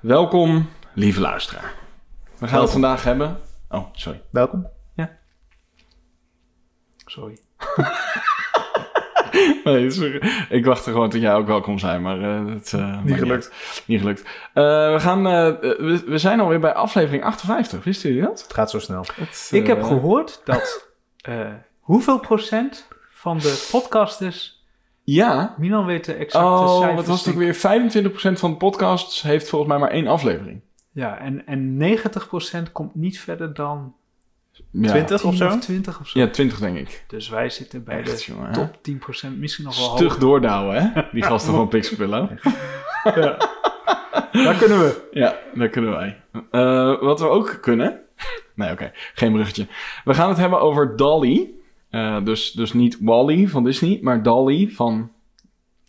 Welkom, 0.00 0.68
lieve 0.92 1.20
luisteraar. 1.20 1.74
We 2.38 2.48
gaan 2.48 2.60
het 2.60 2.70
vandaag 2.70 3.04
hebben. 3.04 3.40
Oh, 3.68 3.86
sorry. 3.92 4.22
Welkom. 4.30 4.68
Sorry. 7.06 7.38
nee, 9.64 9.90
sorry. 9.90 10.22
Ik 10.48 10.64
wachtte 10.64 10.90
gewoon 10.90 11.10
tot 11.10 11.20
jij 11.20 11.34
ook 11.34 11.46
welkom 11.46 11.78
zei, 11.78 11.98
maar 11.98 12.22
eh 12.22 12.54
het 12.54 12.72
eh, 12.72 13.04
maakt 13.04 13.18
gelukt. 13.18 13.52
Niet 13.86 14.00
gelukt. 14.00 14.22
Eh, 14.54 14.64
we, 14.92 14.96
gaan, 14.98 15.22
we, 15.22 16.02
we 16.06 16.18
zijn 16.18 16.40
alweer 16.40 16.60
bij 16.60 16.74
aflevering 16.74 17.24
58. 17.24 17.84
Wisten 17.84 18.08
jullie 18.08 18.24
dat? 18.24 18.42
Het 18.42 18.54
gaat 18.54 18.70
zo 18.70 18.78
snel. 18.78 19.04
Het, 19.14 19.48
Ik 19.52 19.66
heb 19.66 19.78
eh, 19.78 19.86
gehoord 19.86 20.40
dat 20.44 20.88
hoeveel 21.80 22.18
procent 22.18 22.88
van 23.10 23.38
de 23.38 23.68
podcasters 23.70 24.57
Ja. 25.14 25.54
Milan 25.58 25.86
weet 25.86 26.04
de 26.04 26.12
exacte 26.14 26.46
Oh, 26.48 26.76
cijfers. 26.78 26.94
wat 26.96 27.06
was 27.06 27.24
het 27.24 27.34
ook 27.34 27.40
weer? 27.40 27.54
25% 27.54 28.38
van 28.38 28.50
de 28.50 28.56
podcasts 28.56 29.22
heeft 29.22 29.48
volgens 29.48 29.70
mij 29.70 29.80
maar 29.80 29.90
één 29.90 30.06
aflevering. 30.06 30.60
Ja, 30.92 31.18
en, 31.18 31.46
en 31.46 31.76
90% 32.68 32.72
komt 32.72 32.94
niet 32.94 33.20
verder 33.20 33.54
dan 33.54 33.94
Ja. 34.70 34.88
20 34.90 35.24
of 35.24 35.30
10 35.30 35.38
zo? 35.38 35.46
of 35.48 35.60
20 35.60 36.00
of 36.00 36.08
zo. 36.08 36.18
Ja, 36.20 36.28
20 36.28 36.58
denk 36.58 36.76
ik. 36.78 37.04
Dus 37.08 37.28
wij 37.28 37.48
zitten 37.50 37.84
bij 37.84 37.98
Echt, 37.98 38.26
de 38.26 38.32
jongen. 38.32 38.46
hè? 38.46 38.52
top 38.52 38.76
10%, 38.82 39.38
misschien 39.38 39.64
nog 39.64 39.76
wel 39.78 39.88
Stug 39.96 40.02
hoger. 40.08 40.20
doordouwen, 40.20 40.76
hè? 40.82 41.02
Die 41.12 41.22
gasten 41.22 41.54
van 41.54 41.68
Pixelpillow. 41.68 42.28
Daar 44.32 44.54
kunnen 44.58 44.78
we. 44.78 45.08
Ja, 45.10 45.36
dat 45.54 45.70
kunnen 45.70 45.90
wij. 45.90 46.20
Eh, 46.50 47.00
wat 47.00 47.20
we 47.20 47.28
ook 47.28 47.58
kunnen. 47.60 48.00
Nee, 48.54 48.72
oké. 48.72 48.90
Geen 49.14 49.32
bruggetje. 49.32 49.66
We 50.04 50.14
gaan 50.14 50.28
het 50.28 50.38
hebben 50.38 50.60
over 50.60 50.96
Dolly. 50.96 51.50
Eh, 51.90 52.24
dus, 52.24 52.50
dus 52.50 52.72
niet 52.72 52.98
Wally 53.00 53.46
van 53.48 53.64
Disney, 53.64 53.98
maar 54.02 54.22
Dolly 54.22 54.68
van 54.70 55.10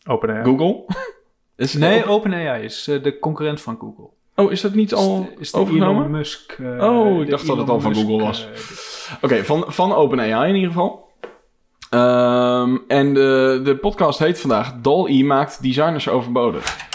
OpenAI. 0.08 0.44
Google. 0.44 0.86
Is 1.56 1.74
Nee, 1.74 2.06
OpenAI 2.06 2.64
is 2.64 2.88
eh, 2.88 3.04
de 3.04 3.20
concurrent 3.20 3.62
van 3.62 3.78
Google. 3.80 4.08
Oh, 4.36 4.52
is 4.52 4.62
dat 4.62 4.74
niet 4.74 4.94
al 4.94 5.22
is 5.30 5.36
de, 5.36 5.42
is 5.42 5.52
de 5.52 5.58
overgenomen? 5.58 6.02
Elon 6.02 6.12
Musk. 6.12 6.52
eh, 6.52 6.84
Oh, 6.90 7.22
ik 7.22 7.30
dacht 7.30 7.48
dat 7.48 7.58
het 7.58 7.70
al 7.70 7.80
van 7.82 7.92
Musk, 7.92 8.06
Google 8.06 8.26
was. 8.26 8.48
Oké, 9.22 9.44
van, 9.44 9.64
van 9.68 9.94
OpenAI 9.94 10.50
in 10.50 10.56
ieder 10.56 10.72
geval. 10.72 11.08
Ehm, 11.90 12.78
en 12.88 13.14
de, 13.14 13.62
de 13.64 13.76
podcast 13.76 14.20
heet 14.20 14.40
vandaag 14.40 14.74
Dolly 14.82 15.22
maakt 15.24 15.62
designers 15.62 16.10
overbodig. 16.10 16.89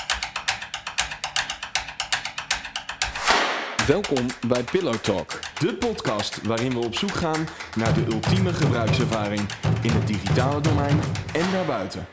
Welkom 3.87 4.27
bij 4.49 4.63
Pillow 4.63 4.95
Talk, 4.95 5.41
de 5.59 5.75
podcast 5.75 6.47
waarin 6.47 6.71
we 6.71 6.79
op 6.79 6.95
zoek 6.95 7.11
gaan 7.11 7.47
naar 7.77 7.95
de 7.95 8.05
ultieme 8.13 8.53
gebruikservaring 8.53 9.41
in 9.83 9.91
het 9.91 10.07
digitale 10.07 10.61
domein 10.61 11.01
en 11.33 11.53
daarbuiten. 11.53 12.07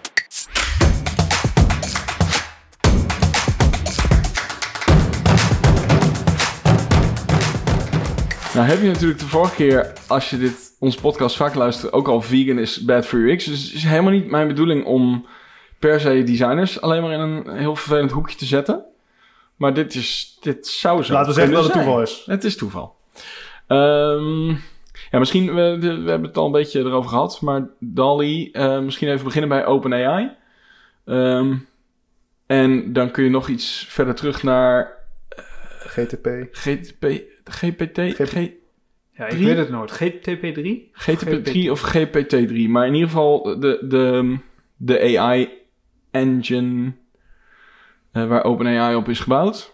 Nou 8.54 8.68
heb 8.68 8.82
je 8.82 8.88
natuurlijk 8.88 9.20
de 9.20 9.28
vorige 9.28 9.56
keer, 9.56 9.94
als 10.08 10.30
je 10.30 10.38
dit, 10.38 10.76
onze 10.80 11.00
podcast 11.00 11.36
vaak 11.36 11.56
luistert, 11.56 11.94
ook 11.94 12.08
al 12.08 12.22
vegan 12.22 12.58
is 12.58 12.86
bad 12.86 13.06
for 13.06 13.20
your 13.20 13.36
X. 13.38 13.46
Dus 13.46 13.64
het 13.64 13.74
is 13.74 13.84
helemaal 13.84 14.12
niet 14.12 14.30
mijn 14.30 14.48
bedoeling 14.48 14.86
om 14.86 15.26
per 15.80 16.00
se 16.00 16.24
designers 16.24 16.82
alleen 16.82 17.02
maar 17.02 17.12
in 17.12 17.20
een 17.20 17.58
heel 17.58 17.76
vervelend 17.76 18.12
hoekje 18.12 18.38
te 18.38 18.46
zetten. 18.46 18.91
Maar 19.62 19.74
dit, 19.74 19.96
is, 19.96 20.38
dit 20.40 20.68
zou 20.68 21.04
zo 21.04 21.14
Laten 21.14 21.28
we 21.28 21.34
zeggen 21.34 21.54
dat 21.54 21.64
het 21.64 21.74
toeval 21.74 22.02
is. 22.02 22.24
Het 22.26 22.44
is 22.44 22.56
toeval. 22.58 22.96
Ehm, 23.68 24.48
ja, 25.12 25.20
misschien, 25.20 25.54
we, 25.56 25.78
we 25.80 25.88
hebben 26.10 26.24
het 26.24 26.38
al 26.38 26.46
een 26.46 26.52
beetje 26.52 26.80
erover 26.80 27.10
gehad, 27.10 27.42
maar 27.42 27.68
Dali, 27.80 28.52
eh, 28.52 28.80
misschien 28.80 29.10
even 29.10 29.24
beginnen 29.24 29.50
bij 29.50 29.66
OpenAI. 29.66 30.32
Ehm 31.06 31.54
en 32.48 32.94
dan 32.94 33.12
kun 33.12 33.24
je 33.24 33.30
nog 33.30 33.48
iets 33.48 33.86
verder 33.90 34.16
terug 34.16 34.44
naar 34.44 34.98
GTP. 35.80 36.28
GTP, 36.52 37.06
GPT, 37.44 37.98
GP. 38.00 38.28
G- 38.28 38.50
Ja, 39.14 39.28
ik 39.28 39.38
weet 39.38 39.58
het 39.58 39.70
nooit. 39.70 39.92
GTP3? 39.92 40.92
GTP3 40.94 41.70
of 41.72 41.82
GPT-3. 41.96 42.68
Maar 42.70 42.88
in 42.88 42.94
ieder 42.94 43.10
geval 43.10 43.60
de, 43.60 43.78
de, 43.88 44.38
de 44.78 45.18
AI-engine 45.20 46.94
eh, 48.12 48.26
waar 48.26 48.44
OpenAI 48.44 48.96
op 48.96 49.10
is 49.10 49.20
gebouwd. 49.20 49.74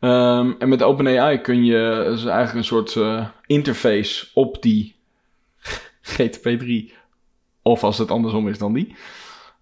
Ehm, 0.00 0.52
en 0.58 0.68
met 0.68 0.82
OpenAI 0.82 1.40
kun 1.40 1.64
je 1.64 2.04
dus 2.06 2.24
eigenlijk 2.24 2.54
een 2.54 2.64
soort 2.64 2.96
eh, 2.96 3.26
interface 3.46 4.26
op 4.34 4.62
die 4.62 4.94
GTP3. 6.02 6.92
Of 7.62 7.84
als 7.84 7.98
het 7.98 8.10
andersom 8.10 8.48
is 8.48 8.58
dan 8.58 8.72
die. 8.72 8.96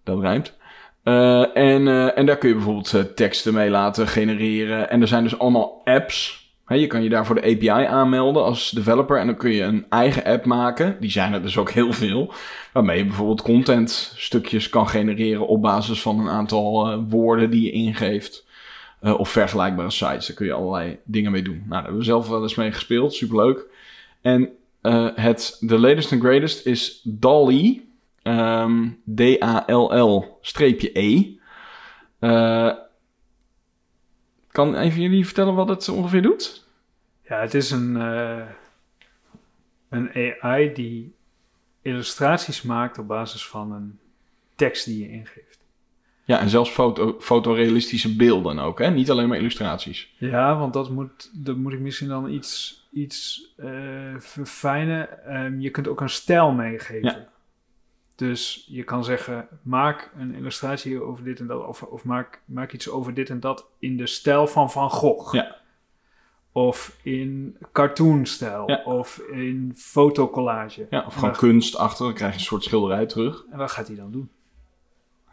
Dat 0.05 0.21
rijmt. 0.21 0.59
Eh, 1.03 1.57
en, 1.57 2.15
en 2.15 2.27
daar 2.27 2.39
kun 2.39 2.49
je 2.49 2.55
bijvoorbeeld 2.55 3.17
teksten 3.17 3.55
mee 3.55 3.71
laten 3.71 4.09
genereren. 4.09 4.91
En 4.91 5.01
er 5.01 5.09
zijn 5.09 5.23
dus 5.23 5.39
allemaal 5.39 5.81
apps. 5.85 6.40
Je 6.79 6.87
kan 6.87 7.03
je 7.03 7.09
daarvoor 7.09 7.35
de 7.35 7.43
API 7.43 7.87
aanmelden 7.87 8.45
als 8.45 8.71
developer. 8.71 9.19
En 9.19 9.27
dan 9.27 9.37
kun 9.37 9.51
je 9.51 9.63
een 9.63 9.87
eigen 9.89 10.25
app 10.25 10.45
maken. 10.45 10.97
Die 11.01 11.11
zijn 11.11 11.33
er 11.33 11.43
dus 11.43 11.57
ook 11.57 11.71
heel 11.71 11.93
veel. 11.93 12.33
Waarmee 12.73 12.99
je 12.99 13.05
bijvoorbeeld 13.05 13.43
contentstukjes 13.43 14.69
kan 14.69 14.89
genereren 14.89 15.47
op 15.47 15.63
basis 15.63 16.03
van 16.03 16.21
een 16.21 16.29
aantal 16.29 16.87
eh, 16.87 16.99
woorden 17.09 17.51
die 17.51 17.63
je 17.63 17.71
ingeeft. 17.71 18.49
Eh, 19.01 19.19
of 19.19 19.29
vergelijkbare 19.29 19.91
sites. 19.91 20.27
Daar 20.27 20.37
kun 20.37 20.47
je 20.47 20.53
allerlei 20.53 20.99
dingen 21.05 21.33
mee 21.33 21.43
doen. 21.43 21.57
Nou, 21.57 21.69
daar 21.69 21.83
hebben 21.83 21.99
we 21.99 22.05
zelf 22.05 22.29
wel 22.29 22.43
eens 22.43 22.55
mee 22.55 22.73
gespeeld. 22.73 23.15
Superleuk. 23.15 23.67
En 24.21 24.49
eh, 24.81 25.09
het, 25.15 25.57
de 25.61 25.79
latest 25.79 26.13
and 26.13 26.23
greatest 26.23 26.67
is 26.67 27.01
DALL-E. 27.05 27.81
Ehm, 28.23 28.89
D-A-L-L-E. 29.15 30.29
Eh, 32.19 32.71
kan 34.51 34.75
een 34.75 34.93
van 34.93 35.01
jullie 35.01 35.27
vertellen 35.27 35.55
wat 35.55 35.69
het 35.69 35.89
ongeveer 35.89 36.23
doet? 36.23 36.67
Ja, 37.23 37.41
het 37.41 37.55
is 37.55 37.71
een, 37.71 37.97
eh, 37.97 38.47
een 39.89 40.37
AI 40.41 40.73
die 40.73 41.15
illustraties 41.83 42.63
maakt 42.63 42.99
op 42.99 43.07
basis 43.07 43.47
van 43.47 43.73
een 43.73 43.99
tekst 44.55 44.85
die 44.85 44.99
je 44.99 45.11
ingeeft. 45.11 45.59
Ja, 46.25 46.41
en 46.41 46.49
zelfs 46.49 46.71
foto, 46.71 47.17
fotorealistische 47.21 48.17
beelden 48.17 48.59
ook, 48.59 48.79
hè? 48.79 48.91
Niet 48.91 49.11
alleen 49.11 49.29
maar 49.29 49.39
illustraties. 49.39 50.15
Ja, 50.19 50.59
want 50.59 50.73
dat 50.73 50.91
moet, 50.91 51.45
dat 51.45 51.57
moet 51.57 51.73
ik 51.73 51.81
misschien 51.81 52.09
dan 52.09 52.31
iets, 52.31 52.83
iets 52.93 53.53
eh, 53.57 54.15
verfijnen. 54.19 55.25
Ehm, 55.27 55.61
je 55.61 55.71
kunt 55.71 55.89
ook 55.89 56.01
een 56.01 56.09
stijl 56.09 56.53
meegeven. 56.53 57.09
Ja. 57.09 57.29
Dus 58.21 58.65
je 58.69 58.85
kan 58.85 59.05
zeggen, 59.05 59.49
maak 59.63 60.13
een 60.19 60.35
illustratie 60.35 61.03
over 61.03 61.25
dit 61.25 61.41
en 61.41 61.47
dat. 61.47 61.67
Of, 61.67 61.83
of 61.83 62.05
maak, 62.05 62.43
maak 62.45 62.73
iets 62.73 62.91
over 62.91 63.15
dit 63.15 63.31
en 63.31 63.41
dat 63.41 63.67
in 63.79 63.97
de 63.97 64.07
stijl 64.07 64.47
van 64.47 64.71
Van 64.71 64.91
Gogh. 64.91 65.35
Ja. 65.35 65.57
Of 66.53 66.97
in 67.03 67.57
cartoonstijl. 67.73 68.71
Ja. 68.71 68.83
Of 68.85 69.19
in 69.31 69.73
fotocollage. 69.77 70.87
Ja, 70.91 71.05
of 71.07 71.15
En 71.15 71.21
gewoon 71.21 71.37
kunst 71.37 71.77
achter, 71.77 72.05
dan 72.05 72.15
krijg 72.15 72.33
je 72.33 72.39
een 72.39 72.45
soort 72.45 72.65
schilderij 72.65 73.07
terug. 73.07 73.45
En 73.51 73.59
wat 73.59 73.71
gaat 73.71 73.87
hij 73.87 73.97
dan 73.97 74.11
doen? 74.11 74.31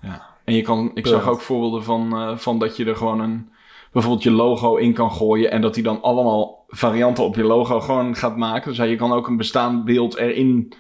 Ja. 0.02 0.26
En 0.44 0.54
je 0.54 0.62
kan, 0.62 0.92
ik 0.94 1.08
zag 1.08 1.28
ook 1.28 1.42
voorbeelden 1.42 1.84
van, 1.84 2.14
eh, 2.14 2.38
van 2.38 2.60
dat 2.60 2.78
je 2.78 2.86
er 2.86 2.96
gewoon 2.96 3.20
een, 3.20 3.50
bijvoorbeeld 3.92 4.24
je 4.24 4.32
logo 4.32 4.76
in 4.76 4.94
kan 4.94 5.12
gooien. 5.12 5.52
En 5.52 5.62
dat 5.62 5.76
hij 5.76 5.84
dan 5.84 6.02
allemaal 6.02 6.66
varianten 6.68 7.24
op 7.24 7.36
je 7.36 7.44
logo 7.44 7.80
gewoon 7.80 8.16
gaat 8.16 8.38
maken. 8.38 8.70
Dus 8.70 8.78
ja, 8.78 8.84
je 8.84 8.96
kan 8.96 9.14
ook 9.14 9.28
een 9.28 9.38
bestaand 9.38 9.86
beeld 9.86 10.18
erin 10.18 10.74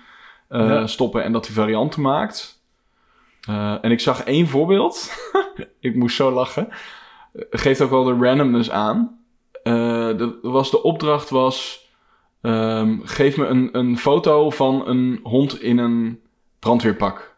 eh, 0.47 0.67
Ja. 0.67 0.87
stoppen 0.87 1.23
en 1.23 1.31
dat 1.31 1.45
hij 1.45 1.55
varianten 1.55 2.01
maakt. 2.01 2.61
Eh, 3.47 3.75
en 3.81 3.91
ik 3.91 3.99
zag 3.99 4.23
één 4.23 4.47
voorbeeld. 4.47 5.11
ik 5.79 5.95
moest 5.95 6.15
zo 6.15 6.31
lachen. 6.31 6.67
Geeft 7.49 7.81
ook 7.81 7.89
wel 7.89 8.03
de 8.03 8.17
randomness 8.25 8.69
aan. 8.71 9.19
Eh, 9.63 9.73
de, 10.17 10.39
was 10.41 10.71
de 10.71 10.83
opdracht 10.83 11.29
was... 11.29 11.87
ehm, 12.41 12.97
geef 13.03 13.37
me 13.37 13.45
een, 13.45 13.69
een 13.71 13.97
foto 13.97 14.49
van 14.49 14.87
een 14.87 15.19
hond 15.23 15.61
in 15.61 15.77
een 15.77 16.21
brandweerpak. 16.59 17.35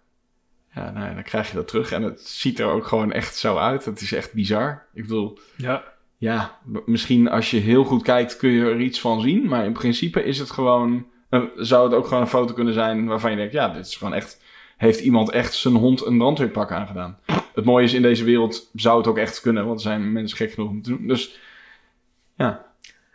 Ja, 0.75 0.91
nou, 0.91 1.07
ja, 1.07 1.13
dan 1.13 1.23
krijg 1.23 1.49
je 1.49 1.55
dat 1.55 1.67
terug. 1.67 1.91
En 1.91 2.03
het 2.03 2.21
ziet 2.21 2.59
er 2.59 2.65
ook 2.71 2.85
gewoon 2.87 3.11
echt 3.11 3.35
zo 3.35 3.57
uit. 3.57 3.85
Het 3.85 4.01
is 4.01 4.11
echt 4.13 4.33
bizar. 4.33 4.85
Ik 4.93 5.01
bedoel, 5.01 5.39
Ja, 5.55 5.83
ja, 6.17 6.57
misschien 6.85 7.29
als 7.29 7.51
je 7.51 7.57
heel 7.57 7.83
goed 7.83 8.03
kijkt 8.03 8.37
kun 8.37 8.49
je 8.49 8.63
er 8.65 8.79
iets 8.79 8.99
van 9.01 9.21
zien. 9.21 9.47
Maar 9.47 9.65
in 9.65 9.73
principe 9.73 10.23
is 10.23 10.39
het 10.39 10.51
gewoon... 10.51 11.05
zou 11.55 11.83
het 11.83 11.93
ook 11.93 12.07
gewoon 12.07 12.21
een 12.21 12.29
foto 12.29 12.53
kunnen 12.53 12.73
zijn 12.73 13.07
waarvan 13.07 13.31
je 13.31 13.37
denkt... 13.37 13.53
Ja, 13.53 13.69
dit 13.69 13.85
is 13.85 13.95
gewoon 13.95 14.13
echt... 14.13 14.41
Heeft 14.77 14.99
iemand 14.99 15.29
echt 15.31 15.53
zijn 15.53 15.75
hond 15.75 16.05
een 16.05 16.17
brandweerpak 16.17 16.71
aangedaan? 16.71 17.19
Het 17.53 17.65
mooie 17.65 17.85
is, 17.85 17.93
in 17.93 18.01
deze 18.01 18.23
wereld 18.23 18.69
zou 18.73 18.97
het 18.97 19.07
ook 19.07 19.17
echt 19.17 19.41
kunnen. 19.41 19.65
Want 19.65 19.75
er 19.75 19.85
zijn 19.85 20.11
mensen 20.11 20.37
gek 20.37 20.51
genoeg 20.51 20.69
om 20.69 20.81
te 20.81 20.89
doen. 20.89 21.07
Dus 21.07 21.39
ja, 22.35 22.65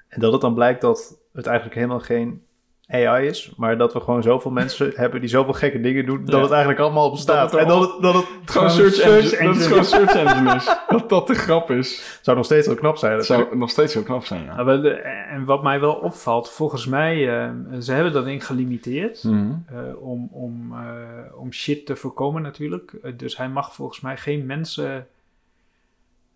En 0.09 0.21
dat 0.21 0.33
het 0.33 0.41
dan 0.41 0.55
blijkt 0.55 0.81
dat 0.81 1.19
het 1.33 1.47
eigenlijk 1.47 1.77
helemaal 1.77 2.01
geen 2.01 2.44
AI 2.89 3.27
is, 3.27 3.53
maar 3.57 3.79
dat 3.79 3.93
we 3.93 4.01
gewoon 4.01 4.23
zoveel 4.23 4.51
mensen 4.63 4.93
hebben 4.95 5.21
die 5.21 5.29
zoveel 5.29 5.53
gekke 5.53 5.81
dingen 5.81 6.07
doen, 6.07 6.25
dat 6.25 6.35
Ja. 6.35 6.41
het 6.41 6.51
eigenlijk 6.51 6.81
allemaal 6.81 7.11
bestaat. 7.11 7.51
Dat 7.51 7.61
het 7.61 7.61
en 7.61 7.69
dat 7.69 7.93
het, 7.93 8.03
dat 8.03 8.15
het 8.15 8.27
gewoon 8.45 8.71
search, 8.71 9.01
engine, 9.01 9.45
dat 9.47 9.57
het 9.57 9.67
gewoon 9.67 9.85
search 9.85 10.15
engine 10.15 10.55
is. 10.55 10.65
Dat 10.89 11.09
dat 11.09 11.27
de 11.27 11.35
grap 11.35 11.71
is. 11.71 12.19
zou 12.23 12.37
nog 12.37 12.47
steeds 12.47 12.67
heel 12.67 12.77
knap 12.77 12.97
zijn. 12.97 13.17
Dat 13.17 13.27
zou 13.27 13.57
nog 13.57 13.71
steeds 13.71 13.95
heel 13.95 14.03
knap 14.03 14.25
zijn, 14.25 14.45
ja. 14.45 14.63
Nou, 14.63 14.89
eh, 14.89 15.33
en 15.33 15.45
wat 15.45 15.63
mij 15.63 15.81
wel 15.81 15.95
opvalt, 15.95 16.51
volgens 16.51 16.87
mij, 16.87 17.43
eh, 17.45 17.51
ze 17.81 17.93
hebben 17.93 18.13
dat 18.13 18.25
ding 18.25 18.47
gelimiteerd. 18.47 19.25
Mhm. 19.25 19.53
eh, 19.67 20.03
om, 20.03 20.29
om, 20.33 20.73
eh, 20.73 21.39
om 21.41 21.53
shit 21.53 21.87
te 21.87 21.97
voorkomen 21.97 22.43
natuurlijk. 22.43 22.93
Dus 23.19 23.37
hij 23.37 23.49
mag 23.49 23.75
volgens 23.75 24.01
mij 24.01 24.17
geen 24.17 24.47
mensen 24.47 25.07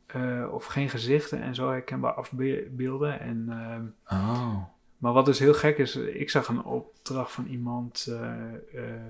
eh, 0.06 0.44
of 0.52 0.64
geen 0.64 0.88
gezichten 0.88 1.42
en 1.42 1.54
zo 1.54 1.68
herkenbaar 1.70 2.12
afbeelden. 2.12 3.20
En, 3.20 3.46
ehm, 3.48 4.18
Oh. 4.20 4.56
Maar 4.98 5.12
wat 5.12 5.26
dus 5.26 5.38
heel 5.38 5.54
gek 5.54 5.78
is, 5.78 5.96
ik 5.96 6.30
zag 6.30 6.48
een 6.48 6.64
opdracht 6.64 7.32
van 7.32 7.46
iemand 7.46 8.06
eh, 8.08 8.54
eh, 8.54 9.00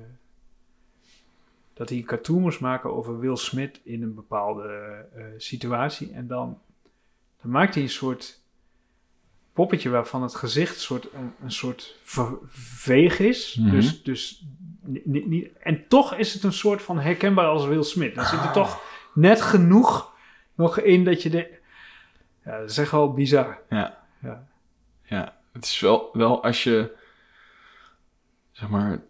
dat 1.75 1.89
hij 1.89 1.99
een 1.99 2.05
cartoon 2.05 2.41
moest 2.41 2.61
maken 2.61 2.97
over 2.97 3.19
Will 3.19 3.37
Smith 3.37 3.81
in 3.85 4.03
een 4.03 4.15
bepaalde 4.15 4.69
eh, 5.15 5.25
situatie. 5.37 6.13
En 6.13 6.27
dan, 6.27 6.59
dan 7.43 7.51
maakt 7.51 7.75
hij 7.75 7.83
een 7.83 7.89
soort 7.89 8.41
poppetje 9.53 9.89
waarvan 9.89 10.23
het 10.23 10.35
gezicht 10.35 10.75
een 10.75 10.81
soort, 10.81 11.13
een, 11.13 11.33
een 11.43 11.53
soort 11.53 11.99
veeg 12.49 13.19
is. 13.19 13.57
Mhm. 13.61 13.71
Dus, 13.71 14.03
dus 14.03 14.47
niet, 15.05 15.49
en 15.59 15.89
toch 15.89 16.15
is 16.15 16.35
het 16.35 16.43
een 16.43 16.53
soort 16.53 16.83
van 16.83 16.99
herkenbaar 16.99 17.47
als 17.47 17.67
Will 17.67 17.83
Smith. 17.83 18.15
Dan 18.15 18.25
zit 18.25 18.41
er 18.41 18.53
toch 18.53 18.83
net 19.15 19.41
genoeg 19.41 20.13
nog 20.55 20.81
in 20.81 21.05
dat 21.05 21.23
je 21.23 21.31
de. 21.31 21.59
Ja, 22.45 22.59
dat 22.61 22.71
is 22.71 22.79
echt 22.79 22.91
wel 22.91 23.13
bizar. 23.13 23.63
Ja. 23.69 23.99
Ja. 24.23 24.47
Ja, 25.03 25.38
het 25.59 25.65
is 25.69 25.81
wel, 25.81 26.11
wel 26.13 26.43
als 26.43 26.63
je, 26.63 26.97
zeg 28.53 28.69
maar, 28.69 29.03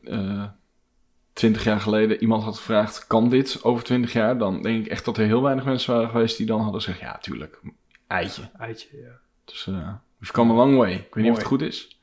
twintig 1.33 1.65
jaar 1.65 1.81
geleden 1.81 2.21
iemand 2.21 2.43
had 2.43 2.57
gevraagd, 2.57 3.07
kan 3.07 3.29
dit 3.29 3.65
over 3.65 3.85
twintig 3.85 4.13
jaar? 4.13 4.39
Dan 4.39 4.63
denk 4.63 4.85
ik 4.85 4.91
echt 4.91 5.05
dat 5.05 5.17
er 5.17 5.27
heel 5.27 5.43
weinig 5.43 5.65
mensen 5.65 5.95
waren 5.95 6.11
geweest 6.11 6.37
die 6.37 6.47
dan 6.47 6.61
hadden 6.61 6.81
gezegd, 6.81 7.01
ja, 7.01 7.19
tuurlijk, 7.19 7.61
eitje. 8.07 8.51
Eitje, 8.59 8.89
ja. 8.93 9.19
Dus 9.45 9.67
uh, 9.67 9.89
we've 10.19 10.33
come 10.33 10.53
a 10.53 10.57
long 10.57 10.77
way. 10.77 10.93
Ik 10.93 11.15
weet 11.15 11.25
niet 11.25 11.33
of 11.33 11.39
het 11.39 11.47
goed 11.47 11.63
is. 11.63 11.99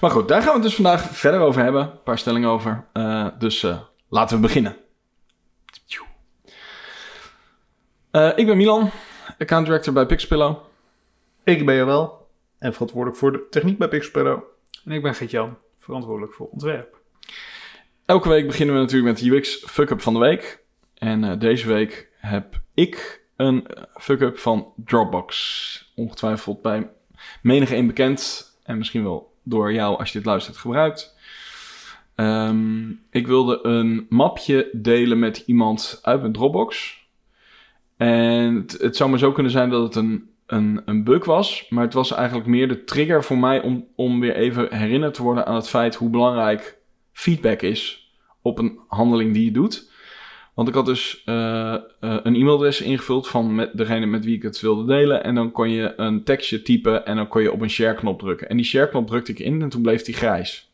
Maar 0.00 0.10
goed, 0.10 0.28
daar 0.28 0.42
gaan 0.42 0.48
we 0.48 0.54
het 0.54 0.62
dus 0.62 0.74
vandaag 0.74 1.02
verder 1.02 1.40
over 1.40 1.62
hebben. 1.62 1.82
Een 1.82 2.02
paar 2.02 2.18
stellingen 2.18 2.48
over. 2.48 2.86
Eh, 2.92 3.26
dus 3.38 3.62
eh, 3.62 3.78
laten 4.08 4.36
we 4.36 4.42
beginnen. 4.42 4.76
Eh, 8.10 8.32
ik 8.36 8.46
ben 8.46 8.56
Milan, 8.56 8.90
account 9.38 9.66
director 9.66 9.92
bij 9.92 10.06
Pixpillow. 10.06 10.56
Ik 11.44 11.66
ben 11.66 11.74
je 11.74 11.84
wel. 11.84 12.25
En 12.58 12.72
verantwoordelijk 12.72 13.18
voor 13.18 13.32
de 13.32 13.46
techniek 13.50 13.78
bij 13.78 13.88
Pixpillow. 13.88 14.42
En 14.84 14.92
ik 14.92 15.02
ben 15.02 15.14
Gert-Jan, 15.14 15.56
verantwoordelijk 15.78 16.34
voor 16.34 16.48
ontwerp. 16.48 17.00
Elke 18.04 18.28
week 18.28 18.46
beginnen 18.46 18.74
we 18.74 18.80
natuurlijk 18.80 19.12
met 19.12 19.22
de 19.22 19.36
UX 19.36 19.64
fuck-up 19.66 20.00
van 20.00 20.12
de 20.12 20.18
week. 20.18 20.64
En 20.94 21.24
eh, 21.24 21.38
deze 21.38 21.68
week 21.68 22.10
heb 22.18 22.60
ik 22.74 23.24
een 23.36 23.66
eh, 23.66 23.82
fuck-up 23.94 24.38
van 24.38 24.72
Dropbox. 24.76 25.92
Ongetwijfeld 25.94 26.62
bij 26.62 26.90
menig 27.42 27.70
een 27.70 27.86
bekend. 27.86 28.50
En 28.62 28.78
misschien 28.78 29.02
wel 29.02 29.34
door 29.42 29.72
jou 29.72 29.98
als 29.98 30.12
je 30.12 30.18
dit 30.18 30.26
luistert 30.26 30.56
gebruikt. 30.56 31.16
Ehm, 32.14 32.90
ik 33.10 33.26
wilde 33.26 33.58
een 33.62 34.06
mapje 34.08 34.70
delen 34.72 35.18
met 35.18 35.42
iemand 35.46 35.98
uit 36.02 36.20
mijn 36.20 36.32
Dropbox. 36.32 36.98
En 37.96 38.54
het, 38.54 38.72
het 38.80 38.96
zou 38.96 39.10
maar 39.10 39.18
zo 39.18 39.32
kunnen 39.32 39.52
zijn 39.52 39.70
dat 39.70 39.82
het 39.82 39.94
een, 39.94 40.30
een, 40.46 40.82
een 40.84 41.04
bug 41.04 41.24
was. 41.24 41.66
Maar 41.68 41.84
het 41.84 41.94
was 41.94 42.12
eigenlijk 42.12 42.48
meer 42.48 42.68
de 42.68 42.84
trigger 42.84 43.24
voor 43.24 43.38
mij 43.38 43.62
om, 43.62 43.86
om 43.94 44.20
weer 44.20 44.34
even 44.34 44.74
herinnerd 44.74 45.14
te 45.14 45.22
worden 45.22 45.46
aan 45.46 45.54
het 45.54 45.68
feit 45.68 45.94
hoe 45.94 46.10
belangrijk 46.10 46.78
feedback 47.12 47.62
is 47.62 48.10
op 48.42 48.58
een 48.58 48.80
handeling 48.88 49.32
die 49.32 49.44
je 49.44 49.50
doet. 49.50 49.94
Want 50.54 50.68
ik 50.68 50.74
had 50.74 50.86
dus 50.86 51.22
eh, 51.24 51.74
eh, 51.74 51.80
een 52.00 52.34
e-mailadres 52.34 52.80
ingevuld 52.80 53.28
van 53.28 53.54
met 53.54 53.70
degene 53.74 54.06
met 54.06 54.24
wie 54.24 54.36
ik 54.36 54.42
het 54.42 54.60
wilde 54.60 54.84
delen. 54.84 55.24
En 55.24 55.34
dan 55.34 55.52
kon 55.52 55.70
je 55.70 55.92
een 55.96 56.24
tekstje 56.24 56.62
typen 56.62 57.06
en 57.06 57.16
dan 57.16 57.28
kon 57.28 57.42
je 57.42 57.52
op 57.52 57.60
een 57.60 57.70
share-knop 57.70 58.18
drukken. 58.18 58.48
En 58.48 58.56
die 58.56 58.66
share-knop 58.66 59.06
drukte 59.06 59.32
ik 59.32 59.38
in 59.38 59.62
en 59.62 59.68
toen 59.68 59.82
bleef 59.82 60.02
die 60.02 60.14
grijs. 60.14 60.70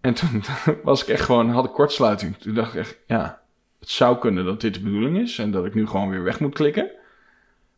En 0.00 0.14
toen 0.14 0.42
was 0.82 1.02
ik 1.02 1.08
echt 1.08 1.24
gewoon, 1.24 1.50
had 1.50 1.64
ik 1.64 1.70
kortsluiting. 1.70 2.36
Toen 2.36 2.54
dacht 2.54 2.74
ik 2.74 2.80
echt, 2.80 2.98
ja, 3.06 3.40
het 3.80 3.90
zou 3.90 4.18
kunnen 4.18 4.44
dat 4.44 4.60
dit 4.60 4.74
de 4.74 4.80
bedoeling 4.80 5.18
is 5.18 5.38
en 5.38 5.50
dat 5.50 5.64
ik 5.64 5.74
nu 5.74 5.86
gewoon 5.86 6.10
weer 6.10 6.22
weg 6.22 6.40
moet 6.40 6.54
klikken. 6.54 6.90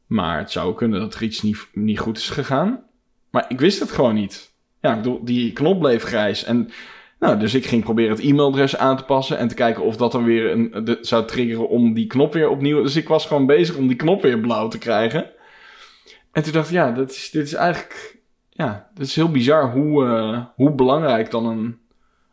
Maar 0.06 0.38
het 0.38 0.50
zou 0.50 0.74
kunnen 0.74 1.00
dat 1.00 1.14
er 1.14 1.22
iets 1.22 1.42
niet, 1.42 1.66
niet 1.72 1.98
goed 1.98 2.16
is 2.18 2.30
gegaan. 2.30 2.80
Maar 3.30 3.44
ik 3.48 3.60
wist 3.60 3.80
het 3.80 3.90
gewoon 3.90 4.14
niet. 4.14 4.52
Ja, 4.80 4.90
ik 4.90 4.96
bedoel, 4.96 5.24
die 5.24 5.52
knop 5.52 5.78
bleef 5.78 6.02
grijs. 6.02 6.44
En 6.44 6.70
nou, 7.18 7.38
dus 7.38 7.54
ik 7.54 7.66
ging 7.66 7.82
proberen 7.82 8.10
het 8.10 8.24
e-mailadres 8.24 8.76
aan 8.76 8.96
te 8.96 9.04
passen 9.04 9.38
en 9.38 9.48
te 9.48 9.54
kijken 9.54 9.82
of 9.82 9.96
dat 9.96 10.12
dan 10.12 10.24
weer 10.24 10.50
een, 10.50 10.84
de, 10.84 10.98
zou 11.00 11.26
triggeren 11.26 11.68
om 11.68 11.94
die 11.94 12.06
knop 12.06 12.32
weer 12.32 12.48
opnieuw. 12.48 12.82
Dus 12.82 12.96
ik 12.96 13.08
was 13.08 13.26
gewoon 13.26 13.46
bezig 13.46 13.76
om 13.76 13.86
die 13.86 13.96
knop 13.96 14.22
weer 14.22 14.40
blauw 14.40 14.68
te 14.68 14.78
krijgen. 14.78 15.30
En 16.32 16.42
toen 16.42 16.52
dacht 16.52 16.68
ik, 16.68 16.74
ja, 16.74 16.90
dat 16.90 17.10
is, 17.10 17.30
dit 17.30 17.46
is 17.46 17.54
eigenlijk, 17.54 18.18
ja, 18.50 18.90
dit 18.94 19.06
is 19.06 19.14
heel 19.14 19.30
bizar 19.30 19.70
hoe, 19.72 20.04
eh, 20.06 20.44
hoe 20.54 20.72
belangrijk 20.74 21.30
dan 21.30 21.46
een 21.46 21.78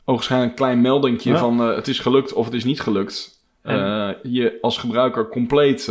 ogenschijnlijk 0.06 0.56
klein 0.56 0.81
meldingje 0.81 1.31
Ja. 1.31 1.38
van 1.38 1.62
eh, 1.62 1.75
het 1.75 1.88
is 1.88 2.00
gelukt 2.00 2.33
of 2.33 2.45
het 2.45 2.53
is 2.53 2.63
niet 2.63 2.81
gelukt. 2.81 3.39
Eh, 3.62 4.09
je 4.24 4.57
als 4.62 4.77
gebruiker 4.77 5.29
compleet 5.29 5.88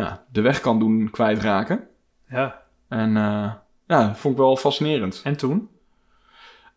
ja, 0.00 0.24
de 0.32 0.40
weg 0.40 0.60
kan 0.60 0.78
doen 0.78 1.10
kwijtraken. 1.10 1.86
Ja. 2.28 2.62
En 2.88 3.16
eh, 3.16 3.52
ja, 3.86 4.14
vond 4.14 4.34
ik 4.34 4.40
wel 4.40 4.56
fascinerend. 4.56 5.20
En 5.24 5.36
toen? 5.36 5.68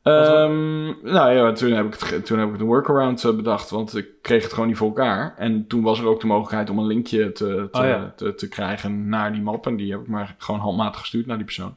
Ehm, 0.04 0.86
nou 1.12 1.32
ja, 1.32 1.52
toen 1.52 1.72
heb 1.72 1.86
ik, 1.86 1.94
het, 1.94 2.26
toen 2.26 2.40
heb 2.40 2.54
ik 2.54 2.60
een 2.60 2.66
workaround 2.66 3.24
eh, 3.24 3.36
bedacht, 3.36 3.70
want 3.70 3.98
ik 3.98 4.08
kreeg 4.22 4.44
het 4.44 4.54
gewoon 4.54 4.68
niet 4.68 4.78
voor 4.78 4.88
elkaar. 4.88 5.34
En 5.38 5.68
toen 5.68 5.82
was 5.82 6.00
er 6.00 6.06
ook 6.08 6.22
de 6.22 6.28
mogelijkheid 6.28 6.70
om 6.70 6.80
een 6.80 6.86
linkje 6.86 7.32
te, 7.32 7.68
te, 7.72 7.80
Oh 7.80 7.86
ja. 7.86 8.14
te, 8.16 8.36
te 8.36 8.48
krijgen 8.48 9.10
naar 9.10 9.32
die 9.34 9.42
map. 9.42 9.68
En 9.68 9.76
die 9.76 9.92
heb 9.92 10.02
ik 10.02 10.08
maar 10.08 10.36
gewoon 10.38 10.60
handmatig 10.60 11.00
gestuurd 11.00 11.26
naar 11.26 11.36
die 11.36 11.46
persoon. 11.46 11.76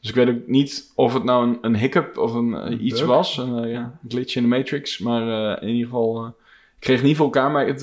Dus 0.00 0.08
ik 0.10 0.14
weet 0.14 0.28
ook 0.28 0.46
niet 0.46 0.92
of 0.94 1.14
het 1.14 1.24
nou 1.24 1.46
een, 1.48 1.58
een 1.60 1.76
hiccup 1.76 2.18
of 2.18 2.34
een, 2.34 2.54
eh, 2.54 2.70
Een 2.70 2.86
iets 2.86 3.00
bug? 3.00 3.08
was. 3.08 3.36
Een 3.38 3.68
ja, 3.68 3.98
glitch 4.08 4.36
in 4.36 4.42
de 4.42 4.48
matrix. 4.48 4.98
Maar 4.98 5.62
in 5.62 5.68
ieder 5.68 5.84
geval, 5.84 6.22
eh, 6.24 6.28
ik 6.74 6.80
kreeg 6.80 6.96
het 6.96 7.06
niet 7.06 7.16
voor 7.16 7.24
elkaar. 7.24 7.50
Maar 7.50 7.66
het, 7.66 7.82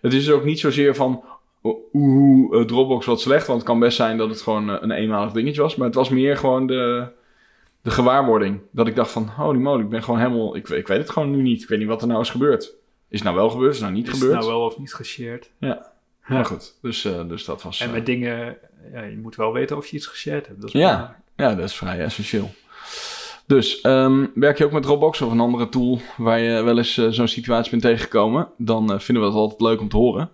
het 0.00 0.12
is 0.12 0.30
ook 0.30 0.44
niet 0.44 0.60
zozeer 0.60 0.94
van, 0.94 1.22
oeh, 1.92 2.60
eh, 2.60 2.66
Dropbox 2.66 3.06
wat 3.06 3.20
slecht. 3.20 3.46
Want 3.46 3.58
het 3.58 3.68
kan 3.68 3.78
best 3.78 3.96
zijn 3.96 4.16
dat 4.16 4.28
het 4.28 4.42
gewoon 4.42 4.70
eh, 4.70 4.76
een 4.80 4.90
eenmalig 4.90 5.32
dingetje 5.32 5.60
was. 5.62 5.76
Maar 5.76 5.86
het 5.86 5.96
was 5.96 6.08
meer 6.08 6.36
gewoon 6.36 6.66
de 6.66 7.06
de 7.86 7.92
gewaarwording. 7.92 8.60
Dat 8.70 8.86
ik 8.86 8.94
dacht 8.94 9.10
van, 9.10 9.28
holy 9.36 9.58
moly, 9.58 9.82
ik 9.82 9.88
ben 9.88 10.02
gewoon 10.02 10.20
helemaal... 10.20 10.56
Ik, 10.56 10.68
ik 10.68 10.86
weet 10.86 10.98
het 10.98 11.10
gewoon 11.10 11.30
nu 11.30 11.42
niet. 11.42 11.62
Ik 11.62 11.68
weet 11.68 11.78
niet 11.78 11.88
wat 11.88 12.02
er 12.02 12.08
nou 12.08 12.20
is 12.20 12.30
gebeurd. 12.30 12.74
Is 13.08 13.22
nou 13.22 13.36
wel 13.36 13.50
gebeurd? 13.50 13.74
Is 13.74 13.80
nou 13.80 13.92
niet 13.92 14.06
Is 14.08 14.12
gebeurd? 14.12 14.32
nou 14.32 14.46
wel 14.46 14.60
of 14.60 14.78
niet 14.78 14.94
geshared? 14.94 15.50
Maar 16.26 16.44
goed, 16.44 16.78
dus, 16.82 17.04
eh, 17.04 17.28
dus 17.28 17.44
dat 17.44 17.62
was... 17.62 17.80
En 17.80 17.90
met 17.90 18.06
dingen, 18.06 18.56
ja, 18.92 19.02
je 19.02 19.16
moet 19.16 19.36
wel 19.36 19.52
weten 19.52 19.76
of 19.76 19.86
je 19.86 19.96
iets 19.96 20.06
geshared 20.06 20.46
hebt. 20.46 20.60
Dat 20.60 20.74
is 20.74 20.80
Ja. 20.80 20.90
belangrijk. 20.92 21.20
ja, 21.36 21.54
dat 21.54 21.64
is 21.68 21.74
vrij 21.76 21.98
essentieel. 22.00 22.50
Dus, 23.46 23.80
ehm, 23.80 24.26
werk 24.34 24.58
je 24.58 24.64
ook 24.64 24.72
met 24.72 24.82
Dropbox 24.82 25.20
of 25.20 25.32
een 25.32 25.40
andere 25.40 25.68
tool... 25.68 26.00
waar 26.16 26.38
je 26.38 26.62
wel 26.62 26.78
eens 26.78 26.94
zo'n 26.94 27.28
situatie 27.28 27.70
bent 27.70 27.82
tegengekomen... 27.82 28.48
dan 28.58 29.00
vinden 29.00 29.24
we 29.24 29.30
dat 29.30 29.38
altijd 29.38 29.60
leuk 29.60 29.80
om 29.80 29.88
te 29.88 29.96
horen. 29.96 30.30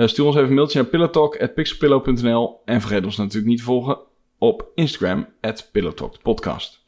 Eh, 0.00 0.06
stuur 0.06 0.24
ons 0.24 0.36
even 0.36 0.48
een 0.48 0.54
mailtje 0.54 0.80
naar 0.80 0.90
pillowtalk.pixelpillow.nl... 0.90 2.60
en 2.64 2.80
vergeet 2.80 3.04
ons 3.04 3.16
natuurlijk 3.16 3.46
niet 3.46 3.58
te 3.58 3.64
volgen 3.64 3.98
op 4.38 4.66
Instagram... 4.74 5.26
@pillowtalkpodcast. 5.72 6.84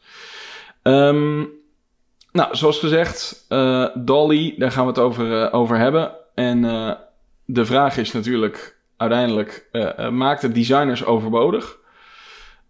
Ehm, 0.82 1.44
nou, 2.32 2.56
zoals 2.56 2.78
gezegd, 2.78 3.44
eh, 3.48 3.86
Dolly, 3.94 4.54
daar 4.58 4.72
gaan 4.72 4.84
we 4.84 4.90
het 4.90 4.98
over, 4.98 5.42
eh, 5.42 5.54
over 5.54 5.76
hebben. 5.78 6.12
En 6.34 6.62
de 7.44 7.64
vraag 7.64 7.96
is 7.96 8.12
natuurlijk 8.12 8.78
uiteindelijk, 8.96 9.68
maakt 10.10 10.42
het 10.42 10.54
designers 10.54 11.04
overbodig? 11.04 11.78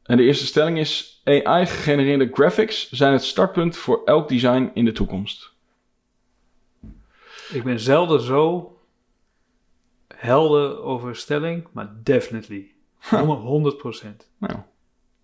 En 0.03 0.17
de 0.17 0.23
eerste 0.23 0.47
stelling 0.47 0.79
is, 0.79 1.21
AI-gegenereerde 1.25 2.31
graphics 2.33 2.91
zijn 2.91 3.13
het 3.13 3.25
startpunt 3.25 3.77
voor 3.77 4.03
elk 4.05 4.29
design 4.29 4.71
in 4.75 4.85
de 4.85 4.93
toekomst. 4.93 5.53
Ik 7.53 7.63
ben 7.65 7.81
zelden 7.81 8.21
zo 8.21 8.72
helder 10.23 10.83
over 10.83 11.17
stelling, 11.17 11.67
maar 11.73 11.91
definitely. 12.03 12.71
100 13.11 13.77
procent. 13.77 14.31
Nou, 14.39 14.53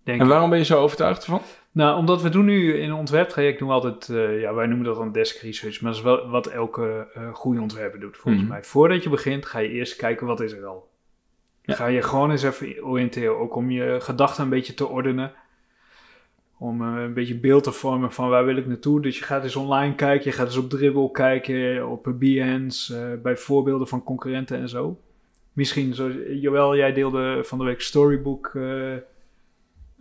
Denk 0.03 0.19
en 0.19 0.25
ik. 0.25 0.31
waarom 0.31 0.49
ben 0.49 0.59
je 0.59 0.65
zo 0.65 0.81
overtuigd 0.81 1.21
ervan? 1.23 1.41
Nou, 1.71 1.97
omdat 1.97 2.21
we 2.21 2.29
doen 2.29 2.45
nu 2.45 2.73
in 2.79 2.89
een 2.89 2.95
ontwerptraject 2.95 3.59
doen 3.59 3.67
we 3.67 3.73
altijd, 3.73 4.09
eh, 4.09 4.41
ja, 4.41 4.53
wij 4.53 4.65
noemen 4.67 4.85
dat 4.85 4.95
dan 4.95 5.11
desk 5.11 5.37
research, 5.41 5.81
maar 5.81 5.91
dat 5.91 5.99
is 5.99 6.05
wel 6.05 6.27
wat 6.29 6.47
elke 6.47 7.07
eh 7.13 7.33
goede 7.33 7.61
ontwerper 7.61 7.99
doet, 7.99 8.17
volgens 8.17 8.43
Mhm. 8.43 8.51
mij. 8.53 8.63
Voordat 8.63 9.03
je 9.03 9.09
begint, 9.09 9.45
ga 9.45 9.59
je 9.59 9.69
eerst 9.69 9.95
kijken 9.95 10.27
wat 10.27 10.39
is 10.39 10.51
er 10.51 10.65
al. 10.65 10.89
Ja. 11.61 11.75
Ga 11.75 11.85
je 11.85 12.01
gewoon 12.01 12.31
eens 12.31 12.43
even 12.43 12.83
oriënteren, 12.85 13.37
ook 13.39 13.55
om 13.55 13.71
je 13.71 13.97
gedachten 14.01 14.43
een 14.43 14.49
beetje 14.49 14.73
te 14.73 14.87
ordenen. 14.87 15.33
Om 16.61 16.81
eh, 16.81 17.03
een 17.03 17.13
beetje 17.13 17.39
beeld 17.39 17.63
te 17.63 17.71
vormen 17.71 18.11
van 18.11 18.29
waar 18.29 18.45
wil 18.45 18.57
ik 18.57 18.67
naartoe. 18.67 19.01
Dus 19.01 19.17
je 19.17 19.23
gaat 19.23 19.43
eens 19.43 19.55
online 19.55 19.95
kijken, 19.95 20.29
je 20.29 20.35
gaat 20.35 20.47
eens 20.47 20.57
op 20.57 20.69
Dribbble 20.69 21.11
kijken, 21.11 21.89
op 21.89 22.13
Behance, 22.15 22.95
eh, 22.95 23.21
bij 23.21 23.37
voorbeelden 23.37 23.87
van 23.87 24.03
concurrenten 24.03 24.57
en 24.57 24.69
zo. 24.69 24.99
Misschien, 25.53 25.93
zo, 25.93 26.11
Joël, 26.29 26.75
jij 26.75 26.93
deelde 26.93 27.39
van 27.43 27.57
de 27.57 27.63
week 27.63 27.81
Storybook 27.81 28.51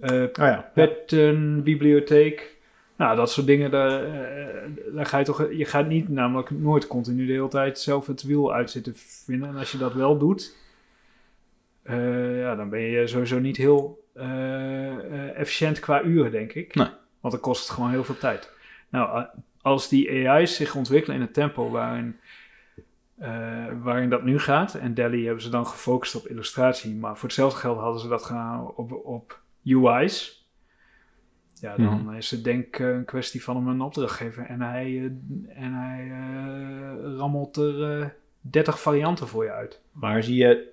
Oh 0.00 0.28
ja. 0.34 0.70
pattern 0.74 1.62
bibliotheek. 1.62 2.56
Nou, 2.96 3.16
dat 3.16 3.30
soort 3.30 3.46
dingen, 3.46 3.70
daar, 3.70 4.02
daar 4.94 5.06
ga 5.06 5.18
je 5.18 5.24
toch... 5.24 5.48
Je 5.52 5.64
gaat 5.64 5.88
niet 5.88 6.08
namelijk 6.08 6.50
nooit 6.50 6.86
continu 6.86 7.26
de 7.26 7.32
hele 7.32 7.48
tijd 7.48 7.78
zelf 7.78 8.06
het 8.06 8.22
wiel 8.22 8.52
uit 8.54 8.70
zitten 8.70 8.92
vinden. 8.96 9.48
En 9.48 9.56
als 9.56 9.72
je 9.72 9.78
dat 9.78 9.94
wel 9.94 10.18
doet, 10.18 10.56
ja, 12.38 12.54
dan 12.54 12.68
ben 12.68 12.80
je 12.80 13.06
sowieso 13.06 13.38
niet 13.38 13.56
heel 13.56 13.98
efficiënt 15.34 15.80
qua 15.80 16.02
uren, 16.02 16.30
denk 16.30 16.52
ik. 16.52 16.74
Nee. 16.74 16.86
Want 17.20 17.34
dan 17.34 17.42
kost 17.42 17.62
het 17.62 17.70
gewoon 17.70 17.90
heel 17.90 18.04
veel 18.04 18.18
tijd. 18.18 18.52
Nou, 18.88 19.16
a- 19.18 19.34
als 19.62 19.88
die 19.88 20.28
AI's 20.30 20.56
zich 20.56 20.74
ontwikkelen 20.74 21.16
in 21.16 21.22
een 21.22 21.32
tempo 21.32 21.70
waarin 21.70 22.16
eh, 23.18 23.66
waarin 23.82 24.10
dat 24.10 24.22
nu 24.24 24.38
gaat. 24.38 24.74
En 24.74 24.94
Delhi 24.94 25.24
hebben 25.24 25.42
ze 25.42 25.48
dan 25.50 25.66
gefocust 25.66 26.14
op 26.14 26.26
illustratie. 26.26 26.94
Maar 26.94 27.14
voor 27.16 27.28
hetzelfde 27.28 27.58
geld 27.58 27.78
hadden 27.78 28.00
ze 28.00 28.08
dat 28.08 28.24
gedaan 28.24 28.66
op, 28.74 28.92
op 29.04 29.40
UI's. 29.64 30.46
Ja, 31.60 31.76
dan 31.76 32.02
Mhm. 32.04 32.14
is 32.14 32.30
het 32.30 32.44
denk 32.44 32.66
ik 32.66 32.78
eh, 32.78 32.88
een 32.88 33.04
kwestie 33.04 33.42
van 33.44 33.56
hem 33.56 33.68
een 33.68 33.80
opdracht 33.80 34.16
geven. 34.16 34.48
En 34.48 34.60
hij, 34.60 34.84
eh, 34.86 35.04
en 35.64 35.72
hij 35.74 36.10
eh, 36.10 37.16
rammelt 37.16 37.56
er 37.56 38.00
eh 38.00 38.06
30 38.40 38.80
varianten 38.80 39.28
voor 39.28 39.44
je 39.44 39.52
uit. 39.52 39.80
Maar 39.92 40.22
zie 40.22 40.36
je, 40.36 40.68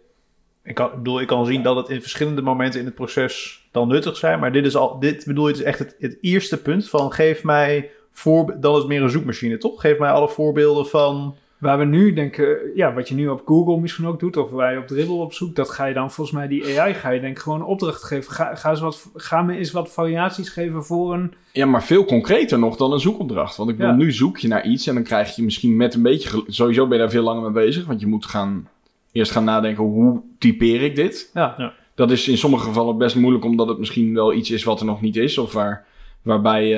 ik, 0.65 0.75
kan, 0.75 0.88
ik 0.88 0.95
bedoel, 0.95 1.22
ik 1.22 1.27
kan 1.27 1.45
zien 1.45 1.63
dat 1.63 1.75
het 1.75 1.89
in 1.89 2.01
verschillende 2.01 2.41
momenten 2.41 2.79
in 2.79 2.86
het 2.86 2.95
proces 2.95 3.63
dan 3.72 3.88
nuttig 3.88 4.17
zijn. 4.17 4.39
Maar 4.39 4.51
dit 4.51 4.65
is 4.65 4.75
al, 4.75 5.00
dit 5.00 5.25
bedoel 5.25 5.48
je, 5.48 5.51
het 5.51 5.60
is 5.62 5.67
echt 5.67 5.79
het, 5.79 5.95
het 6.00 6.17
eerste 6.22 6.62
punt 6.62 6.89
van 6.89 7.12
geef 7.12 7.43
mij 7.43 7.89
voor, 8.12 8.55
dan 8.60 8.72
is 8.74 8.77
het 8.79 8.88
meer 8.88 9.01
een 9.01 9.10
zoekmachine, 9.10 9.57
toch? 9.57 9.81
Geef 9.81 9.98
mij 10.00 10.10
alle 10.10 10.29
voorbeelden 10.29 10.88
van. 10.88 11.36
Waar 11.57 11.77
we 11.77 11.86
nu 11.86 12.13
denken, 12.13 12.57
ja, 12.75 12.93
wat 12.93 13.10
je 13.10 13.15
nu 13.15 13.27
op 13.27 13.41
Google 13.45 13.79
misschien 13.79 14.05
ook 14.07 14.19
doet, 14.19 14.38
of 14.38 14.50
waar 14.50 14.74
je 14.74 14.79
op 14.79 14.88
Dribbble 14.88 15.15
op 15.15 15.34
zoekt, 15.34 15.55
dat 15.55 15.69
ga 15.69 15.86
je 15.86 15.93
dan 15.93 16.12
volgens 16.12 16.38
mij 16.38 16.48
die 16.48 16.79
AI, 16.79 16.93
ga 16.93 17.10
je 17.10 17.19
denk 17.19 17.36
ik 17.38 17.43
gewoon 17.43 17.60
een 17.60 17.65
opdracht 17.65 18.03
geven. 18.03 18.31
Ga, 18.31 18.55
ga, 18.55 18.69
eens 18.69 18.79
wat, 18.79 19.10
ga 19.15 19.41
me 19.41 19.57
eens 19.57 19.72
wat 19.72 19.91
variaties 19.91 20.50
geven 20.50 20.84
voor 20.84 21.13
een... 21.13 21.34
Ja, 21.51 21.65
maar 21.65 21.84
veel 21.84 22.05
concreter 22.05 22.60
nog 22.60 22.77
dan 22.77 22.91
een 22.91 23.00
zoekopdracht. 23.00 23.57
Want 23.57 23.69
ik 23.69 23.77
bedoel, 23.77 23.91
Ja. 23.91 23.98
nu 23.98 24.12
zoek 24.12 24.38
je 24.38 24.48
naar 24.48 24.65
iets 24.65 24.88
en 24.88 24.93
dan 24.93 25.03
krijg 25.03 25.36
je 25.36 25.43
misschien 25.43 25.75
met 25.75 25.93
een 25.93 26.01
beetje... 26.01 26.43
Sowieso 26.48 26.88
ben 26.88 26.98
je 26.98 27.03
daar 27.03 27.12
veel 27.12 27.24
langer 27.24 27.41
mee 27.51 27.65
bezig, 27.65 27.86
want 27.86 28.00
je 28.00 28.07
moet 28.07 28.25
gaan, 28.25 28.67
eerst 29.15 29.31
gaan 29.31 29.43
nadenken, 29.43 29.84
hoe 29.84 30.22
typeer 30.39 30.81
ik 30.81 30.95
dit? 30.95 31.29
Ja, 31.34 31.53
Ja. 31.57 31.74
Dat 31.95 32.12
is 32.12 32.27
in 32.27 32.38
sommige 32.38 32.63
gevallen 32.65 32.98
best 32.98 33.15
moeilijk, 33.15 33.45
omdat 33.45 33.67
het 33.67 33.77
misschien 33.77 34.13
wel 34.13 34.34
iets 34.34 34.51
is 34.51 34.63
wat 34.63 34.79
er 34.79 34.86
nog 34.86 35.01
niet 35.01 35.15
is. 35.15 35.38
Of 35.38 35.53
waar, 35.53 35.86
waarbij 36.22 36.67
je 36.67 36.77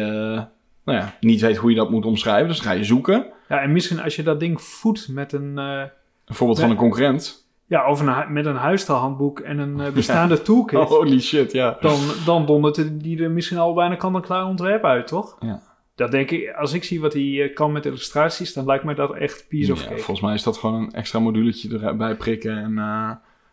nou 0.86 0.98
ja, 0.98 1.14
niet 1.20 1.42
weet 1.42 1.58
hoe 1.58 1.70
je 1.70 1.76
dat 1.76 1.90
moet 1.90 2.06
omschrijven. 2.06 2.48
Dus 2.48 2.58
dan 2.58 2.66
ga 2.66 2.72
je 2.78 2.84
zoeken. 2.84 3.26
ja 3.50 3.60
en 3.62 3.72
misschien 3.72 4.02
als 4.02 4.16
je 4.16 4.24
dat 4.24 4.40
ding 4.40 4.62
voedt 4.62 5.08
met 5.08 5.34
een... 5.34 5.58
eh, 5.58 5.82
Een 6.26 6.36
voorbeeld 6.36 6.60
van 6.60 6.70
een 6.70 6.76
concurrent. 6.76 7.48
ja, 7.66 7.90
of 7.90 8.00
een, 8.02 8.34
met 8.34 8.46
een 8.46 8.56
huisstijlhandboek 8.56 9.40
en 9.40 9.58
een 9.58 9.80
eh, 9.80 9.92
bestaande 9.92 10.42
toolkit. 10.42 10.80
Oh, 10.80 10.90
holy 11.00 11.20
shit, 11.20 11.52
ja. 11.52 11.78
dan, 11.82 12.00
dan 12.26 12.46
dondert 12.46 13.02
die 13.04 13.24
er 13.24 13.32
misschien 13.32 13.58
al 13.58 13.74
bijna 13.74 13.96
kant-en-klaar 13.96 14.46
ontwerp 14.46 14.84
uit, 14.84 15.08
toch? 15.08 15.38
Ja. 15.40 15.62
Dat 15.98 16.12
denk 16.12 16.32
ik, 16.32 16.54
als 16.56 16.74
ik 16.74 16.84
zie 16.84 17.02
wat 17.02 17.14
hij 17.14 17.42
eh, 17.44 17.54
kan 17.54 17.72
met 17.72 17.86
illustraties, 17.86 18.54
dan 18.54 18.66
lijkt 18.66 18.84
mij 18.84 18.96
dat 18.96 19.16
echt 19.16 19.46
piece 19.48 19.72
of 19.72 19.82
Ja, 19.82 19.88
cake. 19.88 19.98
volgens 19.98 20.26
mij 20.26 20.34
is 20.36 20.44
dat 20.44 20.58
gewoon 20.58 20.84
een 20.84 20.92
extra 20.92 21.20
moduletje 21.20 21.80
erbij 21.80 22.16
prikken 22.16 22.58
en 22.58 22.78
eh, 22.78 23.12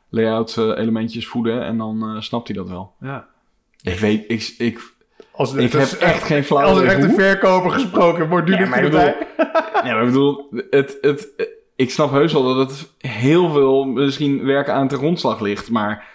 layout 0.08 0.56
eh, 0.56 0.64
elementjes 0.64 1.26
voeden. 1.26 1.62
En 1.64 1.78
dan 1.78 2.02
eh, 2.02 2.20
snapt 2.20 2.48
hij 2.48 2.56
dat 2.56 2.68
wel. 2.68 2.94
Ja. 3.00 3.28
Ik 3.82 3.98
weet, 3.98 4.24
ik, 4.30 4.54
ik, 4.58 4.94
Als 5.32 5.54
ik 5.54 5.72
heb 5.72 5.88
echt 5.90 6.22
geen 6.22 6.44
flauw 6.44 6.62
Als 6.64 6.80
echt 6.80 7.02
een 7.02 7.14
verkoper 7.14 7.70
gesproken 7.70 8.28
wordt, 8.28 8.46
duurt 8.46 8.58
Ja, 8.58 8.64
het 8.64 8.74
maar 8.74 8.84
ik 8.84 8.92
erbij. 8.92 9.26
Ja, 9.84 9.94
maar 9.94 10.00
ik 10.02 10.06
bedoel, 10.06 10.48
het, 10.70 10.98
het, 11.00 11.28
ik 11.76 11.90
snap 11.90 12.10
heus 12.10 12.32
wel 12.32 12.54
dat 12.54 12.70
het 12.70 12.92
heel 12.98 13.50
veel 13.52 13.84
misschien 13.84 14.44
werk 14.44 14.68
aan 14.68 14.88
de 14.88 14.96
grondslag 14.96 15.40
ligt. 15.40 15.70
Maar 15.70 16.06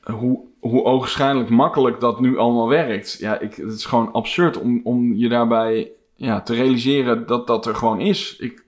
hoe, 0.00 0.40
hoe 0.68 0.84
ogenschijnlijk 0.84 1.50
makkelijk 1.50 2.00
dat 2.00 2.20
nu 2.20 2.38
allemaal 2.38 2.68
werkt. 2.68 3.16
Ja, 3.18 3.38
ik, 3.38 3.54
het 3.54 3.72
is 3.72 3.84
gewoon 3.84 4.12
absurd 4.12 4.58
om, 4.60 4.80
om 4.84 5.14
je 5.14 5.28
daarbij 5.28 5.90
ja, 6.14 6.40
te 6.40 6.54
realiseren 6.54 7.26
dat 7.26 7.46
dat 7.46 7.66
er 7.66 7.74
gewoon 7.74 8.00
is. 8.00 8.36
Ik, 8.38 8.64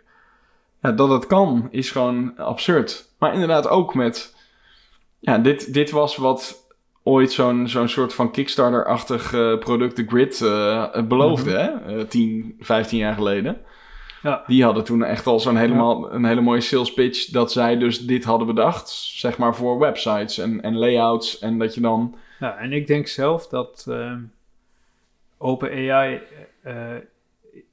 ja, 0.82 0.92
dat 0.92 1.08
het 1.08 1.26
kan, 1.26 1.68
is 1.70 1.90
gewoon 1.90 2.36
absurd. 2.36 3.14
Maar 3.18 3.32
inderdaad 3.32 3.68
ook 3.68 3.94
met... 3.94 4.34
Ja, 5.18 5.38
dit, 5.38 5.72
dit 5.72 5.90
was 5.90 6.16
wat 6.16 6.66
ooit 7.02 7.32
zo'n 7.32 7.68
zo'n 7.68 7.88
soort 7.88 8.14
van 8.14 8.30
Kickstarter-achtig 8.30 9.32
eh, 9.32 9.58
product, 9.58 9.96
de 9.96 10.06
Grid, 10.06 10.40
eh, 10.40 11.02
beloofde, 11.02 11.50
hè? 11.50 11.98
Eh, 11.98 12.06
10, 12.06 12.56
15 12.60 12.98
jaar 12.98 13.14
geleden. 13.14 13.60
Ja. 14.26 14.44
Die 14.46 14.64
hadden 14.64 14.84
toen 14.84 15.04
echt 15.04 15.26
al 15.26 15.40
zo'n 15.40 15.56
helemaal, 15.56 16.12
een 16.12 16.24
hele 16.24 16.40
mooie 16.40 16.60
sales 16.60 16.92
pitch... 16.94 17.30
dat 17.30 17.52
zij 17.52 17.78
dus 17.78 18.06
dit 18.06 18.24
hadden 18.24 18.46
bedacht, 18.46 18.90
zeg 18.90 19.38
maar 19.38 19.54
voor 19.54 19.78
websites 19.78 20.38
en, 20.38 20.62
en 20.62 20.76
layouts. 20.76 21.38
En 21.38 21.58
dat 21.58 21.74
je 21.74 21.80
dan... 21.80 22.14
Ja, 22.38 22.56
en 22.56 22.72
ik 22.72 22.86
denk 22.86 23.06
zelf 23.06 23.48
dat 23.48 23.86
ehm 23.88 24.20
OpenAI 25.38 26.22
eh, 26.62 26.94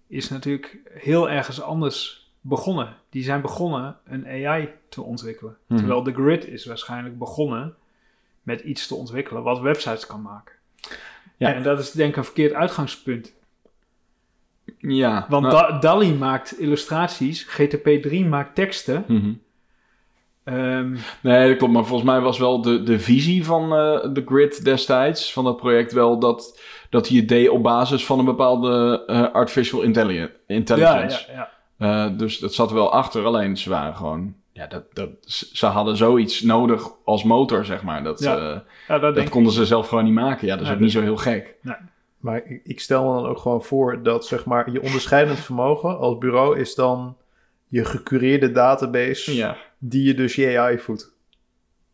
is 0.08 0.30
natuurlijk 0.30 0.78
heel 0.90 1.30
ergens 1.30 1.62
anders 1.62 2.32
begonnen. 2.42 2.96
Die 3.10 3.24
zijn 3.24 3.42
begonnen 3.42 3.98
een 4.06 4.28
AI 4.28 4.70
te 4.90 5.02
ontwikkelen. 5.02 5.58
Mhm. 5.68 5.80
Terwijl 5.80 6.04
de 6.04 6.14
Grid 6.14 6.48
is 6.48 6.66
waarschijnlijk 6.66 7.18
begonnen 7.18 7.76
met 8.42 8.62
iets 8.62 8.88
te 8.88 8.96
ontwikkelen 8.96 9.44
wat 9.44 9.60
websites 9.60 10.06
kan 10.06 10.22
maken. 10.22 10.56
Ja. 11.38 11.54
En 11.54 11.64
dat 11.64 11.80
is 11.80 11.92
denk 11.92 12.10
ik 12.10 12.18
een 12.18 12.24
verkeerd 12.24 12.54
uitgangspunt. 12.54 13.34
Ja, 14.80 15.26
Want 15.30 15.46
nou, 15.48 15.72
Da- 15.72 15.80
DALI 15.80 16.14
maakt 16.14 16.60
illustraties, 16.60 17.48
GTP3 17.62 18.26
maakt 18.30 18.56
teksten. 18.56 19.04
mhm. 19.08 19.32
Ehm, 20.44 20.96
Nee, 21.22 21.48
dat 21.50 21.58
klopt. 21.58 21.74
Maar 21.74 21.86
volgens 21.86 22.10
mij 22.10 22.20
was 22.22 22.38
wel 22.38 22.62
de, 22.62 22.84
de 22.84 23.00
visie 23.00 23.46
van 23.46 23.64
eh, 23.64 24.14
de 24.14 24.24
Grid 24.26 24.64
destijds, 24.66 25.34
van 25.34 25.44
dat 25.44 25.58
project, 25.58 25.92
wel 25.94 26.20
dat, 26.20 26.60
dat 26.90 27.08
hij 27.08 27.18
het 27.18 27.28
deed 27.30 27.50
op 27.50 27.64
basis 27.64 28.06
van 28.06 28.20
een 28.20 28.26
bepaalde 28.26 29.04
eh, 29.08 29.32
artificial 29.32 29.82
intelli- 29.82 30.20
ja, 30.20 30.28
intelligence. 30.48 31.26
ja, 31.32 31.50
ja. 31.78 32.06
Eh, 32.06 32.18
dus 32.18 32.40
dat 32.40 32.54
zat 32.54 32.70
er 32.70 32.76
wel 32.76 32.92
achter. 32.94 33.26
Alleen 33.26 33.58
ze 33.58 33.70
waren 33.70 33.96
gewoon, 33.96 34.34
ja, 34.52 34.68
dat, 34.68 34.84
dat, 34.94 35.10
ze 35.54 35.66
hadden 35.66 35.98
zoiets 35.98 36.42
nodig 36.42 36.88
als 37.06 37.24
motor, 37.24 37.66
zeg 37.66 37.84
maar. 37.84 38.04
Dat, 38.04 38.20
Ja, 38.20 38.36
ja 38.38 38.64
dat 38.88 39.02
dat 39.02 39.14
denk 39.14 39.26
ik. 39.28 39.32
konden 39.32 39.54
ze 39.54 39.66
zelf 39.66 39.88
gewoon 39.88 40.04
niet 40.04 40.14
maken. 40.14 40.48
Ja, 40.48 40.56
dat 40.56 40.66
is 40.66 40.72
ook 40.74 40.80
niet 40.80 40.92
zo 40.92 41.02
heel 41.02 41.18
gek. 41.18 41.56
Maar 42.24 42.42
ik, 42.64 42.80
stel 42.80 43.04
me 43.08 43.22
dan 43.22 43.30
ook 43.30 43.38
gewoon 43.38 43.64
voor 43.64 44.04
dat 44.04 44.26
zeg 44.26 44.46
maar 44.46 44.72
je 44.72 44.82
onderscheidend 44.82 45.40
vermogen 45.50 45.98
als 45.98 46.18
bureau 46.18 46.60
is 46.60 46.76
dan 46.76 47.18
je 47.68 47.86
gecureerde 47.86 48.52
database 48.52 49.36
Ja. 49.36 49.58
die 49.78 50.04
je 50.04 50.14
dus 50.14 50.36
je 50.36 50.60
AI 50.60 50.80
voedt. 50.80 51.16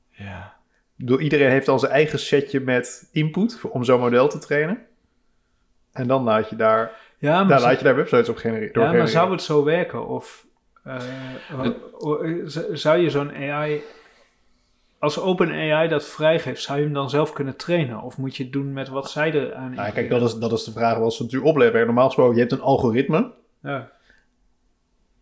Ja. 0.09 0.53
Iedereen 0.97 1.49
heeft 1.49 1.67
al 1.67 1.79
zijn 1.79 1.91
eigen 1.91 2.19
setje 2.19 2.59
met 2.59 3.09
input 3.11 3.57
voor- 3.59 3.69
om 3.71 3.83
zo'n 3.83 3.99
model 3.99 4.27
te 4.27 4.37
trainen. 4.37 4.85
En 5.91 6.07
dan 6.07 6.23
laat 6.23 6.49
je 6.49 6.55
daar, 6.55 6.91
Ja, 7.17 7.39
maar, 7.39 7.47
daar, 7.47 7.61
laat 7.61 7.77
je 7.77 7.83
daar 7.83 7.95
websites 7.95 8.29
op 8.29 8.35
genereren. 8.37 8.67
ja, 8.67 8.73
maar 8.79 8.85
genereren. 8.85 9.11
zou 9.13 9.31
het 9.31 9.41
zo 9.41 9.63
werken? 9.63 10.07
Of 10.07 10.45
eh, 10.83 10.95
z- 12.45 12.69
zou 12.71 12.97
je 12.97 13.09
zo'n 13.09 13.31
AI... 13.35 13.81
Als 14.99 15.19
OpenAI 15.19 15.87
dat 15.87 16.05
vrijgeeft, 16.05 16.61
zou 16.61 16.77
je 16.77 16.83
hem 16.83 16.93
dan 16.93 17.09
zelf 17.09 17.33
kunnen 17.33 17.55
trainen? 17.55 18.01
Of 18.01 18.17
moet 18.17 18.35
je 18.35 18.43
het 18.43 18.51
doen 18.53 18.73
met 18.73 18.87
wat 18.89 19.09
zij 19.11 19.33
er 19.33 19.53
aan 19.53 19.73
Nou, 19.73 19.91
kijk, 19.91 20.09
dat 20.09 20.21
is, 20.21 20.35
dat 20.35 20.51
is 20.51 20.63
de 20.63 20.71
vraag 20.71 20.97
wat 20.97 21.13
ze 21.13 21.23
natuurlijk 21.23 21.51
opleveren. 21.51 21.85
Normaal 21.85 22.05
gesproken, 22.05 22.33
je 22.33 22.39
hebt 22.39 22.51
een 22.51 22.61
algoritme 22.61 23.31
Ja. 23.61 23.91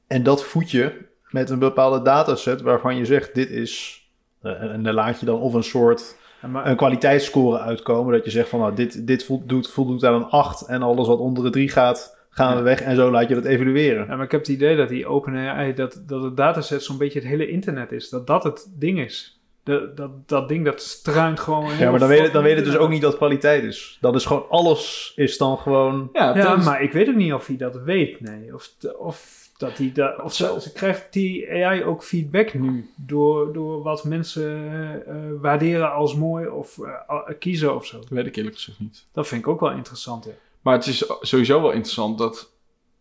en 0.08 0.24
dat 0.24 0.44
voed 0.44 0.72
je 0.72 1.06
met 1.30 1.50
een 1.50 1.60
bepaalde 1.60 2.02
dataset 2.02 2.62
waarvan 2.62 2.96
je 2.96 3.06
zegt 3.06 3.36
dit 3.36 3.50
is... 3.50 4.02
eh, 4.42 4.62
en 4.62 4.84
dan 4.84 4.94
laat 4.94 5.20
je 5.20 5.26
dan 5.26 5.40
of 5.40 5.54
een 5.54 5.64
soort 5.64 6.18
maar, 6.52 6.68
een 6.68 6.76
kwaliteitsscore 6.76 7.60
uitkomen. 7.60 8.14
Dat 8.14 8.26
je 8.26 8.32
zegt 8.32 8.50
van 8.50 8.60
nou, 8.60 8.76
dit, 8.76 9.08
dit 9.08 9.24
voldoet, 9.26 9.70
voldoet 9.70 10.04
aan 10.06 10.14
een 10.14 10.26
8 10.30 10.62
en 10.68 10.82
alles 10.82 11.08
wat 11.08 11.20
onder 11.20 11.44
de 11.44 11.50
3 11.50 11.70
gaat, 11.70 12.18
gaan 12.30 12.56
we 12.58 12.62
weg. 12.62 12.82
En 12.82 12.96
zo 12.96 13.12
laat 13.12 13.28
je 13.30 13.36
dat 13.36 13.46
evalueren. 13.46 14.08
ja, 14.08 14.16
maar 14.16 14.26
ik 14.26 14.32
heb 14.32 14.40
het 14.40 14.50
idee 14.50 14.76
dat 14.76 14.90
die 14.90 15.08
OpenAI, 15.08 15.74
dat, 15.74 16.04
dat 16.06 16.24
het 16.24 16.38
dataset 16.38 16.84
zo'n 16.84 16.98
beetje 16.98 17.20
het 17.20 17.28
hele 17.28 17.48
internet 17.48 17.92
is. 17.92 18.10
Dat 18.10 18.28
dat 18.28 18.44
het 18.44 18.68
ding 18.76 19.00
is. 19.00 19.37
De, 19.68 19.92
dat, 19.96 20.28
dat 20.30 20.48
ding 20.50 20.66
dat 20.66 20.82
struint 20.82 21.40
gewoon... 21.40 21.78
Ja, 21.78 21.90
maar 21.90 22.00
dan 22.00 22.08
weet, 22.08 22.22
het, 22.22 22.34
dan 22.34 22.44
weet 22.44 22.56
het 22.56 22.66
dus 22.66 22.78
ook 22.78 22.90
niet 22.90 23.02
dat 23.02 23.18
kwaliteit 23.18 23.64
is. 23.64 23.98
Dat 24.02 24.16
is 24.16 24.26
gewoon, 24.26 24.46
alles 24.50 25.12
is 25.16 25.38
dan 25.38 25.58
gewoon... 25.58 26.10
Ja, 26.14 26.38
Ja, 26.38 26.56
is- 26.58 26.66
maar 26.66 26.82
ik 26.82 26.92
weet 26.92 27.08
ook 27.10 27.16
niet 27.16 27.34
of 27.34 27.48
hij 27.48 27.58
dat 27.58 27.76
weet, 27.76 28.20
nee. 28.22 28.54
Of, 28.54 28.70
of 28.98 29.50
dat 29.58 29.78
hij 29.78 29.92
dat... 29.94 30.22
Of 30.24 30.34
zo, 30.34 30.60
ze 30.60 30.72
krijgt 30.72 31.14
die 31.14 31.52
AI 31.66 31.84
ook 31.84 32.04
feedback 32.04 32.54
nu 32.54 32.90
door, 32.96 33.54
door 33.54 33.82
wat 33.84 34.04
mensen 34.04 34.72
eh, 35.08 35.16
waarderen 35.42 35.94
als 35.94 36.16
mooi 36.16 36.48
of 36.48 36.78
eh, 36.80 37.20
kiezen 37.40 37.76
of 37.76 37.86
zo. 37.86 38.00
dat 38.00 38.10
weet 38.10 38.26
ik 38.26 38.36
eerlijk 38.36 38.56
gezegd 38.56 38.80
niet. 38.80 39.06
Dat 39.12 39.28
vind 39.28 39.42
ik 39.42 39.48
ook 39.48 39.60
wel 39.60 39.72
interessant, 39.72 40.26
hè. 40.26 40.32
Maar 40.62 40.74
het 40.76 40.86
is 40.86 41.12
sowieso 41.22 41.62
wel 41.62 41.72
interessant 41.72 42.18
dat 42.18 42.52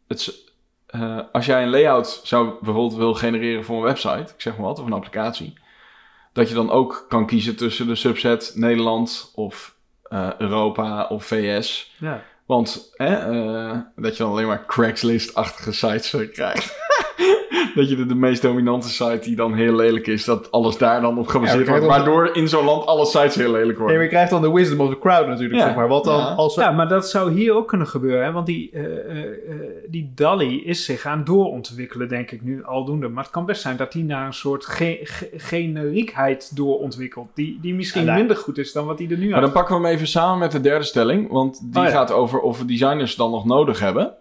het, 0.08 0.52
eh, 0.86 1.18
als 1.32 1.46
jij 1.46 1.62
een 1.62 1.70
layout 1.70 2.20
zou 2.24 2.50
bijvoorbeeld 2.62 2.94
wil 2.94 3.14
genereren 3.14 3.64
voor 3.64 3.76
een 3.76 3.82
website, 3.82 4.32
ik 4.34 4.40
zeg 4.40 4.56
maar 4.56 4.66
wat, 4.66 4.78
of 4.78 4.86
een 4.86 4.92
applicatie, 4.92 5.54
dat 6.36 6.48
je 6.48 6.54
dan 6.54 6.70
ook 6.70 7.04
kan 7.08 7.26
kiezen 7.26 7.56
tussen 7.56 7.86
de 7.86 7.94
subset 7.94 8.52
Nederland 8.54 9.32
of 9.34 9.74
eh, 10.02 10.30
Europa 10.38 11.06
of 11.06 11.24
VS. 11.24 11.94
Ja. 11.98 12.22
Want 12.46 12.92
hè, 12.96 13.14
eh, 13.14 13.78
dat 13.96 14.16
je 14.16 14.22
dan 14.22 14.32
alleen 14.32 14.46
maar 14.46 14.66
Craigslist-achtige 14.66 15.72
sites 15.72 16.30
krijgt. 16.32 16.84
dat 17.74 17.88
je 17.88 17.96
de, 17.96 18.06
de 18.06 18.14
meest 18.14 18.42
dominante 18.42 18.88
site 18.88 19.18
die 19.22 19.36
dan 19.36 19.54
heel 19.54 19.74
lelijk 19.74 20.06
is, 20.06 20.24
dat 20.24 20.50
alles 20.50 20.78
daar 20.78 21.00
dan 21.00 21.18
op 21.18 21.26
gebaseerd 21.26 21.66
Ja, 21.66 21.70
wordt. 21.72 21.86
Waardoor 21.86 22.36
in 22.36 22.48
zo'n 22.48 22.64
land 22.64 22.86
alle 22.86 23.06
sites 23.06 23.34
heel 23.34 23.50
lelijk 23.50 23.66
Nee, 23.68 23.76
worden. 23.76 23.94
maar 23.94 24.04
je 24.04 24.10
krijgt 24.10 24.30
dan 24.30 24.42
de 24.42 24.52
wisdom 24.52 24.80
of 24.80 24.88
the 24.90 24.98
crowd 24.98 25.26
natuurlijk, 25.26 25.60
Ja. 25.60 25.66
zeg 25.66 25.76
maar. 25.76 25.88
Wat 25.88 26.04
dan 26.04 26.18
Ja. 26.18 26.24
als... 26.24 26.54
ja, 26.54 26.70
maar 26.70 26.88
dat 26.88 27.08
zou 27.10 27.32
hier 27.32 27.54
ook 27.54 27.68
kunnen 27.68 27.86
gebeuren, 27.86 28.24
hè. 28.24 28.32
Want 28.32 28.46
die, 28.46 28.70
eh, 28.72 28.84
eh, 28.84 29.22
eh, 29.24 29.56
die 29.88 30.12
DALI 30.14 30.64
is 30.64 30.84
zich 30.84 31.06
aan 31.06 31.24
doorontwikkelen, 31.24 32.08
denk 32.08 32.30
ik 32.30 32.42
nu 32.42 32.64
aldoende. 32.64 33.08
Maar 33.08 33.22
het 33.22 33.32
kan 33.32 33.46
best 33.46 33.62
zijn 33.62 33.76
dat 33.76 33.92
die 33.92 34.04
naar 34.04 34.26
een 34.26 34.34
soort 34.34 34.66
ge- 34.66 35.00
ge- 35.02 35.30
generiekheid 35.36 36.56
doorontwikkelt. 36.56 37.28
Die, 37.34 37.58
die 37.62 37.74
misschien 37.74 38.04
Ja, 38.04 38.14
minder 38.14 38.36
goed 38.36 38.58
is 38.58 38.72
dan 38.72 38.86
wat 38.86 38.98
die 38.98 39.10
er 39.10 39.18
nu 39.18 39.28
Maar 39.30 39.40
dan 39.40 39.52
pakken 39.52 39.76
we 39.80 39.82
hem 39.86 39.92
even 39.94 40.06
samen 40.06 40.38
met 40.38 40.52
de 40.52 40.60
derde 40.60 40.84
stelling. 40.84 41.30
Want 41.30 41.60
die 41.72 41.80
Oh 41.82 41.86
ja. 41.88 41.92
gaat 41.94 42.12
over 42.12 42.40
of 42.40 42.58
we 42.58 42.64
designers 42.64 43.16
dan 43.16 43.30
nog 43.30 43.44
nodig 43.44 43.80
hebben. 43.80 44.12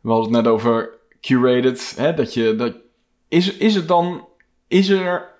We 0.00 0.10
hadden 0.10 0.32
het 0.34 0.42
net 0.44 0.52
over 0.52 0.90
curated. 1.24 1.94
Hè, 1.96 2.14
dat 2.14 2.34
je, 2.34 2.56
dat, 2.56 2.74
is, 3.28 3.56
is 3.56 3.74
het 3.74 3.88
dan... 3.88 4.28
Is 4.68 4.88
er... 4.88 5.32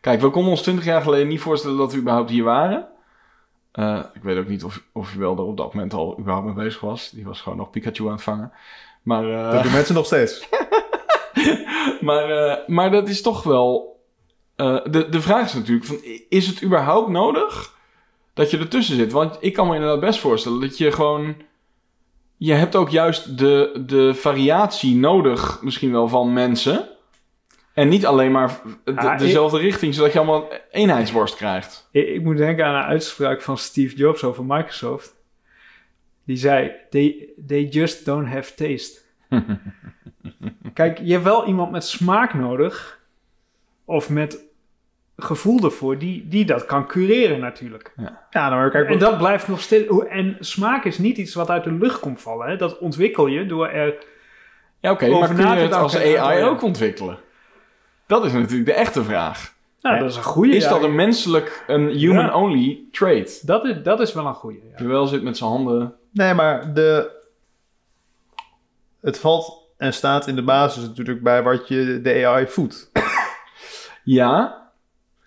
Kijk, 0.00 0.20
we 0.20 0.30
konden 0.30 0.50
ons 0.50 0.62
20 0.62 0.84
jaar 0.84 1.02
geleden 1.02 1.28
niet 1.28 1.40
voorstellen 1.40 1.76
dat 1.76 1.92
we 1.92 1.98
überhaupt 1.98 2.30
hier 2.30 2.44
waren. 2.44 2.88
Eh, 3.72 4.00
ik 4.14 4.22
weet 4.22 4.38
ook 4.38 4.48
niet 4.48 4.64
of, 4.64 4.82
of 4.92 5.12
je 5.12 5.18
wel 5.18 5.36
er 5.36 5.42
op 5.42 5.56
dat 5.56 5.74
moment 5.74 5.94
al 5.94 6.18
überhaupt 6.18 6.46
mee 6.46 6.64
bezig 6.64 6.80
was. 6.80 7.10
Die 7.10 7.24
was 7.24 7.40
gewoon 7.40 7.58
nog 7.58 7.70
Pikachu 7.70 8.06
aan 8.06 8.12
het 8.12 8.22
vangen. 8.22 8.52
Maar, 9.02 9.30
eh, 9.30 9.52
Dat 9.52 9.62
doen 9.62 9.72
mensen 9.72 9.94
nog 9.94 10.06
steeds. 10.06 10.48
maar, 12.00 12.30
eh, 12.30 12.68
maar 12.68 12.90
dat 12.90 13.08
is 13.08 13.22
toch 13.22 13.42
wel... 13.42 14.00
de, 14.56 15.06
de 15.10 15.20
vraag 15.20 15.44
is 15.44 15.54
natuurlijk, 15.54 15.86
van, 15.86 15.98
is 16.28 16.46
het 16.46 16.62
überhaupt 16.62 17.08
nodig 17.08 17.76
dat 18.34 18.50
je 18.50 18.58
ertussen 18.58 18.96
zit? 18.96 19.12
Want 19.12 19.36
ik 19.40 19.52
kan 19.52 19.68
me 19.68 19.74
inderdaad 19.74 20.00
best 20.00 20.20
voorstellen 20.20 20.60
dat 20.60 20.78
je 20.78 20.92
gewoon... 20.92 21.36
Je 22.36 22.52
hebt 22.52 22.76
ook 22.76 22.88
juist 22.90 23.38
de, 23.38 23.82
de 23.86 24.14
variatie 24.14 24.96
nodig, 24.96 25.62
misschien 25.62 25.92
wel, 25.92 26.08
van 26.08 26.32
mensen. 26.32 26.88
En 27.74 27.88
niet 27.88 28.06
alleen 28.06 28.32
maar 28.32 28.60
de- 28.84 28.92
Ah, 28.96 29.12
ik- 29.12 29.18
dezelfde 29.18 29.58
richting, 29.58 29.94
zodat 29.94 30.12
je 30.12 30.18
allemaal 30.18 30.48
eenheidsworst 30.70 31.36
krijgt. 31.36 31.88
Ik, 31.92 32.08
ik 32.08 32.22
moet 32.22 32.36
denken 32.36 32.64
aan 32.66 32.74
een 32.74 32.82
uitspraak 32.88 33.42
van 33.42 33.58
Steve 33.58 33.96
Jobs 33.96 34.24
over 34.24 34.44
Microsoft. 34.44 35.14
Die 36.24 36.36
zei, 36.36 36.72
they, 36.90 37.28
they 37.46 37.64
just 37.64 38.04
don't 38.04 38.28
have 38.28 38.54
taste. 38.54 39.00
Kijk, 40.74 40.98
je 41.02 41.12
hebt 41.12 41.24
wel 41.24 41.46
iemand 41.46 41.70
met 41.70 41.84
smaak 41.84 42.34
nodig. 42.34 43.00
Of 43.84 44.10
met 44.10 44.43
gevoel 45.16 45.64
ervoor, 45.64 45.98
die, 45.98 46.28
die 46.28 46.44
dat 46.44 46.66
kan 46.66 46.86
cureren 46.86 47.40
natuurlijk. 47.40 47.92
Ja, 47.96 48.18
nou, 48.30 48.54
maar 48.54 48.70
kijk, 48.70 48.88
En 48.88 48.98
dat 48.98 49.18
blijft 49.18 49.48
nog 49.48 49.60
steeds... 49.60 49.88
hoe- 49.88 50.08
En 50.08 50.36
smaak 50.40 50.84
is 50.84 50.98
niet 50.98 51.16
iets 51.16 51.34
wat 51.34 51.50
uit 51.50 51.64
de 51.64 51.72
lucht 51.72 52.00
komt 52.00 52.20
vallen. 52.20 52.48
Hè? 52.48 52.56
Dat 52.56 52.78
ontwikkel 52.78 53.26
je 53.26 53.46
door 53.46 53.68
er... 53.68 53.94
Ja, 54.80 54.90
oké, 54.90 55.08
maar 55.08 55.28
kun 55.34 55.36
je 55.36 55.44
het 55.56 55.72
als 55.72 55.96
AI 55.96 56.38
ja. 56.38 56.46
ook 56.46 56.62
ontwikkelen? 56.62 57.18
Dat 58.06 58.24
is 58.24 58.32
natuurlijk 58.32 58.66
de 58.66 58.72
echte 58.74 59.04
vraag. 59.04 59.52
Nou, 59.80 59.94
Ja. 59.94 60.00
dat 60.00 60.10
is 60.10 60.16
een 60.16 60.22
goede. 60.22 60.56
Is 60.56 60.68
dat 60.68 60.82
een 60.82 60.94
menselijk, 60.94 61.64
een 61.66 61.88
human-only 61.88 62.84
trait? 62.92 63.46
dat, 63.46 63.64
is, 63.64 63.82
dat 63.82 64.00
is 64.00 64.12
wel 64.12 64.26
een 64.26 64.34
goede. 64.34 64.58
Ja. 64.70 64.76
Terwijl 64.76 65.06
zit 65.06 65.22
met 65.22 65.36
zijn 65.36 65.50
handen... 65.50 65.94
Nee, 66.12 66.34
maar 66.34 66.74
de... 66.74 67.10
het 69.00 69.18
valt 69.18 69.62
en 69.76 69.92
staat 69.94 70.26
in 70.26 70.34
de 70.34 70.42
basis 70.42 70.82
natuurlijk 70.86 71.22
bij 71.22 71.42
wat 71.42 71.68
je 71.68 72.00
de 72.02 72.26
AI 72.26 72.46
voedt. 72.46 72.90
Ja, 74.04 74.62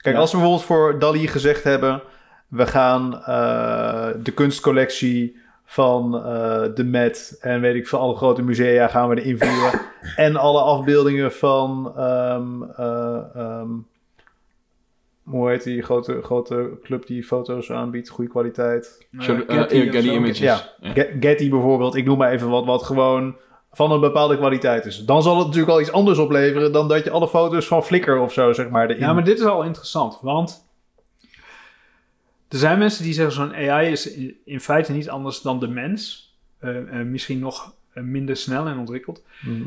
Kijk, 0.07 0.15
Ja. 0.19 0.21
als 0.21 0.31
we 0.31 0.37
bijvoorbeeld 0.37 0.67
voor 0.67 0.99
Dali 0.99 1.27
gezegd 1.27 1.63
hebben... 1.63 2.01
we 2.47 2.67
gaan 2.67 3.23
eh, 3.23 4.07
de 4.23 4.31
kunstcollectie 4.31 5.37
van 5.65 6.15
eh, 6.15 6.63
de 6.75 6.83
Met... 6.83 7.37
en 7.41 7.61
weet 7.61 7.75
ik 7.75 7.87
veel, 7.87 7.99
alle 7.99 8.15
grote 8.15 8.41
musea 8.41 8.87
gaan 8.87 9.09
we 9.09 9.21
erin 9.21 9.37
voeren... 9.37 9.81
en 10.25 10.35
alle 10.35 10.61
afbeeldingen 10.61 11.31
van... 11.33 11.93
ehm, 11.97 12.63
eh, 12.63 13.19
ehm, 13.35 13.69
hoe 15.23 15.49
heet 15.49 15.63
die 15.63 15.81
grote, 15.81 16.21
grote 16.21 16.77
club 16.83 17.07
die 17.07 17.23
foto's 17.23 17.71
aanbiedt? 17.71 18.09
Goede 18.09 18.29
kwaliteit. 18.31 19.07
Zo, 19.19 19.35
Getty 19.47 19.89
Getty. 19.89 20.09
Images. 20.09 20.39
Ja. 20.39 20.59
Ja. 20.79 20.91
Get- 20.91 21.11
Getty 21.19 21.49
bijvoorbeeld, 21.49 21.95
ik 21.95 22.05
noem 22.05 22.17
maar 22.17 22.31
even 22.31 22.49
wat, 22.49 22.65
wat 22.65 22.83
gewoon 22.83 23.35
van 23.71 23.91
een 23.91 23.99
bepaalde 23.99 24.37
kwaliteit 24.37 24.85
is. 24.85 25.05
Dan 25.05 25.23
zal 25.23 25.37
het 25.37 25.45
natuurlijk 25.45 25.73
al 25.73 25.81
iets 25.81 25.91
anders 25.91 26.17
opleveren 26.17 26.71
dan 26.71 26.87
dat 26.87 27.03
je 27.03 27.09
alle 27.09 27.27
foto's 27.27 27.67
van 27.67 27.83
Flickr 27.83 28.11
of 28.11 28.33
zo, 28.33 28.53
zeg 28.53 28.69
maar, 28.69 28.89
erin... 28.89 29.01
Ja, 29.01 29.13
maar 29.13 29.23
dit 29.23 29.39
is 29.39 29.45
al 29.45 29.63
interessant, 29.63 30.19
want 30.21 30.65
er 32.47 32.57
zijn 32.57 32.79
mensen 32.79 33.03
die 33.03 33.13
zeggen 33.13 33.33
zo'n 33.33 33.53
AI 33.53 33.91
is 33.91 34.13
in, 34.45 34.59
feite 34.59 34.91
niet 34.91 35.09
anders 35.09 35.41
dan 35.41 35.59
de 35.59 35.67
mens. 35.67 36.31
Eh, 36.59 37.01
misschien 37.05 37.39
nog 37.39 37.73
eh, 37.93 38.03
minder 38.03 38.35
snel 38.35 38.67
en 38.67 38.77
ontwikkeld. 38.77 39.23
Mhm. 39.41 39.63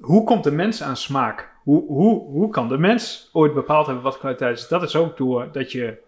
Hoe 0.00 0.24
komt 0.24 0.44
de 0.44 0.50
mens 0.50 0.82
aan 0.82 0.96
smaak? 0.96 1.54
Hoe, 1.62 1.86
hoe, 1.86 2.20
hoe 2.30 2.50
kan 2.50 2.68
de 2.68 2.78
mens 2.78 3.28
ooit 3.32 3.54
bepaald 3.54 3.86
hebben 3.86 4.04
wat 4.04 4.18
kwaliteit 4.18 4.58
is? 4.58 4.68
Dat 4.68 4.82
is 4.82 4.96
ook 4.96 5.16
door 5.16 5.48
dat 5.52 5.72
je... 5.72 6.04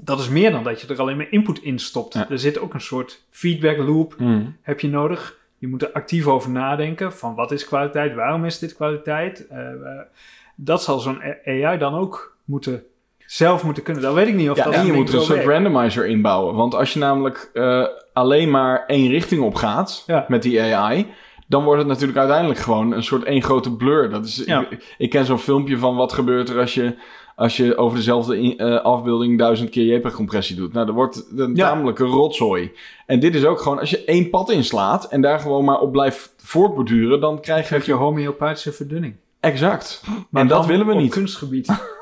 Dat 0.00 0.18
is 0.18 0.28
meer 0.28 0.50
dan 0.50 0.62
dat 0.62 0.80
je 0.80 0.86
er 0.86 1.00
alleen 1.00 1.16
maar 1.16 1.30
input 1.30 1.58
in 1.58 1.78
stopt. 1.78 2.14
Ja. 2.14 2.30
Er 2.30 2.38
zit 2.38 2.58
ook 2.58 2.74
een 2.74 2.80
soort 2.80 3.24
feedback 3.30 3.76
loop 3.76 4.14
Hmm. 4.16 4.56
heb 4.62 4.80
je 4.80 4.88
nodig. 4.88 5.37
Je 5.58 5.68
moet 5.68 5.82
er 5.82 5.92
actief 5.92 6.26
over 6.26 6.50
nadenken 6.50 7.12
van 7.12 7.34
wat 7.34 7.52
is 7.52 7.64
kwaliteit, 7.66 8.14
waarom 8.14 8.44
is 8.44 8.58
dit 8.58 8.74
kwaliteit. 8.74 9.46
Eh, 9.46 9.58
eh, 9.70 9.76
dat 10.54 10.82
zal 10.82 10.98
zo'n 10.98 11.20
AI 11.44 11.78
dan 11.78 11.94
ook 11.94 12.36
moeten, 12.44 12.82
zelf 13.26 13.64
moeten 13.64 13.82
kunnen. 13.82 14.02
Dat 14.02 14.14
weet 14.14 14.28
ik 14.28 14.34
niet 14.34 14.50
of 14.50 14.56
Ja, 14.56 14.64
dat 14.64 14.74
en 14.74 14.86
je 14.86 14.92
moet 14.92 15.08
er 15.08 15.14
een 15.14 15.20
soort 15.20 15.44
randomizer 15.44 16.06
inbouwen. 16.06 16.54
Want 16.54 16.74
als 16.74 16.92
je 16.92 16.98
namelijk 16.98 17.50
eh, 17.54 17.84
alleen 18.12 18.50
maar 18.50 18.84
één 18.86 19.10
richting 19.10 19.42
op 19.42 19.54
gaat 19.54 20.04
Ja. 20.06 20.24
met 20.28 20.42
die 20.42 20.62
AI... 20.62 21.06
dan 21.46 21.64
wordt 21.64 21.78
het 21.78 21.88
natuurlijk 21.88 22.18
uiteindelijk 22.18 22.60
gewoon 22.60 22.92
een 22.92 23.02
soort 23.02 23.22
één 23.24 23.42
grote 23.42 23.76
blur. 23.76 24.10
Dat 24.10 24.24
is, 24.24 24.42
Ja. 24.44 24.66
ik, 24.70 24.94
ik 24.98 25.10
ken 25.10 25.24
zo'n 25.24 25.38
filmpje 25.38 25.78
van 25.78 25.96
wat 25.96 26.12
gebeurt 26.12 26.48
er 26.48 26.58
als 26.60 26.74
je, 26.74 26.96
als 27.38 27.56
je 27.56 27.76
over 27.76 27.96
dezelfde 27.96 28.40
in- 28.40 28.58
eh, 28.58 28.80
afbeelding 28.80 29.38
duizend 29.38 29.70
keer 29.70 29.84
JPEG-compressie 29.94 30.56
doet. 30.56 30.72
Nou, 30.72 30.86
dat 30.86 30.94
wordt 30.94 31.26
een 31.36 31.54
Ja. 31.54 31.68
tamelijke 31.68 32.04
rotzooi. 32.04 32.72
En 33.06 33.20
dit 33.20 33.34
is 33.34 33.44
ook 33.44 33.60
gewoon, 33.60 33.78
als 33.78 33.90
je 33.90 34.04
één 34.04 34.30
pad 34.30 34.50
inslaat 34.50 35.08
en 35.08 35.20
daar 35.20 35.40
gewoon 35.40 35.64
maar 35.64 35.80
op 35.80 35.92
blijft 35.92 36.34
voortborduren... 36.36 37.20
dan 37.20 37.40
krijg 37.40 37.66
Krijg 37.66 37.84
je... 37.86 37.90
je 37.92 37.96
homeopathische 37.98 38.72
verdunning. 38.72 39.14
Exact. 39.40 40.02
Maar 40.30 40.42
en 40.42 40.48
dat 40.48 40.66
willen 40.66 40.86
we 40.86 40.92
op 40.92 40.98
niet. 41.00 41.10
kunstgebied. 41.10 41.66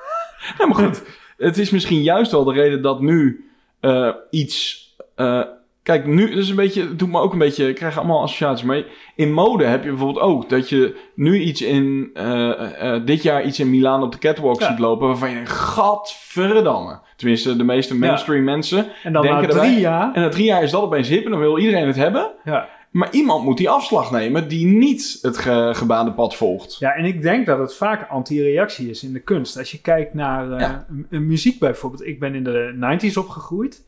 Ja, 0.59 0.67
maar 0.67 0.75
goed. 0.85 1.03
Het 1.37 1.59
is 1.59 1.71
misschien 1.71 2.03
juist 2.03 2.31
wel 2.31 2.45
de 2.45 2.53
reden 2.53 2.83
dat 2.83 3.01
nu 3.01 3.49
eh, 3.81 4.09
iets. 4.31 4.85
eh, 5.15 5.43
kijk, 5.87 6.07
nu 6.07 6.35
dus 6.35 6.49
een 6.49 6.57
beetje. 6.57 6.81
Het 6.83 6.99
doet 6.99 7.11
me 7.11 7.21
ook 7.21 7.33
een 7.33 7.39
beetje. 7.39 7.69
Ik 7.69 7.75
krijg 7.75 7.99
allemaal 7.99 8.23
associaties 8.23 8.65
mee. 8.67 8.87
In 9.15 9.33
mode 9.33 9.65
heb 9.65 9.83
je 9.85 9.89
bijvoorbeeld 9.89 10.25
ook 10.25 10.49
dat 10.49 10.69
je 10.69 10.97
nu 11.15 11.39
iets 11.41 11.63
in. 11.63 12.11
eh, 12.15 12.95
eh, 12.95 13.05
dit 13.07 13.23
jaar 13.23 13.45
iets 13.45 13.61
in 13.61 13.71
Milaan 13.71 14.03
op 14.03 14.13
de 14.13 14.19
catwalk 14.19 14.61
Ja. 14.61 14.69
ziet 14.71 14.79
lopen. 14.79 15.07
waarvan 15.07 15.29
je 15.29 15.35
denkt: 15.35 15.51
Gadverdamme. 15.51 16.99
Tenminste, 17.17 17.57
de 17.57 17.65
meeste 17.65 17.97
mainstream 17.97 18.45
mensen. 18.45 18.87
En 19.03 19.13
dan 19.13 19.23
Denken 19.23 19.43
na 19.43 19.49
erbij- 19.49 19.69
drie 19.69 19.81
jaar... 19.81 20.15
En 20.15 20.21
na 20.23 20.29
drie 20.29 20.45
jaar 20.45 20.63
is 20.63 20.71
dat 20.71 20.83
opeens 20.83 21.09
hip 21.09 21.25
en 21.25 21.31
dan 21.31 21.41
wil 21.41 21.59
iedereen 21.59 21.87
het 21.87 21.97
hebben. 21.97 22.31
Ja. 22.45 22.69
Maar 22.91 23.09
iemand 23.11 23.45
moet 23.45 23.57
die 23.57 23.69
afslag 23.71 24.11
nemen 24.11 24.49
die 24.49 24.67
niet 24.67 25.19
het 25.23 25.37
ge- 25.39 25.71
gebaande 25.75 26.13
pad 26.13 26.37
volgt. 26.37 26.77
ja, 26.79 26.95
en 26.95 27.05
ik 27.05 27.23
denk 27.23 27.47
dat 27.47 27.59
het 27.59 27.75
vaak 27.77 28.09
anti-reactie 28.11 28.91
is 28.91 29.03
in 29.03 29.13
de 29.13 29.21
kunst. 29.21 29.59
Als 29.59 29.71
je 29.71 29.81
kijkt 29.81 30.15
naar 30.15 30.51
eh, 30.53 30.61
Ja. 30.61 30.87
muziek 31.11 31.59
bijvoorbeeld. 31.59 32.07
Ik 32.07 32.21
ben 32.21 32.35
in 32.35 32.45
de 32.45 32.73
90s 32.75 33.17
opgegroeid. 33.17 33.85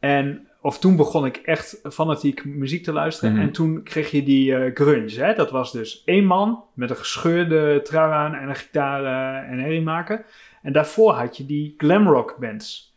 En, 0.00 0.46
of 0.62 0.78
toen 0.78 0.96
begon 0.96 1.26
ik 1.26 1.36
echt 1.36 1.80
fanatiek 1.90 2.44
muziek 2.44 2.84
te 2.84 2.92
luisteren. 2.92 3.32
Mhm. 3.32 3.42
En 3.42 3.52
toen 3.52 3.82
kreeg 3.82 4.10
je 4.10 4.22
die 4.22 4.54
eh, 4.56 4.74
grunge. 4.74 5.14
Hè? 5.24 5.34
Dat 5.34 5.50
was 5.50 5.72
dus 5.72 6.02
één 6.04 6.24
man 6.24 6.64
met 6.74 6.90
een 6.90 6.96
gescheurde 6.96 7.80
trui 7.82 8.12
aan 8.12 8.34
en 8.34 8.48
een 8.48 8.54
gitaar 8.56 9.04
eh, 9.04 9.50
en 9.50 9.58
herrie 9.58 9.82
maken. 9.82 10.24
En 10.62 10.72
daarvoor 10.72 11.12
had 11.12 11.36
je 11.36 11.46
die 11.46 11.74
glamrock 11.76 12.36
bands. 12.40 12.90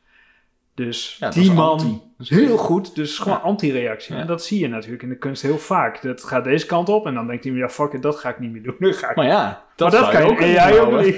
Dus 0.75 1.17
Ja, 1.19 1.25
dat 1.25 1.35
die 1.35 1.51
man, 1.51 1.69
anti. 1.69 2.01
Dat 2.17 2.27
heel 2.27 2.57
goed, 2.57 2.95
dus 2.95 3.17
gewoon 3.17 3.37
Ja. 3.37 3.43
anti-reactie. 3.43 4.15
Ja. 4.15 4.21
En 4.21 4.27
dat 4.27 4.43
zie 4.43 4.59
je 4.59 4.67
natuurlijk 4.67 5.03
in 5.03 5.09
de 5.09 5.17
kunst 5.17 5.41
heel 5.41 5.57
vaak. 5.57 6.01
Dat 6.01 6.23
gaat 6.23 6.43
deze 6.43 6.65
kant 6.65 6.89
op 6.89 7.05
en 7.05 7.13
dan 7.13 7.27
denkt 7.27 7.43
hij, 7.43 7.53
ja 7.53 7.69
fuck 7.69 7.93
it, 7.93 8.01
dat 8.01 8.15
ga 8.15 8.29
ik 8.29 8.39
niet 8.39 8.51
meer 8.51 8.63
doen. 8.63 8.75
Dat 8.89 8.95
ga 8.97 9.09
ik 9.09 9.15
Maar 9.15 9.25
ja, 9.25 9.63
maar 9.77 9.91
dat 9.91 10.09
kan 10.09 10.21
je 10.21 10.29
ook 10.31 10.39
in 10.39 10.59
AI 10.59 10.73
ook 10.79 10.85
inbouwen. 10.85 11.13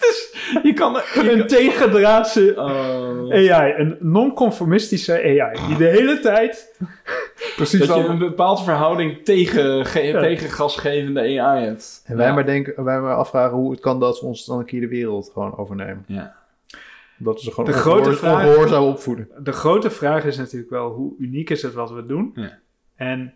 Niet. 0.00 0.32
Je 0.62 0.72
kan 0.72 0.92
je 0.92 1.30
Een 1.30 1.38
kan- 1.38 1.46
tegendraadse 1.46 2.52
Oh. 2.56 3.32
AI, 3.32 3.74
een 3.76 3.96
non-conformistische 4.00 5.12
AI. 5.22 5.66
Die 5.66 5.76
de 5.76 5.84
hele 5.84 6.20
tijd 6.20 6.74
precies 7.56 7.86
dat 7.86 7.96
je 7.96 8.04
een 8.04 8.18
bepaalde 8.18 8.62
verhouding 8.62 9.24
tegen, 9.24 9.86
ge- 9.86 10.00
Ja. 10.02 10.20
tegen 10.20 10.50
gasgevende 10.50 11.20
AI 11.40 11.64
hebt. 11.64 12.02
En 12.06 12.16
wij, 12.16 12.26
Ja. 12.26 12.34
maar 12.34 12.46
denken, 12.46 12.84
wij 12.84 13.00
maar 13.00 13.14
afvragen 13.14 13.56
hoe 13.56 13.70
het 13.70 13.80
kan 13.80 14.00
dat 14.00 14.16
ze 14.16 14.24
ons 14.24 14.44
dan 14.44 14.58
een 14.58 14.64
keer 14.64 14.80
de 14.80 14.88
wereld 14.88 15.30
gewoon 15.32 15.56
overnemen. 15.58 16.04
Ja. 16.06 16.34
Dat 17.18 17.40
ze 17.40 17.50
gewoon 17.50 17.70
De 17.70 17.76
grote 17.76 18.12
vraag- 18.12 18.80
opvoeden. 18.80 19.28
De 19.42 19.52
grote 19.52 19.90
vraag 19.90 20.24
is 20.24 20.36
natuurlijk 20.36 20.70
wel, 20.70 20.90
hoe 20.90 21.14
uniek 21.18 21.50
is 21.50 21.62
het 21.62 21.74
wat 21.74 21.90
we 21.90 22.06
doen? 22.06 22.30
Ja. 22.34 22.58
En 22.96 23.34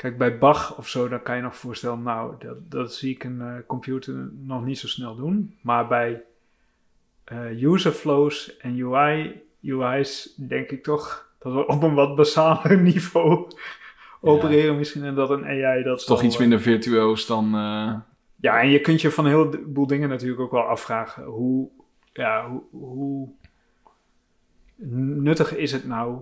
kijk, 0.00 0.18
bij 0.18 0.38
Bach 0.38 0.76
of 0.76 0.88
zo, 0.88 1.08
dan 1.08 1.22
kan 1.22 1.36
je 1.36 1.42
nog 1.42 1.56
voorstellen, 1.56 2.02
nou, 2.02 2.34
dat, 2.38 2.70
dat 2.70 2.94
zie 2.94 3.14
ik 3.14 3.24
een 3.24 3.40
eh, 3.40 3.54
computer 3.66 4.30
nog 4.32 4.64
niet 4.64 4.78
zo 4.78 4.86
snel 4.86 5.16
doen. 5.16 5.58
Maar 5.60 5.86
bij 5.86 6.22
eh, 7.24 7.62
user 7.62 7.92
flows 7.92 8.56
en 8.56 8.78
UI, 8.78 9.42
UI's 9.60 10.34
denk 10.36 10.70
ik 10.70 10.82
toch 10.82 11.32
dat 11.38 11.52
we 11.52 11.66
op 11.66 11.82
een 11.82 11.94
wat 11.94 12.16
basaler 12.16 12.80
niveau 12.92 13.50
opereren 14.20 14.76
misschien 14.76 15.04
en 15.04 15.14
dat 15.14 15.30
een 15.30 15.44
AI 15.44 15.82
dat 15.82 15.98
is 15.98 16.04
toch 16.04 16.22
iets 16.22 16.34
eh, 16.34 16.40
minder 16.40 16.60
virtuoos 16.60 17.26
dan... 17.26 17.50
Ja, 18.42 18.60
en 18.60 18.68
je 18.68 18.80
kunt 18.80 19.00
je 19.00 19.10
van 19.10 19.24
een 19.24 19.30
heleboel 19.30 19.86
dingen 19.86 20.08
natuurlijk 20.08 20.40
ook 20.40 20.50
wel 20.50 20.62
afvragen. 20.62 21.24
Hoe, 21.24 21.68
ja, 22.12 22.48
hoe, 22.48 22.62
hoe 22.70 23.28
nuttig 25.22 25.56
is 25.56 25.72
het 25.72 25.86
nou 25.86 26.18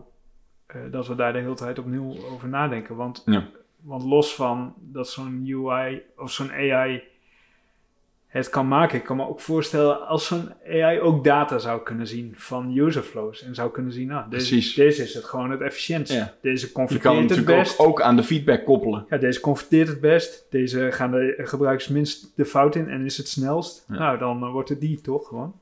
dat 0.90 1.06
we 1.06 1.14
daar 1.14 1.32
de 1.32 1.38
hele 1.38 1.54
tijd 1.54 1.78
opnieuw 1.78 2.16
over 2.32 2.48
nadenken? 2.48 2.96
Want, 2.96 3.22
Ja. 3.24 3.48
Want 3.88 4.02
los 4.02 4.34
van 4.34 4.74
dat 4.78 5.08
zo'n 5.08 5.44
UI 5.46 6.02
of 6.16 6.30
zo'n 6.30 6.52
AI 6.52 7.02
het 8.26 8.48
kan 8.48 8.68
maken. 8.68 8.98
Ik 8.98 9.04
kan 9.04 9.16
me 9.16 9.28
ook 9.28 9.40
voorstellen 9.40 10.06
als 10.06 10.26
zo'n 10.26 10.52
AI 10.66 11.00
ook 11.00 11.24
data 11.24 11.58
zou 11.58 11.82
kunnen 11.82 12.06
zien 12.06 12.32
van 12.36 12.76
userflows. 12.76 13.42
En 13.42 13.54
zou 13.54 13.70
kunnen 13.70 13.92
zien, 13.92 14.06
nou, 14.06 14.30
deze, 14.30 14.74
deze 14.74 15.02
is 15.02 15.14
het 15.14 15.24
gewoon 15.24 15.50
het 15.50 15.60
efficiëntst. 15.60 16.12
Ja. 16.12 16.34
Deze 16.42 16.66
Je 16.66 16.72
kan 16.72 16.86
converteert 16.86 17.14
het 17.14 17.28
natuurlijk 17.28 17.58
best. 17.58 17.78
ook, 17.78 17.86
ook 17.86 18.02
aan 18.02 18.16
de 18.16 18.22
feedback 18.22 18.64
koppelen. 18.64 19.06
Ja, 19.10 19.16
deze 19.16 19.40
converteert 19.40 19.88
het 19.88 20.00
best. 20.00 20.46
Deze 20.50 20.88
gaan 20.92 21.10
de 21.10 21.34
gebruikers 21.38 21.88
minst 21.88 22.32
de 22.36 22.44
fout 22.44 22.74
in 22.74 22.88
en 22.88 23.04
is 23.04 23.16
het 23.16 23.28
snelst. 23.28 23.84
Ja. 23.88 23.98
Nou, 23.98 24.18
dan 24.18 24.42
eh, 24.42 24.50
wordt 24.50 24.68
het 24.68 24.80
die 24.80 25.00
toch 25.00 25.28
gewoon. 25.28 25.54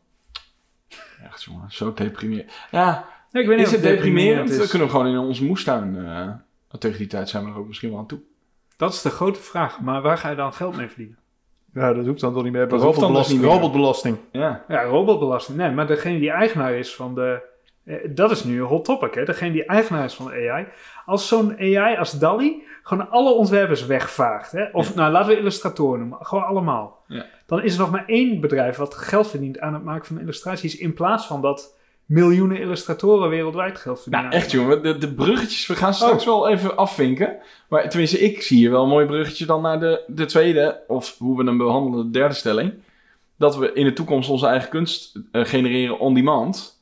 Echt 1.22 1.42
jongen, 1.42 1.72
zo 1.72 1.92
deprimerend. 1.94 2.52
Ja, 2.70 3.08
ik 3.32 3.46
weet 3.46 3.56
niet 3.56 3.66
is 3.66 3.72
het 3.72 3.82
deprimerend? 3.82 4.50
is. 4.50 4.58
Dan 4.58 4.68
kunnen 4.68 4.86
we 4.86 4.92
gewoon 4.94 5.06
in 5.06 5.18
onze 5.18 5.44
moestuin... 5.44 5.96
tegen 6.78 6.98
die 6.98 7.06
tijd 7.06 7.28
zijn 7.28 7.44
we 7.44 7.50
er 7.50 7.56
ook 7.58 7.66
misschien 7.66 7.90
wel 7.90 7.98
aan 7.98 8.06
toe. 8.06 8.20
Dat 8.76 8.92
is 8.92 9.02
de 9.02 9.10
grote 9.10 9.40
vraag. 9.40 9.80
Maar 9.80 10.02
waar 10.02 10.18
ga 10.18 10.30
je 10.30 10.36
dan 10.36 10.52
geld 10.52 10.76
mee 10.76 10.88
verdienen? 10.88 11.18
Ja, 11.72 11.92
dat 11.92 12.06
hoeft 12.06 12.20
dan 12.20 12.34
toch 12.34 12.42
niet 12.42 12.52
meer. 12.52 12.68
Dat 12.68 12.82
hoeft 12.82 13.00
dan 13.00 13.14
dus 13.14 13.28
Robotbelasting. 13.28 13.40
niet 13.40 13.50
meer. 13.50 13.60
robotbelasting. 13.60 14.16
Ja, 14.32 14.64
Ja, 14.68 14.82
robotbelasting. 14.82 15.58
Nee, 15.58 15.70
maar 15.70 15.86
degene 15.86 16.18
die 16.18 16.30
eigenaar 16.30 16.72
is 16.74 16.94
van 16.94 17.14
de... 17.14 17.40
eh, 17.84 17.96
Dat 18.14 18.30
is 18.30 18.44
nu 18.44 18.60
een 18.60 18.66
hot 18.66 18.84
topic, 18.84 19.14
hè. 19.14 19.24
Degene 19.24 19.52
die 19.52 19.64
eigenaar 19.64 20.04
is 20.04 20.14
van 20.14 20.26
de 20.26 20.50
AI. 20.50 20.66
Als 21.06 21.28
zo'n 21.28 21.58
AI 21.58 21.96
als 21.96 22.18
DALI 22.18 22.62
gewoon 22.82 23.10
alle 23.10 23.32
ontwerpers 23.32 23.86
wegvaagt, 23.86 24.52
hè. 24.52 24.64
Of, 24.72 24.94
nou, 24.94 25.12
laten 25.12 25.28
we 25.32 25.38
illustratoren 25.38 25.98
noemen. 25.98 26.18
Gewoon 26.26 26.44
allemaal. 26.44 27.02
Ja. 27.06 27.24
Dan 27.46 27.62
is 27.62 27.74
er 27.74 27.80
nog 27.80 27.90
maar 27.90 28.04
één 28.06 28.40
bedrijf 28.40 28.76
wat 28.76 28.94
geld 28.94 29.26
verdient 29.28 29.58
aan 29.60 29.74
het 29.74 29.82
maken 29.84 30.06
van 30.06 30.20
illustraties. 30.20 30.76
In 30.76 30.94
plaats 30.94 31.26
van 31.26 31.40
dat 31.42 31.75
miljoenen 32.06 32.60
illustratoren 32.60 33.28
wereldwijd 33.28 33.78
geld 33.78 34.02
verdienen. 34.02 34.30
nou 34.30 34.42
echt 34.42 34.50
jongen, 34.50 34.82
de, 34.82 34.98
de 34.98 35.14
bruggetjes, 35.14 35.66
we 35.66 35.76
gaan 35.76 35.94
straks 35.94 36.24
wel 36.24 36.48
even 36.48 36.76
afvinken. 36.76 37.36
Maar 37.68 37.88
tenminste, 37.88 38.18
ik 38.18 38.42
zie 38.42 38.58
hier 38.58 38.70
wel 38.70 38.82
een 38.82 38.88
mooi 38.88 39.06
bruggetje 39.06 39.46
dan 39.46 39.62
naar 39.62 39.80
de, 39.80 40.02
de 40.06 40.24
tweede, 40.24 40.80
of 40.86 41.18
hoe 41.18 41.36
we 41.36 41.44
hem 41.44 41.58
behandelen, 41.58 42.04
de 42.04 42.18
derde 42.18 42.34
stelling. 42.34 42.72
Dat 43.36 43.56
we 43.56 43.72
in 43.72 43.84
de 43.84 43.92
toekomst 43.92 44.30
onze 44.30 44.46
eigen 44.46 44.68
kunst 44.68 45.20
eh, 45.32 45.44
genereren 45.44 45.98
on 45.98 46.14
demand. 46.14 46.80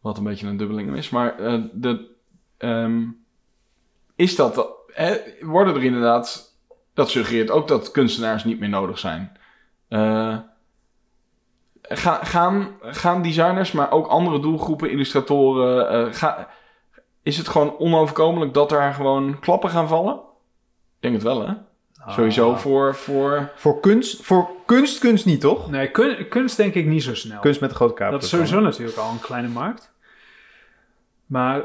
Wat 0.00 0.18
een 0.18 0.24
beetje 0.24 0.46
een 0.46 0.56
dubbeling 0.56 0.96
is, 0.96 1.10
maar 1.10 1.38
eh, 1.38 1.60
de, 1.72 2.06
ehm, 2.56 3.02
is 4.16 4.36
dat, 4.36 4.68
hè, 4.86 5.16
worden 5.40 5.74
er 5.74 5.84
inderdaad, 5.84 6.54
dat 6.94 7.10
suggereert 7.10 7.50
ook 7.50 7.68
dat 7.68 7.90
kunstenaars 7.90 8.44
niet 8.44 8.60
meer 8.60 8.68
nodig 8.68 8.98
zijn. 8.98 9.38
Eh, 9.88 10.38
ga, 11.88 12.24
gaan, 12.24 12.68
gaan 12.82 13.22
designers, 13.22 13.72
maar 13.72 13.90
ook 13.90 14.06
andere 14.06 14.40
doelgroepen, 14.40 14.90
illustratoren, 14.90 15.88
eh, 15.90 16.12
ga, 16.12 16.48
is 17.22 17.36
het 17.38 17.48
gewoon 17.48 17.78
onoverkomelijk 17.78 18.54
dat 18.54 18.72
er 18.72 18.94
gewoon 18.94 19.38
klappen 19.40 19.70
gaan 19.70 19.88
vallen? 19.88 20.14
Ik 20.14 20.22
denk 21.02 21.14
het 21.14 21.22
wel, 21.22 21.46
hè? 21.46 21.52
Sowieso 22.08 22.50
Ah. 22.52 22.58
voor, 22.58 22.94
voor... 22.94 23.52
Voor 23.56 23.80
kunst, 23.80 24.22
voor 24.22 24.48
kunst, 24.66 24.98
kunst 24.98 25.26
niet, 25.26 25.40
toch? 25.40 25.70
Nee, 25.70 25.90
kun- 25.90 26.28
kunst 26.28 26.56
denk 26.56 26.74
ik 26.74 26.86
niet 26.86 27.02
zo 27.02 27.14
snel. 27.14 27.40
Kunst 27.40 27.60
met 27.60 27.70
een 27.70 27.76
grote 27.76 27.94
kaart. 27.94 28.12
dat 28.12 28.22
is 28.22 28.28
sowieso 28.28 28.60
natuurlijk 28.60 28.98
al 28.98 29.10
een 29.10 29.20
kleine 29.20 29.48
markt. 29.48 29.92
Maar 31.26 31.62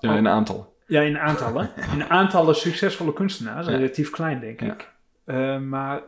Ja, 0.00 0.16
een 0.16 0.28
aantal. 0.28 0.74
Ja, 0.86 1.00
in 1.00 1.18
aantallen. 1.18 1.70
In 1.92 2.04
aantallen 2.10 2.54
succesvolle 2.54 3.12
kunstenaars. 3.12 3.66
Ja. 3.66 3.72
relatief 3.76 4.10
klein, 4.10 4.40
denk 4.40 4.60
Ja. 4.60 4.66
ik. 4.72 4.92
Eh, 5.24 5.58
maar 5.58 6.00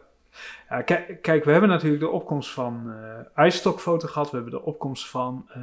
ja, 0.69 0.83
kijk, 1.23 1.45
we 1.45 1.51
hebben 1.53 1.69
natuurlijk 1.71 2.01
de 2.03 2.09
opkomst 2.09 2.51
van 2.51 2.93
eh 3.37 3.47
iStock-foto 3.47 4.09
gehad. 4.09 4.31
We 4.31 4.37
hebben 4.37 4.55
de 4.55 4.63
opkomst 4.65 5.09
van 5.09 5.47
eh 5.49 5.61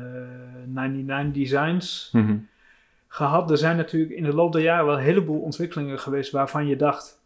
99 0.65 1.34
Designs 1.34 2.10
Mhm. 2.13 2.38
gehad. 3.08 3.51
Er 3.51 3.58
zijn 3.58 3.78
natuurlijk 3.78 4.13
in 4.13 4.23
de 4.23 4.34
loop 4.34 4.51
der 4.51 4.62
jaren 4.62 4.86
wel 4.86 4.95
een 4.97 5.04
heleboel 5.04 5.39
ontwikkelingen 5.41 5.99
geweest 5.99 6.32
waarvan 6.32 6.67
je 6.67 6.75
dacht... 6.75 7.21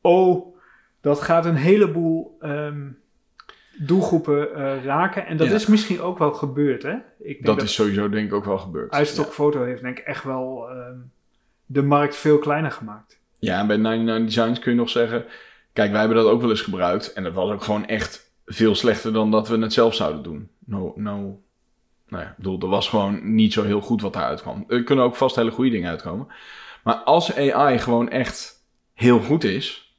Oh, 0.00 0.56
dat 1.00 1.20
gaat 1.20 1.44
een 1.44 1.54
heleboel 1.56 2.36
ehm, 2.40 2.86
doelgroepen 3.78 4.54
eh, 4.54 4.84
raken. 4.84 5.26
En 5.26 5.36
dat 5.36 5.48
Ja. 5.48 5.54
is 5.54 5.66
misschien 5.66 6.00
ook 6.00 6.18
wel 6.18 6.32
gebeurd, 6.32 6.82
hè? 6.82 6.94
Ik 7.18 7.42
denk 7.44 7.44
Dat 7.44 7.62
is 7.62 7.74
sowieso 7.74 8.08
denk 8.08 8.26
ik 8.28 8.34
ook 8.34 8.44
wel 8.44 8.58
gebeurd. 8.58 8.94
iStock 8.98 9.32
Foto 9.32 9.64
heeft 9.64 9.82
denk 9.82 9.98
ik 9.98 10.04
echt 10.04 10.24
wel 10.24 10.68
ehm, 10.70 10.96
de 11.66 11.82
markt 11.82 12.16
veel 12.16 12.38
kleiner 12.38 12.70
gemaakt. 12.70 13.20
Ja, 13.38 13.58
en 13.60 13.66
bij 13.66 13.76
99 13.76 14.34
Designs 14.34 14.58
kun 14.58 14.72
je 14.72 14.78
nog 14.78 14.88
zeggen... 14.88 15.24
Kijk, 15.76 15.90
wij 15.90 16.00
hebben 16.00 16.16
dat 16.16 16.26
ook 16.26 16.40
wel 16.40 16.50
eens 16.50 16.60
gebruikt. 16.60 17.12
En 17.12 17.22
dat 17.22 17.32
was 17.32 17.50
ook 17.50 17.62
gewoon 17.62 17.86
echt 17.86 18.32
veel 18.46 18.74
slechter 18.74 19.12
dan 19.12 19.30
dat 19.30 19.48
we 19.48 19.58
het 19.58 19.72
zelf 19.72 19.94
zouden 19.94 20.22
doen. 20.22 20.50
No, 20.66 20.92
no... 20.94 21.40
Nou 22.08 22.22
ja, 22.22 22.28
ik 22.28 22.36
bedoel, 22.36 22.60
er 22.60 22.68
was 22.68 22.88
gewoon 22.88 23.34
niet 23.34 23.52
zo 23.52 23.62
heel 23.62 23.80
goed 23.80 24.00
wat 24.00 24.12
daaruit 24.12 24.40
kwam. 24.40 24.64
Er 24.68 24.82
kunnen 24.82 25.04
ook 25.04 25.16
vast 25.16 25.36
hele 25.36 25.50
goede 25.50 25.70
dingen 25.70 25.90
uitkomen. 25.90 26.26
Maar 26.84 26.94
als 26.94 27.36
AI 27.36 27.78
gewoon 27.78 28.08
echt 28.08 28.66
heel 28.94 29.20
goed 29.20 29.44
is... 29.44 29.94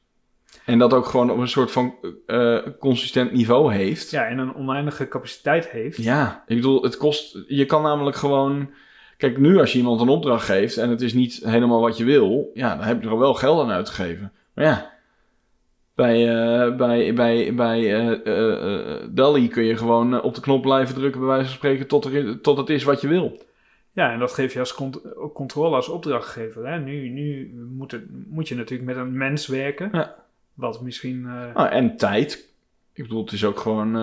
En 0.66 0.80
dat 0.80 0.94
ook 0.94 1.06
gewoon 1.06 1.32
op 1.32 1.38
een 1.38 1.48
soort 1.48 1.72
van 1.72 1.96
eh, 2.26 2.58
consistent 2.80 3.32
niveau 3.32 3.74
heeft... 3.74 4.10
Ja, 4.10 4.26
en 4.26 4.38
een 4.38 4.56
oneindige 4.56 5.08
capaciteit 5.08 5.70
heeft. 5.70 6.04
Ja, 6.04 6.44
ik 6.48 6.56
bedoel, 6.56 6.84
het 6.84 6.98
kost. 6.98 7.38
Je 7.48 7.66
kan 7.66 7.82
namelijk 7.82 8.16
gewoon. 8.16 8.70
Kijk, 9.18 9.38
nu 9.38 9.60
als 9.60 9.72
je 9.72 9.78
iemand 9.78 10.02
een 10.02 10.10
opdracht 10.10 10.46
geeft 10.46 10.78
en 10.78 10.90
het 10.90 11.02
is 11.02 11.14
niet 11.14 11.42
helemaal 11.44 11.82
wat 11.82 11.98
je 11.98 12.04
wil, 12.04 12.52
ja, 12.54 12.76
dan 12.76 12.86
heb 12.86 13.04
je 13.04 13.10
er 13.10 13.18
wel 13.18 13.34
geld 13.34 13.62
aan 13.64 13.72
uitgegeven. 13.72 14.32
Maar 14.54 14.66
ja, 14.66 14.97
bij, 15.98 16.28
eh, 16.30 16.76
bij, 16.76 17.14
bij, 17.14 17.54
bij 17.54 17.96
eh, 17.96 18.96
eh, 18.96 19.08
DALI 19.10 19.48
kun 19.48 19.64
je 19.64 19.78
gewoon 19.78 20.22
op 20.22 20.36
de 20.36 20.42
knop 20.42 20.62
blijven 20.62 20.96
drukken, 20.96 21.20
bij 21.20 21.30
wijze 21.30 21.46
van 21.46 21.56
spreken, 21.56 21.88
tot, 21.88 22.06
er, 22.06 22.42
tot 22.42 22.58
het 22.58 22.70
is 22.70 22.84
wat 22.84 23.02
je 23.02 23.08
wil. 23.08 23.42
Ja, 23.92 24.12
en 24.12 24.20
dat 24.20 24.34
geef 24.34 24.54
je 24.54 24.60
als 24.60 24.74
cont- 24.74 25.02
controle 25.34 25.76
als 25.76 25.90
opdrachtgever. 25.90 26.68
Hè? 26.68 26.80
Nu, 26.80 27.10
nu 27.10 27.54
moet, 27.70 27.92
het, 27.92 28.04
moet 28.28 28.48
je 28.48 28.56
natuurlijk 28.56 28.90
met 28.90 28.98
een 28.98 29.18
mens 29.18 29.48
werken. 29.48 29.90
Ja. 29.92 30.16
Wat 30.54 30.82
misschien... 30.82 31.28
Ah, 31.54 31.74
en 31.74 31.96
tijd. 31.98 32.54
Ik 32.94 33.04
bedoel, 33.04 33.24
het 33.24 33.32
is 33.32 33.46
ook 33.46 33.60
gewoon. 33.60 33.96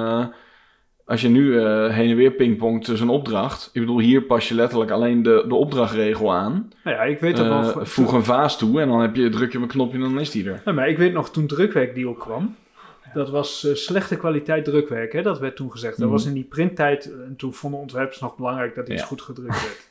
Als 1.04 1.20
je 1.20 1.28
nu 1.28 1.58
eh, 1.60 1.88
heen 1.94 2.10
en 2.10 2.16
weer 2.16 2.30
pingpongt 2.30 2.84
tussen 2.84 3.08
een 3.08 3.14
opdracht. 3.14 3.70
Ik 3.72 3.80
bedoel, 3.80 3.98
hier 3.98 4.22
pas 4.22 4.48
je 4.48 4.54
letterlijk 4.54 4.90
alleen 4.90 5.22
de, 5.22 5.44
de 5.48 5.54
opdrachtregel 5.54 6.34
aan. 6.34 6.72
nou 6.84 6.96
ja, 6.96 7.02
ik 7.02 7.20
weet 7.20 7.36
dat 7.36 7.46
Eh, 7.46 7.74
nog... 7.74 7.88
voeg 7.88 8.12
een 8.12 8.24
vaas 8.24 8.58
toe 8.58 8.80
en 8.80 8.88
dan 8.88 9.00
heb 9.00 9.16
je, 9.16 9.28
druk 9.28 9.52
je 9.52 9.56
op 9.58 9.62
een 9.62 9.68
knopje 9.70 9.94
en 9.94 10.00
dan 10.02 10.20
is 10.20 10.30
die 10.30 10.48
er. 10.50 10.62
Nee, 10.64 10.74
maar 10.74 10.88
ik 10.88 10.98
weet 10.98 11.12
nog 11.12 11.30
toen 11.30 11.46
drukwerkdeal 11.46 12.12
kwam. 12.14 12.56
Dat 13.14 13.30
was 13.30 13.64
eh, 13.64 13.74
slechte 13.74 14.16
kwaliteit 14.16 14.64
drukwerk, 14.64 15.12
hè? 15.12 15.22
dat 15.22 15.38
werd 15.38 15.56
toen 15.56 15.70
gezegd. 15.70 15.96
Dat 15.98 16.04
Mhm. 16.08 16.16
was 16.16 16.26
in 16.26 16.32
die 16.34 16.44
printtijd. 16.44 17.04
eh, 17.12 17.26
En 17.26 17.34
toen 17.36 17.52
vonden 17.54 17.80
ontwerpers 17.80 18.20
nog 18.20 18.36
belangrijk 18.36 18.74
dat 18.74 18.88
iets 18.88 19.00
Ja. 19.00 19.06
goed 19.06 19.22
gedrukt 19.22 19.62
werd. 19.62 19.90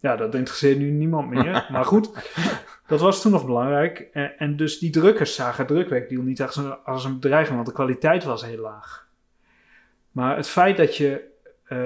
ja, 0.00 0.16
dat 0.16 0.34
interesseert 0.34 0.78
nu 0.78 0.90
niemand 0.90 1.30
meer. 1.30 1.66
maar 1.72 1.84
goed, 1.84 2.10
dat 2.86 3.00
was 3.00 3.22
toen 3.22 3.32
nog 3.32 3.44
belangrijk. 3.46 4.08
En, 4.12 4.38
en 4.38 4.56
dus 4.56 4.78
die 4.78 4.90
drukkers 4.90 5.34
zagen 5.34 5.66
drukwerkdeal 5.66 6.22
niet 6.22 6.42
als 6.42 6.56
een, 6.56 6.74
als 6.84 7.04
een 7.04 7.14
bedreiging, 7.20 7.54
want 7.54 7.66
de 7.68 7.74
kwaliteit 7.74 8.24
was 8.24 8.44
heel 8.46 8.60
laag. 8.62 9.06
Maar 10.12 10.36
het 10.36 10.48
feit 10.48 10.76
dat 10.76 10.96
je 10.96 11.20
eh, 11.64 11.78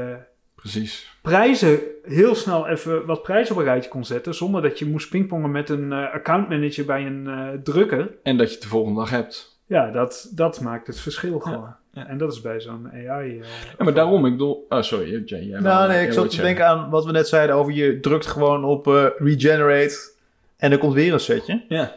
Precies. 0.54 1.16
prijzen 1.22 1.78
heel 2.04 2.34
snel 2.34 2.66
even 2.68 3.06
wat 3.06 3.22
prijzen 3.22 3.54
op 3.54 3.60
een 3.60 3.66
rijtje 3.66 3.90
kon 3.90 4.04
zetten, 4.04 4.34
zonder 4.34 4.62
dat 4.62 4.78
je 4.78 4.86
moest 4.86 5.10
pingpongen 5.10 5.50
met 5.50 5.68
een 5.68 5.92
eh, 5.92 6.12
accountmanager 6.12 6.84
bij 6.84 7.06
een 7.06 7.26
eh, 7.26 7.48
drukker. 7.62 8.08
En 8.22 8.36
dat 8.36 8.46
je 8.48 8.52
het 8.54 8.62
de 8.62 8.68
volgende 8.68 8.98
dag 9.00 9.10
hebt. 9.10 9.58
Ja, 9.66 9.90
dat, 9.90 10.30
dat 10.34 10.60
maakt 10.60 10.86
het 10.86 11.00
verschil 11.00 11.38
gewoon. 11.40 11.74
ja. 11.92 12.06
En 12.06 12.18
dat 12.18 12.32
is 12.32 12.40
bij 12.40 12.60
zo'n 12.60 12.90
AI. 12.92 13.38
eh, 13.40 13.46
Ja, 13.78 13.84
maar 13.84 13.94
daarom, 13.94 14.26
ik 14.26 14.32
bedoel... 14.32 14.66
Oh, 14.68 14.82
sorry, 14.82 15.22
Jay. 15.24 15.60
Nou, 15.60 15.88
nee, 15.88 16.06
ik 16.06 16.12
zat 16.12 16.30
te 16.30 16.42
denken 16.42 16.66
aan 16.66 16.90
wat 16.90 17.04
we 17.04 17.12
net 17.12 17.28
zeiden 17.28 17.56
over 17.56 17.72
je 17.72 18.00
drukt 18.00 18.26
gewoon 18.26 18.64
op 18.64 18.86
eh, 18.86 19.06
regenerate 19.18 20.10
en 20.56 20.72
er 20.72 20.78
komt 20.78 20.94
weer 20.94 21.12
een 21.12 21.20
setje. 21.20 21.64
Ja. 21.68 21.94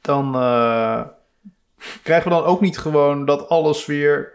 Dan 0.00 0.34
eh, 0.34 1.02
krijgen 2.02 2.28
we 2.30 2.36
dan 2.36 2.44
ook 2.44 2.60
niet 2.60 2.78
gewoon 2.78 3.24
dat 3.24 3.48
alles 3.48 3.86
weer 3.86 4.32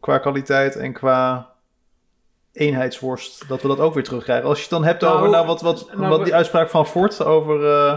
qua 0.00 0.18
kwaliteit 0.18 0.76
en 0.76 0.92
qua 0.92 1.50
eenheidsworst, 2.52 3.48
dat 3.48 3.62
we 3.62 3.68
dat 3.68 3.78
ook 3.78 3.94
weer 3.94 4.04
terugkrijgen. 4.04 4.48
Als 4.48 4.56
je 4.56 4.62
het 4.62 4.72
dan 4.72 4.84
hebt 4.84 5.00
Nou, 5.02 5.16
over 5.16 5.30
nou, 5.30 5.46
wat, 5.46 5.60
wat, 5.60 5.90
nou, 5.96 6.08
wat 6.08 6.24
die 6.24 6.34
uitspraak 6.34 6.68
van 6.70 6.86
Ford 6.86 7.24
over... 7.24 7.64
eh, 7.66 7.92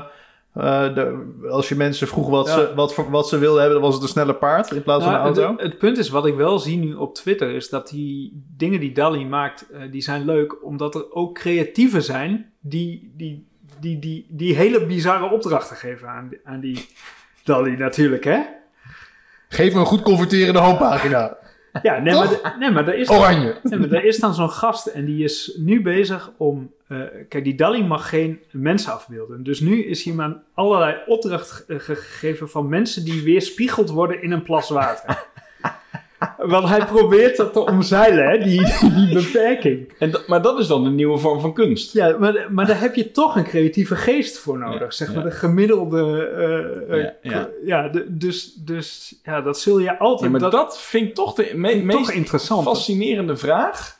eh, 0.53 0.95
de, 0.95 1.47
als 1.49 1.69
je 1.69 1.75
mensen 1.75 2.07
vroeg 2.07 2.29
wat, 2.29 2.47
Ja. 2.47 2.53
ze, 2.53 2.73
wat, 2.75 2.95
wat 3.09 3.27
ze 3.29 3.37
wilden 3.37 3.61
hebben, 3.61 3.79
dan 3.79 3.85
was 3.87 3.93
het 3.95 4.03
een 4.03 4.09
snelle 4.09 4.35
paard 4.35 4.71
in 4.71 4.83
plaats 4.83 5.03
van 5.03 5.13
Nou, 5.13 5.27
een 5.27 5.35
auto. 5.35 5.51
het, 5.51 5.61
het 5.61 5.77
punt 5.77 5.97
is, 5.97 6.09
wat 6.09 6.25
ik 6.25 6.35
wel 6.35 6.59
zie 6.59 6.77
nu 6.77 6.93
op 6.93 7.15
Twitter, 7.15 7.49
is 7.55 7.69
dat 7.69 7.87
die 7.89 8.43
dingen 8.57 8.79
die 8.79 8.91
DALI 8.91 9.25
maakt, 9.25 9.69
eh, 9.69 9.91
die 9.91 10.01
zijn 10.01 10.25
leuk, 10.25 10.63
omdat 10.63 10.95
er 10.95 11.11
ook 11.13 11.33
creatieven 11.35 12.03
zijn 12.03 12.51
die, 12.59 13.13
die, 13.17 13.47
die, 13.79 13.99
die, 13.99 14.25
die 14.29 14.55
hele 14.55 14.85
bizarre 14.85 15.29
opdrachten 15.31 15.75
geven 15.75 16.07
aan, 16.09 16.29
aan 16.43 16.59
die 16.59 16.87
DALI 17.45 17.75
natuurlijk, 17.77 18.23
hè? 18.23 18.39
Geef 19.49 19.73
me 19.73 19.79
een 19.79 19.85
goed 19.85 20.01
converterende 20.01 20.59
homepagina. 20.59 21.37
Ja, 21.83 21.99
nee, 21.99 22.13
maar, 22.13 22.55
nee, 22.59 22.71
maar 22.71 22.87
er 22.87 22.97
is 22.97 23.07
dan, 23.07 23.17
Oranje. 23.17 23.55
nee, 23.63 23.79
maar 23.79 23.89
er 23.91 24.05
is 24.05 24.19
dan 24.19 24.33
zo'n 24.33 24.49
gast 24.49 24.85
en 24.85 25.05
die 25.05 25.23
is 25.23 25.55
nu 25.57 25.81
bezig 25.81 26.31
om... 26.37 26.71
eh, 26.87 26.97
kijk, 27.29 27.43
die 27.43 27.55
DALI 27.55 27.83
mag 27.83 28.09
geen 28.09 28.39
mensen 28.51 28.93
afbeelden. 28.93 29.43
Dus 29.43 29.59
nu 29.59 29.83
is 29.85 30.03
hij 30.03 30.13
maar 30.13 30.33
allerlei 30.53 30.95
opdracht 31.05 31.63
ge- 31.67 31.79
gegeven 31.79 32.49
van 32.49 32.69
mensen 32.69 33.05
die 33.05 33.23
weerspiegeld 33.23 33.89
worden 33.89 34.21
in 34.23 34.31
een 34.31 34.43
plas 34.43 34.69
water. 34.69 35.23
Want 36.37 36.67
hij 36.67 36.85
probeert 36.85 37.37
dat 37.37 37.53
te 37.53 37.59
omzeilen, 37.65 38.29
hè? 38.29 38.37
Die, 38.37 38.65
die 38.95 39.13
beperking. 39.23 39.93
En 39.99 40.11
dat- 40.11 40.27
maar 40.27 40.41
dat 40.41 40.59
is 40.59 40.67
dan 40.67 40.85
een 40.85 40.95
nieuwe 40.95 41.17
vorm 41.17 41.39
van 41.39 41.53
kunst. 41.53 41.93
Ja, 41.93 42.15
maar, 42.19 42.47
maar 42.49 42.65
daar 42.65 42.79
heb 42.79 42.95
je 42.95 43.11
toch 43.11 43.35
een 43.35 43.43
creatieve 43.43 43.95
geest 43.95 44.37
voor 44.37 44.57
nodig. 44.57 44.79
Ja, 44.79 44.91
zeg 44.91 45.07
maar 45.13 45.23
ja. 45.23 45.29
de 45.29 45.35
gemiddelde. 45.35 46.27
eh, 46.89 46.99
eh, 46.99 47.09
Ja, 47.21 47.49
ja. 47.65 47.89
de- 47.89 48.05
dus, 48.17 48.53
dus 48.53 49.15
ja, 49.23 49.41
dat 49.41 49.59
zul 49.59 49.79
je 49.79 49.97
altijd. 49.99 50.31
Maar 50.31 50.39
dat, 50.39 50.51
dat, 50.51 50.79
vind 50.81 51.07
ik 51.07 51.15
toch 51.15 51.33
de 51.33 51.51
me- 51.55 51.71
toch 51.73 51.83
meest 51.83 52.09
interessant. 52.09 52.63
fascinerende 52.63 53.35
vraag. 53.37 53.97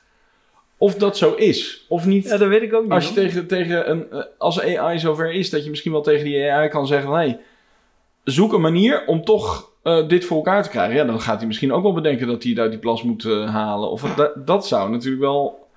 Of 0.78 0.96
dat 0.96 1.18
zo 1.18 1.34
is. 1.34 1.86
Of 1.90 2.06
niet. 2.06 2.24
ja, 2.26 2.38
dat 2.38 2.48
weet 2.48 2.62
ik 2.62 2.74
ook 2.74 2.84
niet. 2.84 2.92
als 2.92 3.08
je 3.08 3.14
tegen, 3.14 3.48
tegen 3.48 3.90
een, 3.90 4.12
eh, 4.12 4.20
als 4.38 4.62
AI 4.62 5.00
zover 5.00 5.32
is, 5.34 5.50
dat 5.50 5.64
je 5.64 5.70
misschien 5.70 5.92
wel 5.92 6.02
tegen 6.02 6.26
die 6.26 6.52
AI 6.52 6.70
kan 6.70 6.88
zeggen 6.88 7.08
van... 7.08 7.18
Hey, 7.18 7.40
zoek 8.24 8.54
een 8.54 8.62
manier 8.62 9.04
om 9.06 9.24
toch 9.26 9.72
eh, 9.86 10.08
dit 10.08 10.26
voor 10.26 10.38
elkaar 10.38 10.64
te 10.64 10.70
krijgen. 10.70 10.96
Ja, 10.96 11.04
dan 11.04 11.22
gaat 11.22 11.38
hij 11.38 11.48
misschien 11.48 11.74
ook 11.74 11.84
wel 11.84 11.94
bedenken 11.94 12.28
dat 12.28 12.44
hij 12.44 12.58
uit 12.58 12.72
die 12.72 12.80
plas 12.80 13.04
moet 13.04 13.26
eh, 13.26 13.50
halen. 13.54 13.90
Of 13.90 14.02
dat, 14.16 14.48
dat 14.48 14.68
zou 14.68 14.90
natuurlijk 14.90 15.22
wel 15.22 15.68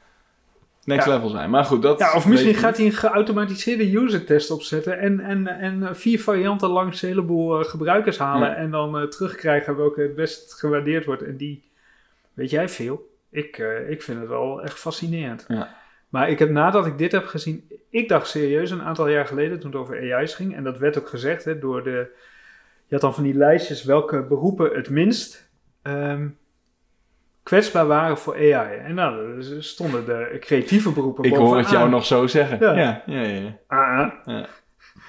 next 0.85 1.07
Ja. 1.07 1.13
level 1.15 1.29
zijn. 1.29 1.51
Maar 1.51 1.65
goed, 1.65 1.83
dat... 1.83 1.99
Ja, 1.99 2.15
of 2.15 2.27
misschien 2.27 2.55
gaat 2.55 2.77
hij 2.77 2.87
een 2.87 2.93
geautomatiseerde 2.93 3.97
user 3.97 4.25
test 4.25 4.51
opzetten 4.51 4.99
en, 4.99 5.21
en, 5.21 5.47
en 5.47 5.97
vier 5.97 6.21
varianten 6.21 6.69
langs 6.69 7.03
een 7.03 7.09
heleboel 7.09 7.61
eh, 7.61 7.65
gebruikers 7.65 8.19
halen 8.19 8.49
Ja. 8.49 8.55
en 8.55 8.71
dan 8.71 9.09
terugkrijgen 9.09 9.77
welke 9.77 10.01
het 10.01 10.15
best 10.15 10.55
gewaardeerd 10.55 11.05
wordt. 11.05 11.23
En 11.23 11.37
die, 11.37 11.63
weet 12.35 12.51
jij 12.51 12.69
veel? 12.69 13.17
Ik, 13.31 13.57
ik 13.89 14.03
vind 14.03 14.21
het 14.21 14.29
wel 14.29 14.63
echt 14.63 14.79
fascinerend. 14.79 15.45
Ja. 15.49 15.77
Maar 16.09 16.31
ik 16.31 16.39
heb 16.39 16.51
nadat 16.51 16.87
ik 16.87 16.99
dit 16.99 17.13
heb 17.13 17.27
gezien, 17.27 17.69
ik 17.91 18.09
dacht 18.09 18.29
serieus 18.29 18.71
een 18.71 18.83
aantal 18.83 19.09
jaar 19.09 19.27
geleden 19.27 19.61
toen 19.61 19.71
het 19.71 19.81
over 19.81 20.15
AI's 20.15 20.35
ging, 20.35 20.55
en 20.57 20.65
dat 20.65 20.79
werd 20.79 20.99
ook 20.99 21.09
gezegd 21.09 21.45
hè, 21.45 21.59
door 21.59 21.83
de, 21.83 22.07
je 22.89 22.95
had 22.95 23.01
dan 23.01 23.15
van 23.15 23.23
die 23.25 23.35
lijstjes 23.35 23.85
welke 23.85 24.23
beroepen 24.23 24.71
het 24.75 24.91
minst 24.91 25.51
ehm, 25.83 26.29
kwetsbaar 27.43 27.87
waren 27.87 28.19
voor 28.19 28.35
AI. 28.35 28.79
En 28.79 28.95
nou, 28.95 29.37
er 29.57 29.65
stonden 29.65 30.05
de 30.05 30.37
creatieve 30.41 30.93
beroepen 30.93 31.25
Ik 31.25 31.35
hoor 31.35 31.57
het 31.57 31.71
jou 31.71 31.91
nog 31.91 32.05
zo 32.07 32.27
zeggen. 32.27 32.59
Ja. 32.61 32.75
Ja, 32.77 33.03
ja, 33.07 33.21
ja. 33.23 33.39
ja. 33.39 33.59
Ah, 33.67 34.43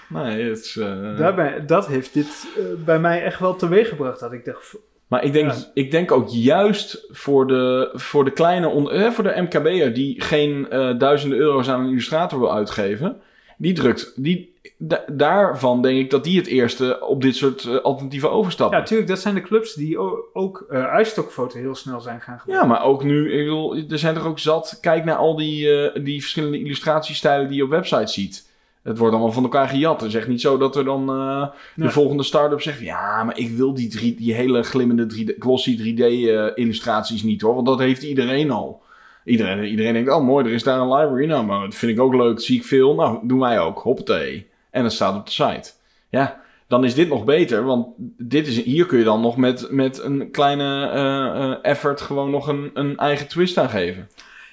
Nee, 0.10 0.50
het 0.50 0.58
is... 0.60 0.78
eh, 0.78 1.18
daarbij, 1.18 1.66
dat 1.66 1.88
heeft 1.88 2.14
dit 2.14 2.48
eh, 2.58 2.64
bij 2.86 3.00
mij 3.00 3.24
echt 3.24 3.40
wel 3.40 3.56
teweeggebracht. 3.56 4.20
Dat 4.20 4.34
ik 4.34 4.46
dacht, 4.46 4.78
Maar 5.08 5.24
ik 5.24 5.34
denk, 5.34 5.52
Ja. 5.52 5.58
ik 5.74 5.92
denk 5.92 6.12
ook 6.12 6.30
juist 6.30 7.06
voor 7.12 7.48
de, 7.48 7.90
voor 7.94 8.24
de 8.26 8.32
kleine, 8.32 8.68
on- 8.68 8.92
eh, 8.92 9.12
voor 9.12 9.24
de 9.24 9.42
MKB'er 9.42 9.94
die 9.94 10.22
geen 10.22 10.68
duizenden 10.98 11.38
euro's 11.40 11.70
aan 11.70 11.80
een 11.80 11.90
illustrator 11.90 12.40
wil 12.40 12.54
uitgeven, 12.54 13.22
die 13.58 13.74
drukt, 13.74 14.24
die, 14.24 14.56
da- 14.82 15.04
daarvan 15.12 15.82
denk 15.82 15.98
ik 16.00 16.10
dat 16.10 16.24
die 16.24 16.38
het 16.38 16.48
eerste 16.48 17.00
op 17.08 17.22
dit 17.22 17.36
soort 17.36 17.66
eh, 17.66 17.76
alternatieven 17.78 18.32
overstappen. 18.32 18.76
ja, 18.78 18.84
natuurlijk, 18.84 19.10
dat 19.10 19.20
zijn 19.20 19.36
de 19.36 19.42
clubs 19.42 19.74
die 19.74 19.98
ook 20.34 20.66
iStock-foto 21.00 21.58
heel 21.58 21.76
snel 21.76 22.02
zijn 22.02 22.22
gaan 22.22 22.34
Ja, 22.34 22.40
gebruiken. 22.42 22.70
maar 22.70 22.84
ook 22.84 23.04
nu, 23.04 23.32
ik 23.34 23.44
bedoel, 23.44 23.76
er 23.90 24.00
zijn 24.00 24.16
er 24.16 24.28
ook 24.28 24.40
zat. 24.40 24.78
Kijk 24.82 25.06
naar 25.06 25.16
al 25.16 25.36
die, 25.36 25.82
eh, 25.82 26.04
die 26.04 26.20
verschillende 26.22 26.60
illustratiestijlen 26.60 27.48
die 27.48 27.58
je 27.58 27.64
op 27.64 27.70
websites 27.70 28.14
ziet. 28.14 28.48
Het 28.84 28.98
wordt 28.98 29.14
allemaal 29.14 29.32
van 29.34 29.44
elkaar 29.44 29.68
gejat. 29.68 30.02
Het 30.02 30.10
is 30.10 30.16
echt 30.16 30.28
niet 30.28 30.42
zo 30.42 30.58
dat 30.58 30.76
er 30.76 30.84
dan 30.86 31.06
de 31.08 31.50
Nee. 31.76 31.90
volgende 31.90 32.24
start-up 32.24 32.62
zegt... 32.62 32.80
Ja, 32.80 33.24
maar 33.24 33.38
ik 33.38 33.50
wil 33.50 33.74
die, 33.74 33.88
drie, 33.90 34.16
die 34.16 34.34
hele 34.34 34.64
glimmende 34.64 35.06
3D, 35.06 35.36
glossy 35.40 35.78
3D-illustraties 35.78 37.24
niet 37.24 37.42
hoor. 37.42 37.54
Want 37.56 37.66
dat 37.68 37.80
heeft 37.80 38.04
iedereen 38.04 38.52
al. 38.52 38.82
Iedereen, 39.26 39.64
iedereen 39.64 39.94
denkt, 39.94 40.12
oh 40.12 40.24
mooi, 40.26 40.46
er 40.46 40.52
is 40.52 40.64
daar 40.64 40.80
een 40.80 40.94
library. 40.94 41.26
Nou, 41.26 41.46
maar 41.46 41.62
dat 41.62 41.76
vind 41.76 41.92
ik 41.92 42.00
ook 42.00 42.14
leuk, 42.14 42.40
zie 42.40 42.58
ik 42.58 42.66
veel. 42.66 42.96
Nou, 42.96 43.20
doen 43.28 43.40
wij 43.40 43.60
ook. 43.60 43.80
Hoppatee. 43.80 44.48
En 44.70 44.84
dat 44.84 44.92
staat 44.92 45.16
op 45.16 45.26
de 45.26 45.32
site. 45.32 45.72
Ja, 46.10 46.42
dan 46.68 46.84
is 46.84 46.94
dit 46.96 47.08
nog 47.10 47.24
beter. 47.24 47.64
Want 47.64 47.88
dit 48.18 48.48
is, 48.48 48.62
hier 48.64 48.86
kun 48.86 48.98
je 48.98 49.04
dan 49.04 49.22
nog 49.22 49.38
met, 49.38 49.72
met 49.72 50.00
een 50.04 50.32
kleine 50.32 50.90
eh, 50.90 51.44
eh, 51.52 51.58
effort 51.62 52.02
gewoon 52.02 52.30
nog 52.30 52.48
een, 52.48 52.72
een 52.74 52.98
eigen 52.98 53.28
twist 53.28 53.58
aan 53.58 53.70
geven. 53.70 54.10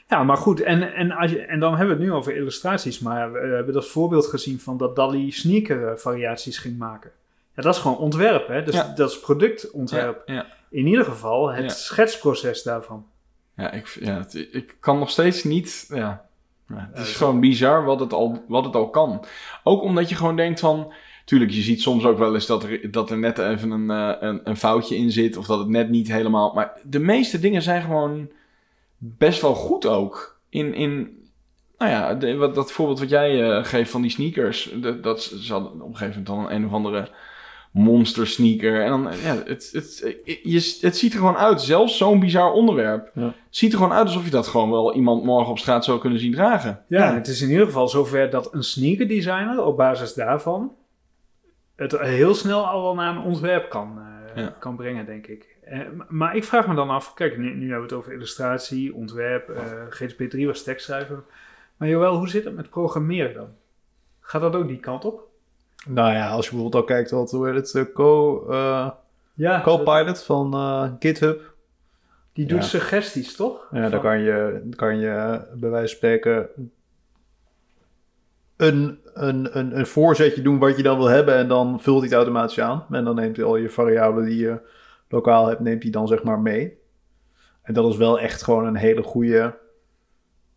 Ja, 0.08 0.22
maar 0.24 0.36
goed, 0.36 0.60
en, 0.60 0.94
en, 0.94 1.10
als 1.12 1.30
je, 1.30 1.40
en 1.40 1.60
dan 1.60 1.76
hebben 1.76 1.96
we 1.96 2.02
het 2.02 2.10
nu 2.10 2.16
over 2.18 2.36
illustraties, 2.36 2.98
maar 2.98 3.32
we 3.32 3.38
hebben 3.38 3.74
dat 3.74 3.86
voorbeeld 3.88 4.26
gezien 4.26 4.60
van 4.60 4.76
dat 4.76 4.96
Dali 4.96 5.30
sneaker 5.32 5.88
eh, 5.88 5.96
variaties 5.96 6.58
ging 6.58 6.78
maken. 6.78 7.10
Ja, 7.54 7.62
dat 7.62 7.74
is 7.74 7.80
gewoon 7.80 7.96
ontwerp, 7.98 8.48
hè? 8.48 8.62
Dus 8.62 8.74
Ja. 8.74 8.92
dat 8.96 9.10
is 9.10 9.20
productontwerp. 9.20 10.22
Ja, 10.26 10.34
ja. 10.34 10.46
In 10.70 10.86
ieder 10.86 11.04
geval 11.04 11.52
het 11.52 11.72
schetsproces 11.72 12.62
daarvan. 12.62 13.06
Ja, 13.56 13.70
ik, 13.72 13.96
ja 14.00 14.18
het- 14.18 14.48
ik 14.52 14.76
kan 14.80 14.98
nog 14.98 15.10
steeds 15.10 15.44
niet. 15.44 15.86
Ja. 15.94 16.25
Ja, 16.68 16.90
het 16.92 17.06
is 17.06 17.10
Ja, 17.10 17.16
gewoon 17.16 17.40
bizar 17.40 17.84
wat 17.84 18.00
het, 18.00 18.12
al, 18.12 18.44
wat 18.48 18.64
het 18.64 18.74
al 18.74 18.90
kan. 18.90 19.24
Ook 19.64 19.82
omdat 19.82 20.08
je 20.08 20.14
gewoon 20.14 20.36
denkt 20.36 20.60
van. 20.60 20.92
Tuurlijk, 21.24 21.50
je 21.50 21.62
ziet 21.62 21.82
soms 21.82 22.04
ook 22.04 22.18
wel 22.18 22.34
eens 22.34 22.46
dat 22.46 22.62
er, 22.62 22.90
dat 22.90 23.10
er 23.10 23.18
net 23.18 23.38
even 23.38 23.70
een, 23.70 23.90
eh, 23.90 24.28
een, 24.28 24.40
een 24.44 24.56
foutje 24.56 24.96
in 24.96 25.10
zit. 25.10 25.36
Of 25.36 25.46
dat 25.46 25.58
het 25.58 25.68
net 25.68 25.90
niet 25.90 26.08
helemaal. 26.08 26.54
Maar 26.54 26.80
de 26.82 26.98
meeste 26.98 27.38
dingen 27.38 27.62
zijn 27.62 27.82
gewoon 27.82 28.30
best 28.98 29.40
wel 29.40 29.54
goed 29.54 29.86
ook. 29.86 30.40
In. 30.48 30.74
in 30.74 31.24
nou 31.78 31.90
ja, 31.90 32.14
de, 32.14 32.36
wat, 32.36 32.54
dat 32.54 32.72
voorbeeld 32.72 32.98
wat 32.98 33.08
jij 33.08 33.50
eh, 33.50 33.64
geeft 33.64 33.90
van 33.90 34.02
die 34.02 34.10
sneakers. 34.10 34.72
Dat, 34.74 35.02
dat 35.02 35.22
ze 35.22 35.52
hadden 35.52 35.72
op 35.72 35.88
een 35.88 35.96
gegeven 35.96 36.22
moment 36.22 36.26
dan 36.26 36.56
een 36.56 36.66
of 36.66 36.72
andere 36.72 37.10
monster 37.76 38.26
sneaker. 38.26 38.82
En 38.82 38.88
dan, 38.90 39.02
ja, 39.22 39.34
het, 39.44 39.70
het, 39.72 40.16
je, 40.42 40.78
het 40.80 40.96
ziet 40.96 41.12
er 41.12 41.18
gewoon 41.18 41.36
uit. 41.36 41.60
Zelfs 41.62 41.96
zo'n 41.96 42.20
bizar 42.20 42.52
onderwerp. 42.52 43.10
Ja. 43.14 43.32
Ziet 43.50 43.72
er 43.72 43.78
gewoon 43.78 43.92
uit 43.92 44.06
alsof 44.06 44.24
je 44.24 44.30
dat 44.30 44.46
gewoon 44.46 44.70
wel 44.70 44.94
iemand 44.94 45.24
morgen 45.24 45.50
op 45.50 45.58
straat 45.58 45.84
zou 45.84 45.98
kunnen 46.00 46.18
zien 46.18 46.32
dragen. 46.32 46.84
Ja, 46.88 47.14
het 47.14 47.28
is 47.28 47.40
in 47.42 47.50
ieder 47.50 47.66
geval 47.66 47.88
zover 47.88 48.30
dat 48.30 48.54
een 48.54 48.62
sneaker 48.62 49.08
designer 49.08 49.64
op 49.64 49.76
basis 49.76 50.14
daarvan 50.14 50.72
het 51.76 51.98
heel 51.98 52.34
snel 52.34 52.66
al 52.66 52.82
wel 52.82 52.94
naar 52.94 53.16
een 53.16 53.22
ontwerp 53.22 53.70
kan, 53.70 53.98
eh, 54.34 54.42
Ja. 54.42 54.56
kan 54.58 54.76
brengen, 54.76 55.06
denk 55.06 55.26
ik. 55.26 55.56
Eh, 55.64 55.80
maar 56.08 56.36
ik 56.36 56.44
vraag 56.44 56.66
me 56.68 56.74
dan 56.74 56.90
af, 56.90 57.14
kijk, 57.14 57.38
nu, 57.38 57.54
nu 57.54 57.60
hebben 57.70 57.76
we 57.76 57.82
het 57.82 57.92
over 57.92 58.12
illustratie, 58.12 58.94
ontwerp, 58.94 59.48
eh 59.48 59.62
GTP3 59.90 60.46
was 60.46 60.62
tekstschrijver. 60.62 61.22
Maar 61.76 61.88
Joël, 61.88 62.16
hoe 62.16 62.28
zit 62.28 62.44
het 62.44 62.56
met 62.56 62.70
programmeren 62.70 63.34
dan? 63.34 63.48
Gaat 64.20 64.40
dat 64.40 64.54
ook 64.54 64.68
die 64.68 64.80
kant 64.80 65.04
op? 65.04 65.25
Nou 65.86 66.12
ja, 66.12 66.28
als 66.30 66.44
je 66.44 66.50
bijvoorbeeld 66.50 66.82
al 66.82 66.88
kijkt 66.94 67.10
wat 67.10 67.30
hoe 67.30 67.46
heet 67.46 67.56
het, 67.56 67.74
eh, 67.74 67.94
Co, 67.94 68.44
eh, 68.50 68.90
Ja, 69.34 69.60
Copilot 69.60 70.22
van 70.22 70.52
eh, 70.54 70.90
GitHub. 70.98 71.54
die 72.32 72.46
doet 72.46 72.58
Ja. 72.58 72.64
suggesties, 72.64 73.36
toch? 73.36 73.68
Ja, 73.70 73.88
dan 73.88 74.00
kan 74.00 74.18
je, 74.20 74.68
kan 74.76 74.98
je 74.98 75.40
bij 75.54 75.70
wijze 75.70 75.88
van 75.88 75.96
spreken 75.96 76.48
een, 78.56 78.98
een, 79.14 79.58
een, 79.58 79.78
een 79.78 79.86
voorzetje 79.86 80.42
doen 80.42 80.58
wat 80.58 80.76
je 80.76 80.82
dan 80.82 80.96
wil 80.98 81.06
hebben 81.06 81.34
en 81.34 81.48
dan 81.48 81.80
vult 81.80 81.96
hij 81.98 82.06
het 82.08 82.16
automatisch 82.16 82.60
aan. 82.60 82.84
En 82.90 83.04
dan 83.04 83.14
neemt 83.14 83.36
hij 83.36 83.44
al 83.44 83.56
je 83.56 83.70
variabelen 83.70 84.24
die 84.28 84.38
je 84.38 84.60
lokaal 85.08 85.46
hebt, 85.46 85.60
neemt 85.60 85.82
hij 85.82 85.92
dan 85.92 86.08
zeg 86.08 86.22
maar 86.22 86.38
mee. 86.40 86.78
En 87.62 87.74
dat 87.74 87.90
is 87.92 87.96
wel 87.96 88.20
echt 88.20 88.42
gewoon 88.42 88.66
een 88.66 88.76
hele 88.76 89.02
goede... 89.02 89.58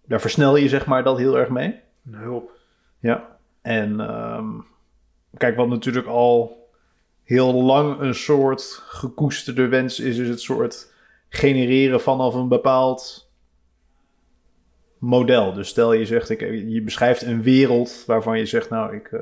Daar 0.05 0.21
versnel 0.21 0.55
je 0.55 0.69
zeg 0.69 0.85
maar 0.85 1.03
dat 1.03 1.17
heel 1.17 1.37
erg 1.37 1.49
mee. 1.49 1.79
Een 2.05 2.13
hulp. 2.15 2.51
Ja, 2.99 3.37
en 3.61 3.99
ehm, 3.99 4.47
kijk, 5.37 5.55
wat 5.55 5.67
natuurlijk 5.67 6.07
al 6.07 6.67
heel 7.23 7.53
lang 7.53 7.99
een 7.99 8.15
soort 8.15 8.83
gekoesterde 8.85 9.67
wens 9.67 9.99
is, 9.99 10.17
is 10.17 10.27
het 10.27 10.41
soort 10.41 10.91
genereren 11.29 12.01
vanaf 12.01 12.33
een 12.33 12.47
bepaald 12.47 13.29
model. 14.97 15.53
Dus 15.53 15.67
stel 15.67 15.93
je 15.93 16.05
zegt, 16.05 16.29
ik, 16.29 16.39
je 16.67 16.81
beschrijft 16.81 17.21
een 17.21 17.41
wereld 17.41 18.03
waarvan 18.05 18.37
je 18.37 18.45
zegt, 18.45 18.69
nou, 18.69 18.95
ik, 18.95 19.07
eh, 19.07 19.19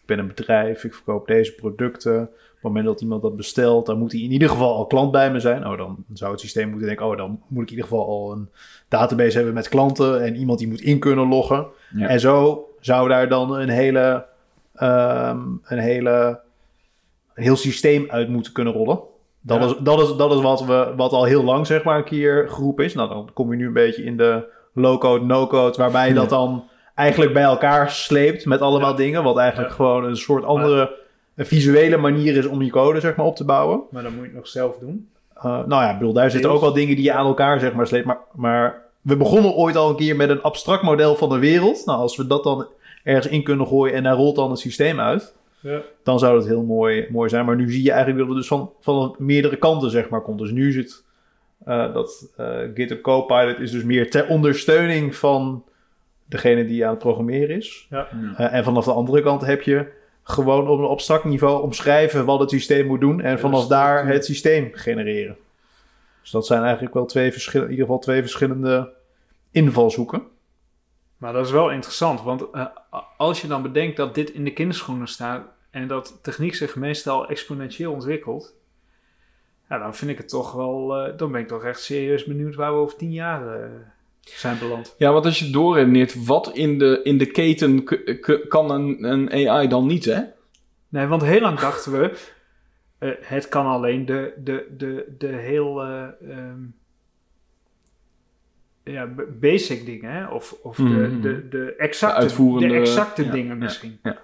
ik 0.00 0.06
ben 0.06 0.18
een 0.18 0.26
bedrijf, 0.26 0.84
ik 0.84 0.94
verkoop 0.94 1.26
deze 1.26 1.54
producten. 1.54 2.20
Op 2.22 2.68
het 2.68 2.76
moment 2.76 2.84
dat 2.84 3.00
iemand 3.00 3.22
dat 3.22 3.36
bestelt, 3.36 3.86
dan 3.86 3.98
moet 3.98 4.12
hij 4.12 4.20
in 4.20 4.30
ieder 4.30 4.48
geval 4.48 4.74
al 4.74 4.86
klant 4.86 5.12
bij 5.12 5.32
me 5.32 5.40
zijn. 5.40 5.66
Oh, 5.66 5.78
dan 5.78 6.04
zou 6.12 6.30
het 6.30 6.40
systeem 6.40 6.68
moeten 6.68 6.86
denken, 6.86 7.06
oh, 7.06 7.16
dan 7.16 7.40
moet 7.48 7.62
ik 7.62 7.70
in 7.70 7.74
ieder 7.76 7.90
geval 7.90 8.06
al 8.06 8.32
een 8.32 8.48
database 8.88 9.36
hebben 9.36 9.54
met 9.54 9.68
klanten 9.68 10.22
en 10.22 10.36
iemand 10.36 10.58
die 10.58 10.68
moet 10.68 10.80
in 10.80 10.98
kunnen 10.98 11.28
loggen. 11.28 11.66
Ja. 11.96 12.08
En 12.08 12.20
zo 12.20 12.66
zou 12.80 13.08
daar 13.08 13.28
dan 13.28 13.54
een 13.54 13.68
hele, 13.68 14.26
ehm, 14.74 15.38
een 15.64 15.78
hele, 15.78 16.40
een 17.34 17.42
heel 17.42 17.56
systeem 17.56 18.06
uit 18.10 18.28
moeten 18.28 18.52
kunnen 18.52 18.72
rollen. 18.72 19.00
Dat, 19.40 19.58
Ja. 19.60 19.66
is, 19.66 19.74
dat, 19.78 20.00
is, 20.00 20.16
dat 20.16 20.32
is 20.34 20.40
wat, 20.40 20.64
we, 20.64 20.92
wat 20.96 21.12
al 21.12 21.24
heel 21.24 21.44
lang 21.44 21.66
zeg 21.66 21.82
maar 21.84 21.96
een 21.96 22.04
keer 22.04 22.48
geroepen 22.48 22.84
is. 22.84 22.94
Nou, 22.94 23.08
dan 23.08 23.30
kom 23.32 23.50
je 23.50 23.56
nu 23.56 23.66
een 23.66 23.72
beetje 23.72 24.04
in 24.04 24.16
de 24.16 24.44
low-code, 24.74 25.24
no-code, 25.24 25.76
waarbij 25.78 26.08
je 26.08 26.14
dat 26.14 26.28
dan 26.28 26.64
eigenlijk 26.94 27.32
bij 27.32 27.42
elkaar 27.42 27.90
sleept 27.90 28.44
met 28.46 28.60
allemaal 28.60 28.90
Ja. 28.90 28.96
dingen. 28.96 29.22
Wat 29.22 29.36
eigenlijk 29.36 29.70
Ja. 29.70 29.76
gewoon 29.76 30.04
een 30.04 30.16
soort 30.16 30.44
andere 30.44 31.00
een 31.34 31.46
visuele 31.46 31.96
manier 31.96 32.36
is 32.36 32.46
om 32.46 32.62
je 32.62 32.70
code 32.70 33.00
zeg 33.00 33.16
maar 33.16 33.26
op 33.26 33.36
te 33.36 33.44
bouwen. 33.44 33.80
Maar 33.90 34.02
dan 34.02 34.12
moet 34.12 34.20
je 34.22 34.26
het 34.28 34.36
nog 34.36 34.48
zelf 34.48 34.78
doen. 34.78 35.08
Uh, 35.36 35.42
nou 35.44 35.68
ja, 35.82 35.98
bedoel, 35.98 36.12
daar 36.12 36.30
zitten 36.30 36.50
ook 36.50 36.60
wel 36.60 36.72
dingen 36.72 36.96
die 36.96 37.04
je 37.04 37.12
aan 37.12 37.26
elkaar 37.26 37.60
zeg 37.60 37.72
maar 37.72 37.86
sleept. 37.86 38.06
Maar, 38.06 38.18
maar 38.34 38.82
we 39.00 39.16
begonnen 39.16 39.54
ooit 39.54 39.76
al 39.76 39.88
een 39.90 39.96
keer 39.96 40.16
met 40.16 40.28
een 40.30 40.42
abstract 40.42 40.82
model 40.82 41.14
van 41.16 41.28
de 41.28 41.38
wereld. 41.38 41.82
Nou, 41.86 41.98
als 41.98 42.16
we 42.16 42.26
dat 42.26 42.44
dan 42.44 42.66
ergens 43.02 43.26
in 43.26 43.42
kunnen 43.42 43.66
gooien 43.66 43.94
en 43.94 44.02
daar 44.02 44.14
rolt 44.16 44.36
dan 44.36 44.50
het 44.50 44.58
systeem 44.58 45.00
uit, 45.00 45.34
Ja. 45.60 45.80
dan 46.02 46.18
zou 46.18 46.38
dat 46.38 46.46
heel 46.46 46.62
mooi, 46.62 47.06
mooi 47.10 47.28
zijn. 47.28 47.44
Maar 47.44 47.56
nu 47.56 47.70
zie 47.72 47.82
je 47.82 47.90
eigenlijk 47.90 48.18
dat 48.18 48.28
het 48.28 48.36
dus 48.36 48.46
van, 48.46 48.72
van 48.80 49.14
meerdere 49.18 49.56
kanten 49.56 49.90
zeg 49.90 50.08
maar 50.08 50.22
komt. 50.22 50.38
Dus 50.38 50.50
nu 50.50 50.72
zit 50.72 51.04
uh, 51.68 51.94
dat 51.94 52.32
uh, 52.40 52.58
GitHub 52.74 53.02
Copilot 53.02 53.58
is 53.58 53.70
dus 53.70 53.84
meer 53.84 54.10
ter 54.10 54.26
ondersteuning 54.28 55.16
van 55.16 55.64
degene 56.24 56.66
die 56.66 56.84
aan 56.84 56.90
het 56.90 56.98
programmeren 56.98 57.56
is. 57.56 57.86
Ja. 57.90 58.08
Uh, 58.12 58.54
en 58.54 58.64
vanaf 58.64 58.84
de 58.84 58.92
andere 58.92 59.22
kant 59.22 59.40
heb 59.46 59.62
je 59.62 59.86
gewoon 60.22 60.68
op 60.68 60.78
een 60.78 60.84
abstract 60.84 61.24
niveau 61.24 61.62
omschrijven 61.62 62.24
wat 62.24 62.40
het 62.40 62.50
systeem 62.50 62.86
moet 62.86 63.00
doen. 63.00 63.20
En 63.20 63.38
vanaf 63.38 63.66
daar 63.66 64.06
het 64.06 64.24
systeem 64.24 64.70
genereren. 64.72 65.36
Dus 66.20 66.30
dat 66.30 66.46
zijn 66.46 66.62
eigenlijk 66.62 66.94
wel 66.94 67.06
twee 67.06 67.32
verschillende, 67.32 67.72
in 67.72 67.78
ieder 67.78 67.86
geval 67.86 68.02
twee 68.02 68.20
verschillende 68.20 68.88
invalshoeken. 69.50 70.22
Maar 71.22 71.32
dat 71.32 71.46
is 71.46 71.52
wel 71.52 71.70
interessant, 71.70 72.22
want 72.22 72.50
eh, 72.52 72.66
als 73.16 73.40
je 73.40 73.46
dan 73.46 73.62
bedenkt 73.62 73.96
dat 73.96 74.14
dit 74.14 74.30
in 74.30 74.44
de 74.44 74.52
kinderschoenen 74.52 75.06
staat 75.06 75.46
en 75.70 75.88
dat 75.88 76.18
techniek 76.22 76.54
zich 76.54 76.76
meestal 76.76 77.28
exponentieel 77.28 77.92
ontwikkelt, 77.92 78.54
ja, 79.68 79.78
dan 79.78 79.94
vind 79.94 80.10
ik 80.10 80.16
het 80.16 80.28
toch 80.28 80.52
wel, 80.52 80.96
eh, 80.96 81.16
dan 81.16 81.32
ben 81.32 81.40
ik 81.40 81.48
toch 81.48 81.64
echt 81.64 81.80
serieus 81.80 82.24
benieuwd 82.24 82.54
waar 82.54 82.72
we 82.72 82.78
over 82.78 82.96
tien 82.96 83.12
jaar 83.12 83.62
eh, 83.62 83.70
zijn 84.20 84.58
beland. 84.58 84.94
Ja, 84.98 85.12
want 85.12 85.24
als 85.24 85.38
je 85.38 85.50
doorredeneert, 85.50 86.24
wat 86.24 86.50
in 86.52 86.78
de, 86.78 87.00
in 87.02 87.18
de 87.18 87.26
keten 87.26 87.84
kan 88.48 88.70
een, 88.70 89.04
een 89.04 89.48
AI 89.48 89.68
dan 89.68 89.86
niet, 89.86 90.04
hè? 90.04 90.20
Nee, 90.88 91.06
want 91.06 91.22
heel 91.22 91.40
lang 91.40 91.58
dachten 91.58 91.92
we, 91.92 92.18
het 93.20 93.48
kan 93.48 93.66
alleen 93.66 94.06
de, 94.06 94.32
de, 94.36 94.74
de, 94.76 95.14
de 95.18 95.26
heel 95.26 95.82
eh, 95.82 96.02
ehm, 96.28 96.60
ja, 98.84 99.08
basic 99.40 99.84
dingen, 99.86 100.10
hè? 100.12 100.26
of, 100.26 100.56
of 100.62 100.76
de, 100.76 100.82
Mhm. 100.82 101.20
de, 101.20 101.48
de 101.48 101.74
exacte, 101.76 102.16
De 102.16 102.22
uitvoerende- 102.22 102.74
de 102.74 102.80
exacte 102.80 103.24
ja, 103.24 103.30
dingen 103.30 103.48
ja, 103.56 103.62
misschien. 103.62 103.98
ja. 104.02 104.18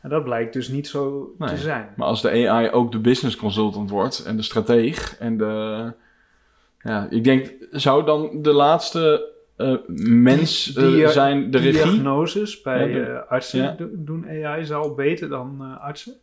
En 0.00 0.10
dat 0.10 0.24
blijkt 0.24 0.52
dus 0.52 0.68
niet 0.68 0.86
zo 0.88 1.34
Nee. 1.38 1.48
te 1.48 1.56
zijn. 1.56 1.88
Maar 1.96 2.06
als 2.06 2.22
de 2.22 2.48
AI 2.48 2.70
ook 2.70 2.92
de 2.92 2.98
business 2.98 3.36
consultant 3.36 3.90
wordt 3.90 4.24
en 4.24 4.36
de 4.36 4.42
strateeg 4.42 5.16
en 5.18 5.36
de... 5.38 5.92
Ja, 6.80 7.06
ik 7.10 7.24
denk, 7.24 7.52
zou 7.70 8.04
dan 8.04 8.42
de 8.42 8.52
laatste 8.52 9.30
eh, 9.56 9.74
mens 10.06 10.74
eh, 10.76 11.08
zijn 11.08 11.50
de 11.50 11.58
regie? 11.58 11.72
Diagnoses 11.90 12.60
bij 12.62 12.88
Ja, 12.88 12.94
de- 12.98 13.04
eh, 13.04 13.30
artsen 13.30 13.62
ja. 13.62 13.70
do- 13.78 13.88
doen 13.92 14.26
AI 14.28 14.72
al 14.72 14.94
beter 14.94 15.28
dan 15.28 15.78
artsen. 15.80 16.14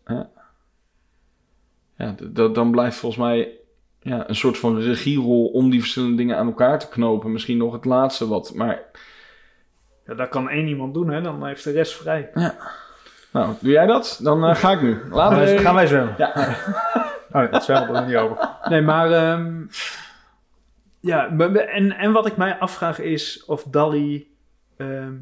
Ja, 1.97 2.15
d- 2.33 2.55
dan 2.55 2.71
blijft 2.71 2.97
volgens 2.97 3.21
mij 3.21 3.51
ja, 4.01 4.29
een 4.29 4.35
soort 4.35 4.57
van 4.57 4.79
regierol 4.79 5.47
om 5.47 5.69
die 5.69 5.79
verschillende 5.79 6.15
dingen 6.15 6.37
aan 6.37 6.47
elkaar 6.47 6.79
te 6.79 6.87
knopen. 6.89 7.31
Misschien 7.31 7.57
nog 7.57 7.73
het 7.73 7.85
laatste 7.85 8.27
wat. 8.27 8.53
Maar 8.55 8.79
Ja, 10.05 10.13
dat 10.13 10.29
kan 10.29 10.49
één 10.49 10.67
iemand 10.67 10.93
doen, 10.93 11.09
hè? 11.09 11.21
dan 11.21 11.45
heeft 11.45 11.63
de 11.63 11.71
rest 11.71 11.93
vrij. 11.95 12.29
nou, 13.31 13.53
doe 13.59 13.71
jij 13.71 13.85
dat? 13.85 14.19
Dan 14.23 14.45
eh, 14.45 14.55
ga 14.55 14.71
ik 14.71 14.81
nu. 14.81 14.99
Gaan 14.99 15.09
Laten 15.11 15.37
wij, 15.37 15.55
we... 15.55 15.61
gaan 15.61 15.75
wij 15.75 15.87
zwemmen? 15.87 16.15
Ja. 16.17 16.33
Oh, 17.31 17.35
nee, 17.41 17.47
het 17.49 17.63
zwemmen 17.63 17.95
er 17.95 18.05
niet 18.07 18.15
over. 18.15 18.49
Nee, 18.69 18.81
maar. 18.81 19.11
ehm, 19.11 19.61
ja, 20.99 21.29
en, 21.67 21.91
en 21.97 22.11
wat 22.11 22.25
ik 22.25 22.37
mij 22.37 22.57
afvraag 22.57 22.99
is 22.99 23.45
of 23.45 23.63
Dali. 23.63 24.35
ehm, 24.77 25.13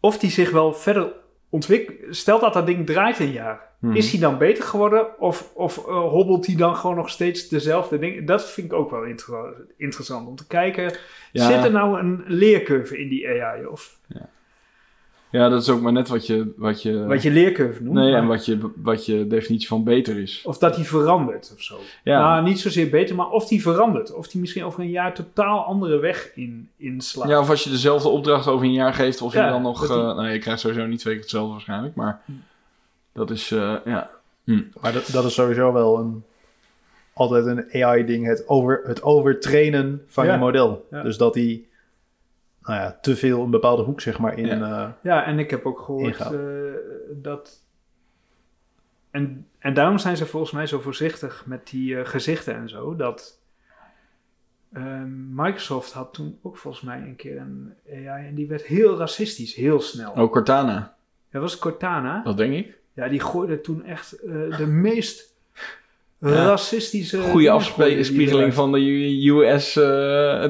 of 0.00 0.18
die 0.18 0.30
zich 0.30 0.50
wel 0.50 0.72
verder 0.74 1.12
ontwikkelt. 1.48 2.16
Stelt 2.16 2.40
dat 2.40 2.52
dat 2.52 2.66
ding 2.66 2.86
draait 2.86 3.18
een 3.18 3.32
jaar. 3.32 3.67
Mhm. 3.78 3.96
Is 3.96 4.10
hij 4.10 4.20
dan 4.20 4.38
beter 4.38 4.64
geworden? 4.64 5.20
Of, 5.20 5.50
of 5.54 5.78
eh, 5.78 5.84
hobbelt 6.08 6.46
hij 6.46 6.56
dan 6.56 6.76
gewoon 6.76 6.96
nog 6.96 7.10
steeds 7.10 7.48
dezelfde 7.48 7.98
dingen? 7.98 8.24
Dat 8.24 8.50
vind 8.50 8.66
ik 8.72 8.78
ook 8.78 8.90
wel 8.90 9.02
inter- 9.04 9.54
interessant 9.76 10.28
om 10.28 10.36
te 10.36 10.46
kijken. 10.46 10.92
Ja. 11.32 11.46
Zit 11.52 11.64
er 11.64 11.70
nou 11.72 11.98
een 12.00 12.24
leercurve 12.26 12.98
in 13.00 13.08
die 13.08 13.28
AI? 13.28 13.66
Of 13.66 13.98
Ja, 15.30 15.48
dat 15.48 15.62
is 15.62 15.68
ook 15.68 15.80
maar 15.80 15.92
net 15.92 16.08
wat 16.08 16.26
je... 16.26 16.52
Wat 16.56 16.82
je, 16.82 17.04
wat 17.06 17.22
je 17.22 17.30
leercurve 17.30 17.82
noemt? 17.82 17.94
nee, 17.96 18.10
maar- 18.12 18.20
en 18.20 18.26
wat 18.26 18.44
je, 18.46 18.58
wat 18.76 19.06
je 19.06 19.26
definitie 19.26 19.68
van 19.68 19.84
beter 19.84 20.18
is. 20.18 20.42
Of 20.46 20.58
dat 20.58 20.74
die 20.74 20.84
verandert 20.84 21.52
of 21.54 21.62
zo. 21.62 21.78
Ja. 22.04 22.20
Nou, 22.20 22.44
niet 22.44 22.60
zozeer 22.60 22.90
beter, 22.90 23.14
maar 23.16 23.30
of 23.30 23.46
die 23.48 23.62
verandert. 23.62 24.14
Of 24.14 24.28
die 24.28 24.40
misschien 24.40 24.64
over 24.64 24.80
een 24.80 24.90
jaar 24.90 25.14
totaal 25.14 25.64
andere 25.64 25.98
weg 25.98 26.30
in, 26.34 26.68
inslaat. 26.76 27.28
Ja, 27.28 27.40
of 27.40 27.50
als 27.50 27.64
je 27.64 27.70
dezelfde 27.70 28.08
opdracht 28.08 28.46
over 28.46 28.66
een 28.66 28.72
jaar 28.72 28.94
geeft, 28.94 29.22
of 29.22 29.32
Ja, 29.32 29.44
je 29.44 29.50
dan 29.50 29.62
nog... 29.62 29.80
die- 29.86 29.96
eh, 29.96 29.96
nou, 29.96 30.28
je 30.28 30.38
krijgt 30.38 30.60
sowieso 30.60 30.86
niet 30.86 30.98
twee 31.00 31.12
keer 31.14 31.22
hetzelfde 31.22 31.52
waarschijnlijk, 31.52 31.94
maar... 31.94 32.20
Hm. 32.24 32.32
Dat 33.18 33.30
is, 33.30 33.50
eh, 33.50 33.74
ja... 33.84 34.10
Maar 34.80 34.92
dat, 34.92 35.06
dat 35.12 35.24
is 35.24 35.34
sowieso 35.34 35.72
wel 35.72 35.98
een, 35.98 36.24
altijd 37.12 37.46
een 37.46 37.82
AI-ding. 37.84 38.26
Het, 38.26 38.48
over, 38.48 38.80
het 38.84 39.02
overtrainen 39.02 40.04
van 40.06 40.26
Ja. 40.26 40.32
je 40.32 40.38
model. 40.38 40.86
Ja. 40.90 41.02
Dus 41.02 41.16
dat 41.16 41.34
die 41.34 41.68
nou 42.62 42.80
ja, 42.80 42.98
te 43.00 43.16
veel 43.16 43.42
een 43.42 43.50
bepaalde 43.50 43.82
hoek 43.82 44.00
zeg 44.00 44.18
maar 44.18 44.38
in... 44.38 44.46
Ja. 44.46 44.84
eh, 44.84 44.90
Ja, 45.02 45.24
en 45.24 45.38
ik 45.38 45.50
heb 45.50 45.66
ook 45.66 45.80
gehoord 45.80 46.20
eh, 46.20 46.30
dat... 47.10 47.62
En, 49.10 49.46
en 49.58 49.74
daarom 49.74 49.98
zijn 49.98 50.16
ze 50.16 50.26
volgens 50.26 50.52
mij 50.52 50.66
zo 50.66 50.80
voorzichtig 50.80 51.46
met 51.46 51.66
die 51.68 52.04
gezichten 52.04 52.54
en 52.54 52.68
zo. 52.68 52.96
Dat 52.96 53.38
ehm, 54.72 55.34
Microsoft 55.34 55.92
had 55.92 56.14
toen 56.14 56.38
ook 56.42 56.56
volgens 56.56 56.82
mij 56.82 56.98
een 57.00 57.16
keer 57.16 57.36
een 57.36 57.74
AI 58.06 58.26
en 58.26 58.34
die 58.34 58.46
werd 58.48 58.62
heel 58.62 58.96
racistisch, 58.96 59.54
heel 59.54 59.80
snel. 59.80 60.16
Ook 60.16 60.32
Cortana, 60.32 60.94
Dat 61.30 61.42
was 61.42 61.58
Cortana. 61.58 62.22
dat 62.22 62.36
denk 62.36 62.52
ik. 62.54 62.77
Ja, 62.98 63.08
die 63.08 63.20
gooide 63.20 63.60
toen 63.60 63.84
echt 63.84 64.12
eh, 64.12 64.56
de 64.58 64.66
meest 64.66 65.34
Ja. 66.20 66.28
racistische... 66.28 67.20
Goede 67.20 67.50
afspiegeling 67.50 68.54
van 68.54 68.72
de 68.72 69.28
US 69.28 69.76
eh, 69.76 69.84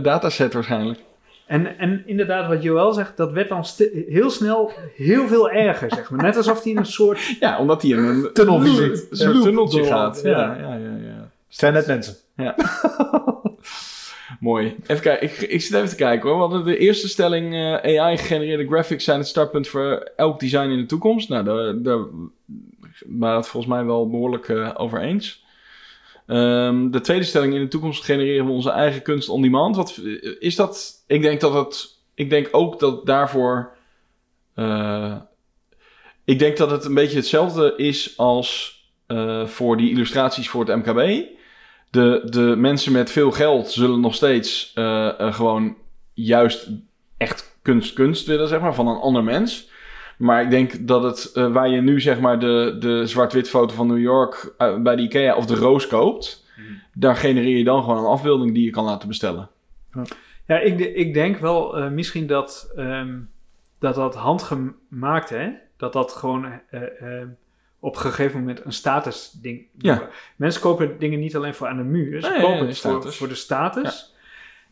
dataset 0.02 0.52
waarschijnlijk. 0.52 0.98
En, 1.46 1.78
en 1.78 2.02
inderdaad, 2.06 2.48
wat 2.48 2.62
Joël 2.62 2.92
zegt, 2.92 3.16
dat 3.16 3.32
werd 3.32 3.48
dan 3.48 3.64
heel 4.08 4.30
snel 4.30 4.72
heel 4.96 5.28
veel 5.28 5.50
erger, 5.50 5.90
zeg 5.94 6.10
maar. 6.10 6.24
Net 6.24 6.36
alsof 6.36 6.62
hij 6.62 6.72
in 6.72 6.78
een 6.78 6.86
soort... 6.86 7.20
Ja, 7.40 7.58
omdat 7.58 7.82
hij 7.82 7.90
in 7.90 7.98
een 7.98 8.30
Tunnelvisie. 8.32 8.90
Een 8.90 9.06
soort 9.10 9.34
Loop 9.34 9.42
tunneltje 9.42 9.78
door, 9.78 9.86
gaat. 9.88 10.20
ja. 10.24 10.30
Ja, 10.30 10.54
ja, 10.56 10.74
ja. 10.74 10.96
ja. 11.02 11.30
het 11.48 11.56
zijn 11.56 11.72
net 11.72 11.86
mensen. 11.86 12.14
Mooi. 14.40 14.76
Even 14.86 15.02
kijken. 15.02 15.28
Ik, 15.28 15.36
ik 15.36 15.60
zit 15.60 15.74
even 15.74 15.88
te 15.88 15.94
kijken 15.96 16.28
hoor. 16.28 16.38
Hadden 16.38 16.64
de 16.64 16.78
eerste 16.78 17.08
stelling 17.08 17.54
eh, 17.54 18.00
AI-gegenereerde 18.00 18.66
graphics 18.66 19.04
zijn 19.04 19.18
het 19.18 19.28
startpunt 19.28 19.68
voor 19.68 20.10
elk 20.16 20.40
design 20.40 20.68
in 20.68 20.78
de 20.78 20.86
toekomst. 20.86 21.28
Nou, 21.28 21.44
daar, 21.44 21.82
daar 21.82 21.98
waren 23.06 23.36
het 23.36 23.48
volgens 23.48 23.72
mij 23.72 23.84
wel 23.84 24.08
behoorlijk 24.10 24.48
eh, 24.48 24.70
over 24.76 25.00
eens. 25.00 25.44
Ehm, 26.26 26.90
de 26.90 27.00
tweede 27.00 27.24
stelling, 27.24 27.54
in 27.54 27.60
de 27.60 27.68
toekomst 27.68 28.04
genereren 28.04 28.46
we 28.46 28.52
onze 28.52 28.70
eigen 28.70 29.02
kunst 29.02 29.28
on 29.28 29.42
demand. 29.42 29.76
Wat 29.76 30.00
is 30.38 30.56
dat? 30.56 31.04
Ik 31.06 31.22
denk 31.22 31.40
dat 31.40 31.52
het. 31.52 31.96
Ik 32.14 32.30
denk 32.30 32.48
ook 32.50 32.78
dat 32.80 33.06
daarvoor. 33.06 33.76
eh, 34.54 35.16
ik 36.24 36.38
denk 36.38 36.56
dat 36.56 36.70
het 36.70 36.84
een 36.84 36.94
beetje 36.94 37.16
hetzelfde 37.16 37.74
is 37.76 38.16
als 38.16 38.76
voor 39.44 39.76
die 39.76 39.90
illustraties 39.90 40.48
voor 40.48 40.64
het 40.66 40.86
MKB. 40.86 41.26
De, 41.90 42.22
de 42.30 42.54
mensen 42.56 42.92
met 42.92 43.10
veel 43.10 43.30
geld 43.30 43.70
zullen 43.70 44.00
nog 44.00 44.14
steeds 44.14 44.72
eh, 44.74 45.20
eh, 45.20 45.34
gewoon 45.34 45.76
juist 46.12 46.70
echt 47.16 47.58
kunst, 47.62 47.92
kunst 47.92 48.26
willen, 48.26 48.48
zeg 48.48 48.60
maar, 48.60 48.74
van 48.74 48.88
een 48.88 48.96
ander 49.00 49.24
mens. 49.24 49.70
Maar 50.18 50.42
ik 50.42 50.50
denk 50.50 50.86
dat 50.88 51.02
het, 51.02 51.32
eh, 51.32 51.52
waar 51.52 51.68
je 51.68 51.80
nu 51.80 52.00
zeg 52.00 52.20
maar 52.20 52.38
de, 52.38 52.76
de 52.80 53.06
zwart-wit 53.06 53.48
foto 53.48 53.74
van 53.74 53.86
New 53.86 53.98
York 54.00 54.54
bij 54.82 54.96
de 54.96 55.02
Ikea 55.02 55.36
of 55.36 55.46
de 55.46 55.54
Roos 55.54 55.86
koopt, 55.86 56.46
daar 56.94 57.16
genereer 57.16 57.56
je 57.58 57.64
dan 57.64 57.82
gewoon 57.82 57.98
een 57.98 58.04
afbeelding 58.10 58.54
die 58.54 58.64
je 58.64 58.70
kan 58.70 58.84
laten 58.84 59.08
bestellen. 59.08 59.48
Ja, 60.46 60.58
ik, 60.58 60.78
de- 60.78 60.94
ik 60.94 61.14
denk 61.14 61.36
wel 61.38 61.76
eh, 61.78 61.88
misschien 61.90 62.26
dat, 62.26 62.72
ehm, 62.76 63.18
dat 63.78 63.94
dat 63.94 64.14
handgemaakt, 64.14 65.28
hè? 65.30 65.48
Dat 65.76 65.92
dat 65.92 66.12
gewoon 66.12 66.46
op 67.80 67.94
een 67.94 68.00
gegeven 68.00 68.38
moment 68.38 68.64
een 68.64 68.72
status 68.72 69.30
ding. 69.42 69.66
Ja. 69.78 70.08
Mensen 70.36 70.60
kopen 70.60 70.98
dingen 70.98 71.18
niet 71.18 71.36
alleen 71.36 71.54
voor 71.54 71.66
aan 71.66 71.76
de 71.76 71.82
muur, 71.82 72.22
ze 72.22 72.28
Nee, 72.28 72.40
kopen 72.40 72.66
het 72.66 73.14
voor, 73.14 73.28
de 73.28 73.34
status. 73.34 74.14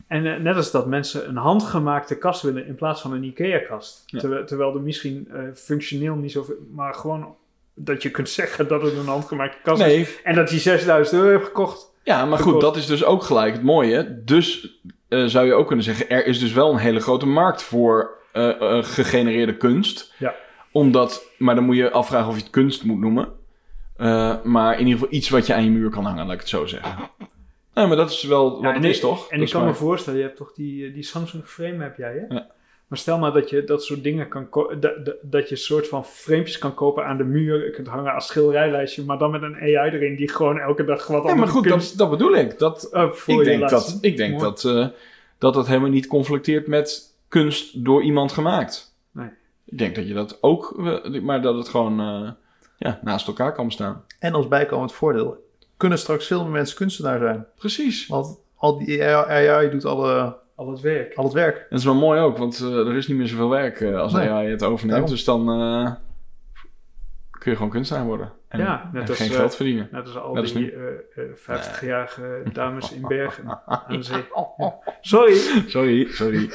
En 0.07 0.25
eh, 0.25 0.39
net 0.39 0.55
als 0.55 0.71
dat 0.71 0.87
mensen 0.87 1.29
een 1.29 1.35
handgemaakte 1.35 2.17
kast 2.17 2.41
willen 2.41 2.65
in 2.67 2.75
plaats 2.75 3.01
van 3.01 3.13
een 3.13 3.23
IKEA-kast. 3.23 4.03
Terwijl, 4.07 4.45
terwijl 4.45 4.75
er 4.75 4.81
misschien 4.81 5.27
eh, 5.31 5.39
functioneel 5.53 6.15
niet 6.15 6.31
zoveel... 6.31 6.55
Maar 6.73 6.93
gewoon 6.93 7.35
dat 7.73 8.03
je 8.03 8.11
kunt 8.11 8.29
zeggen 8.39 8.67
dat 8.67 8.81
het 8.81 8.93
een 8.93 9.05
handgemaakte 9.07 9.57
kast 9.63 9.81
is. 9.81 9.87
Nee, 9.87 10.07
En 10.23 10.35
dat 10.35 10.49
hij 10.49 10.59
6000 10.59 11.21
euro 11.21 11.31
heeft 11.31 11.45
gekocht. 11.45 11.91
ja, 12.03 12.25
maar 12.25 12.39
goed, 12.39 12.61
dat 12.61 12.75
is 12.75 12.85
dus 12.85 13.03
ook 13.03 13.23
gelijk 13.23 13.53
het 13.53 13.63
mooie. 13.63 14.21
Dus 14.23 14.79
eh, 15.07 15.25
zou 15.25 15.45
je 15.45 15.53
ook 15.53 15.67
kunnen 15.67 15.85
zeggen, 15.85 16.09
er 16.09 16.25
is 16.25 16.39
dus 16.39 16.53
wel 16.53 16.71
een 16.71 16.77
hele 16.77 16.99
grote 16.99 17.25
markt 17.25 17.63
voor 17.63 18.17
eh, 18.33 18.83
gegenereerde 18.83 19.57
kunst. 19.57 20.13
Ja. 20.17 20.35
Omdat, 20.71 21.23
maar 21.37 21.55
dan 21.55 21.63
moet 21.63 21.75
je 21.75 21.91
afvragen 21.91 22.27
of 22.27 22.35
je 22.35 22.41
het 22.41 22.49
kunst 22.49 22.83
moet 22.83 22.99
noemen. 22.99 23.29
Eh, 23.95 24.43
maar 24.43 24.73
in 24.73 24.85
ieder 24.85 24.93
geval 24.93 25.13
iets 25.13 25.29
wat 25.29 25.47
je 25.47 25.53
aan 25.53 25.63
je 25.63 25.69
muur 25.69 25.89
kan 25.89 26.05
hangen, 26.05 26.25
laat 26.25 26.33
ik 26.33 26.39
het 26.39 26.49
zo 26.49 26.65
zeggen. 26.65 27.09
Ja, 27.73 27.85
maar 27.85 27.97
dat 27.97 28.09
is 28.09 28.23
wel 28.23 28.51
wat 28.51 28.61
Ja, 28.61 28.73
het 28.73 28.83
is, 28.83 28.99
toch? 28.99 29.29
En 29.29 29.39
Dat 29.39 29.47
ik 29.47 29.53
kan 29.53 29.65
me 29.65 29.73
voorstellen, 29.73 30.19
je 30.19 30.25
hebt 30.25 30.37
toch 30.37 30.53
die, 30.53 30.87
eh, 30.87 30.93
die 30.93 31.03
Samsung 31.03 31.45
frame 31.45 31.83
heb 31.83 31.97
jij, 31.97 32.25
hè? 32.27 32.35
Ja. 32.35 32.47
Maar 32.87 32.97
stel 32.97 33.17
maar 33.17 33.33
dat 33.33 33.49
je 33.49 33.63
dat 33.63 33.83
soort 33.83 34.03
dingen 34.03 34.27
kan 34.27 34.47
dat, 34.79 35.05
dat, 35.05 35.15
dat 35.21 35.49
je 35.49 35.55
soort 35.55 35.87
van 35.87 36.05
framepjes 36.05 36.57
kan 36.57 36.73
kopen 36.73 37.05
aan 37.05 37.17
de 37.17 37.23
muur, 37.23 37.65
je 37.65 37.71
kunt 37.71 37.87
hangen 37.87 38.13
als 38.13 38.27
schilderijlijstje, 38.27 39.03
maar 39.03 39.17
dan 39.17 39.31
met 39.31 39.41
een 39.41 39.55
AI 39.55 39.91
erin 39.91 40.15
die 40.15 40.29
gewoon 40.29 40.59
elke 40.59 40.83
dag 40.83 41.07
wat 41.07 41.23
Ja, 41.23 41.35
maar 41.35 41.47
goed, 41.47 41.67
kunst, 41.67 41.97
dat, 41.97 42.09
dat 42.09 42.17
bedoel 42.17 42.35
ik. 42.35 42.59
Dat, 42.59 42.89
eh, 42.91 43.09
voor 43.09 43.39
ik 43.39 43.43
denk, 43.43 43.69
dat, 43.69 43.97
ik 44.01 44.17
denk 44.17 44.31
Mooi. 44.31 44.43
dat, 44.43 44.63
eh, 44.65 44.87
dat 45.37 45.55
het 45.55 45.67
helemaal 45.67 45.89
niet 45.89 46.07
conflicteert 46.07 46.67
met 46.67 47.15
kunst 47.27 47.85
door 47.85 48.03
iemand 48.03 48.31
gemaakt. 48.31 48.96
Ik 49.69 49.77
denk 49.77 49.95
dat 49.95 50.07
je 50.07 50.13
dat 50.13 50.37
ook, 50.41 50.73
eh, 50.79 51.21
maar 51.21 51.41
dat 51.41 51.55
het 51.55 51.69
gewoon 51.69 51.99
eh, 51.99 52.31
ja, 52.77 52.99
naast 53.01 53.27
elkaar 53.27 53.53
kan 53.53 53.65
bestaan. 53.65 54.03
En 54.19 54.33
als 54.33 54.47
bijkomend 54.47 54.91
voordeel 54.93 55.45
kunnen 55.77 55.97
straks 55.97 56.27
veel 56.27 56.43
meer 56.43 56.51
mensen 56.51 56.77
kunstenaar 56.77 57.19
zijn. 57.19 57.45
Precies. 57.55 58.07
Want 58.07 58.39
al 58.55 58.77
die 58.77 59.03
AI 59.05 59.69
doet 59.69 59.85
alle, 59.85 60.35
al 60.55 60.71
het 60.71 60.81
werk. 60.81 61.15
al 61.15 61.23
het 61.23 61.33
werk. 61.33 61.55
En 61.57 61.65
dat 61.69 61.79
is 61.79 61.85
wel 61.85 61.95
mooi 61.95 62.19
ook, 62.21 62.37
want 62.37 62.59
eh, 62.59 62.87
er 62.87 62.95
is 62.95 63.07
niet 63.07 63.17
meer 63.17 63.27
zoveel 63.27 63.49
werk 63.49 63.81
als 63.83 64.13
Nee, 64.13 64.29
AI 64.29 64.49
het 64.49 64.63
overneemt. 64.63 64.89
daarom. 64.91 65.09
Dus 65.09 65.23
dan 65.23 65.49
eh, 65.49 65.91
kun 67.39 67.51
je 67.51 67.57
gewoon 67.57 67.71
kunstenaar 67.71 68.05
worden. 68.05 68.31
En, 68.47 68.59
Ja, 68.59 68.89
net 68.93 69.03
en 69.03 69.09
als, 69.09 69.17
geen 69.17 69.29
geld 69.29 69.55
verdienen. 69.55 69.89
Net 69.91 70.05
als 70.05 70.17
al 70.17 70.33
Net 70.33 70.41
als 70.43 70.53
die 70.53 70.61
nu. 70.61 70.71
eh, 71.15 71.23
eh, 71.23 71.35
50-jarige 71.35 72.43
dames 72.53 72.91
in 72.93 73.01
Bergen 73.07 73.59
aan 73.65 73.83
de 73.87 74.01
zee. 74.03 74.23
Ja. 74.57 74.75
Sorry. 75.01 75.33
Sorry, 75.67 76.07
sorry. 76.11 76.49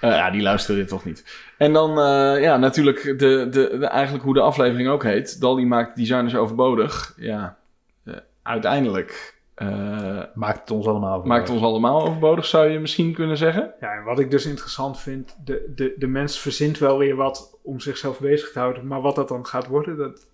Eh, 0.00 0.10
ja, 0.10 0.30
die 0.30 0.42
luisteren 0.42 0.80
dit 0.80 0.88
toch 0.88 1.04
niet. 1.04 1.24
En 1.56 1.72
dan, 1.72 1.90
eh, 1.90 2.42
ja, 2.42 2.56
natuurlijk 2.56 3.02
de, 3.02 3.14
de, 3.18 3.48
de, 3.50 3.86
eigenlijk 3.86 4.24
hoe 4.24 4.34
de 4.34 4.40
aflevering 4.40 4.88
ook 4.88 5.02
heet. 5.02 5.40
Dali 5.40 5.66
maakt 5.66 5.96
designers 5.96 6.36
overbodig. 6.36 7.14
Ja, 7.16 7.56
eh, 8.04 8.14
uiteindelijk 8.42 9.38
eh, 9.58 10.22
Maakt 10.34 10.60
het 10.60 10.70
ons 10.70 10.86
allemaal 10.86 11.18
voor. 11.18 11.28
maakt 11.28 11.48
het 11.48 11.56
ons 11.56 11.66
allemaal 11.66 12.02
overbodig, 12.02 12.44
zou 12.44 12.68
je 12.68 12.78
misschien 12.78 13.12
kunnen 13.14 13.36
zeggen. 13.36 13.74
Ja, 13.80 13.92
en 13.92 14.04
wat 14.04 14.18
ik 14.18 14.30
dus 14.30 14.46
interessant 14.46 15.00
vind, 15.00 15.36
de, 15.44 15.72
de, 15.74 15.94
de 15.96 16.06
mens 16.06 16.38
verzint 16.38 16.78
wel 16.78 16.98
weer 16.98 17.16
wat 17.16 17.58
om 17.62 17.80
zichzelf 17.80 18.20
bezig 18.20 18.52
te 18.52 18.58
houden. 18.58 18.86
Maar 18.86 19.00
wat 19.00 19.14
dat 19.14 19.28
dan 19.28 19.46
gaat 19.46 19.66
worden, 19.66 19.96
dat... 19.96 20.26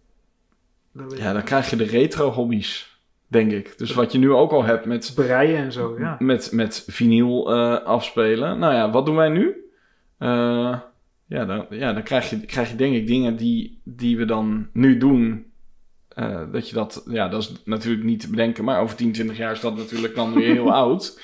Ja, 1.16 1.32
dan 1.32 1.42
krijg 1.42 1.70
je 1.70 1.76
de 1.76 1.84
retro-hobby's, 1.84 2.93
denk 3.26 3.52
ik. 3.52 3.78
Dus 3.78 3.94
wat 3.94 4.12
je 4.12 4.18
nu 4.18 4.32
ook 4.32 4.52
al 4.52 4.64
hebt 4.64 4.84
met. 4.84 5.12
Breien 5.14 5.56
en 5.56 5.72
zo, 5.72 5.96
ja. 5.98 6.16
met, 6.18 6.52
met 6.52 6.84
vinyl 6.86 7.52
eh, 7.52 7.84
afspelen. 7.84 8.58
Nou 8.58 8.74
ja, 8.74 8.90
wat 8.90 9.06
doen 9.06 9.16
wij 9.16 9.28
nu? 9.28 9.70
Eh, 10.18 10.78
ja, 11.26 11.44
dan, 11.44 11.66
ja, 11.70 11.92
dan 11.92 12.02
krijg 12.02 12.30
je, 12.30 12.40
krijg 12.40 12.70
je 12.70 12.76
denk 12.76 12.94
ik 12.94 13.06
dingen 13.06 13.36
die, 13.36 13.80
die 13.84 14.16
we 14.16 14.24
dan 14.24 14.68
nu 14.72 14.98
doen. 14.98 15.52
Eh, 16.08 16.42
dat 16.52 16.68
je 16.68 16.74
dat, 16.74 17.04
ja, 17.08 17.28
dat 17.28 17.42
is 17.42 17.62
natuurlijk 17.64 18.04
niet 18.04 18.20
te 18.20 18.30
bedenken, 18.30 18.64
maar 18.64 18.80
over 18.80 18.96
10, 18.96 19.12
20 19.12 19.36
jaar 19.36 19.52
is 19.52 19.60
dat 19.60 19.76
natuurlijk 19.76 20.14
dan 20.14 20.34
weer 20.34 20.52
heel 20.52 20.72
oud. 20.82 21.18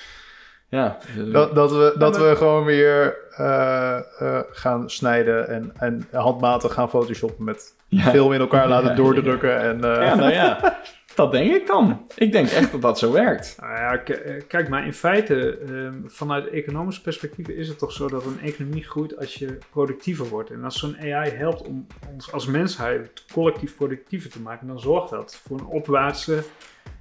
Ja, 0.70 0.98
Dat, 1.32 1.54
dat 1.54 1.70
we, 1.70 1.94
dat 1.98 2.16
we 2.16 2.36
gewoon 2.36 2.64
weer 2.64 3.16
eh, 3.30 3.96
eh, 3.96 4.40
gaan 4.50 4.90
snijden 4.90 5.48
en, 5.48 5.72
en 5.78 6.06
handmatig 6.12 6.72
gaan 6.72 6.90
photoshoppen 6.90 7.44
met 7.44 7.74
ja. 7.88 8.10
film 8.10 8.32
in 8.32 8.40
elkaar 8.40 8.68
laten 8.68 8.88
Ja, 8.90 8.94
doordrukken. 8.94 9.60
En, 9.60 9.84
eh, 9.84 10.06
Ja, 10.06 10.14
nou 10.14 10.32
ja, 10.32 10.78
dat 11.20 11.32
denk 11.32 11.54
ik 11.54 11.66
dan. 11.66 12.06
Ik 12.16 12.32
denk 12.32 12.48
echt 12.48 12.72
dat 12.72 12.82
dat 12.82 12.98
zo 12.98 13.12
werkt. 13.12 13.56
Nou 13.60 13.72
ja, 13.72 14.04
eh, 14.04 14.42
kijk, 14.48 14.68
maar 14.68 14.86
in 14.86 14.94
feite, 14.94 15.58
ehm, 15.58 15.94
vanuit 16.06 16.48
economisch 16.48 17.00
perspectief 17.00 17.48
is 17.48 17.68
het 17.68 17.78
toch 17.78 17.92
zo 17.92 18.08
dat 18.08 18.24
een 18.24 18.40
economie 18.40 18.82
groeit 18.82 19.18
als 19.18 19.34
je 19.34 19.58
productiever 19.70 20.28
wordt. 20.28 20.50
En 20.50 20.64
als 20.64 20.78
zo'n 20.78 20.96
AI 21.00 21.30
helpt 21.30 21.66
om 21.66 21.86
ons 22.12 22.32
als 22.32 22.46
mensheid 22.46 23.24
collectief 23.32 23.76
productiever 23.76 24.30
te 24.30 24.40
maken, 24.40 24.66
dan 24.66 24.80
zorgt 24.80 25.10
dat 25.10 25.40
voor 25.46 25.58
een 25.58 25.66
opwaartse 25.66 26.42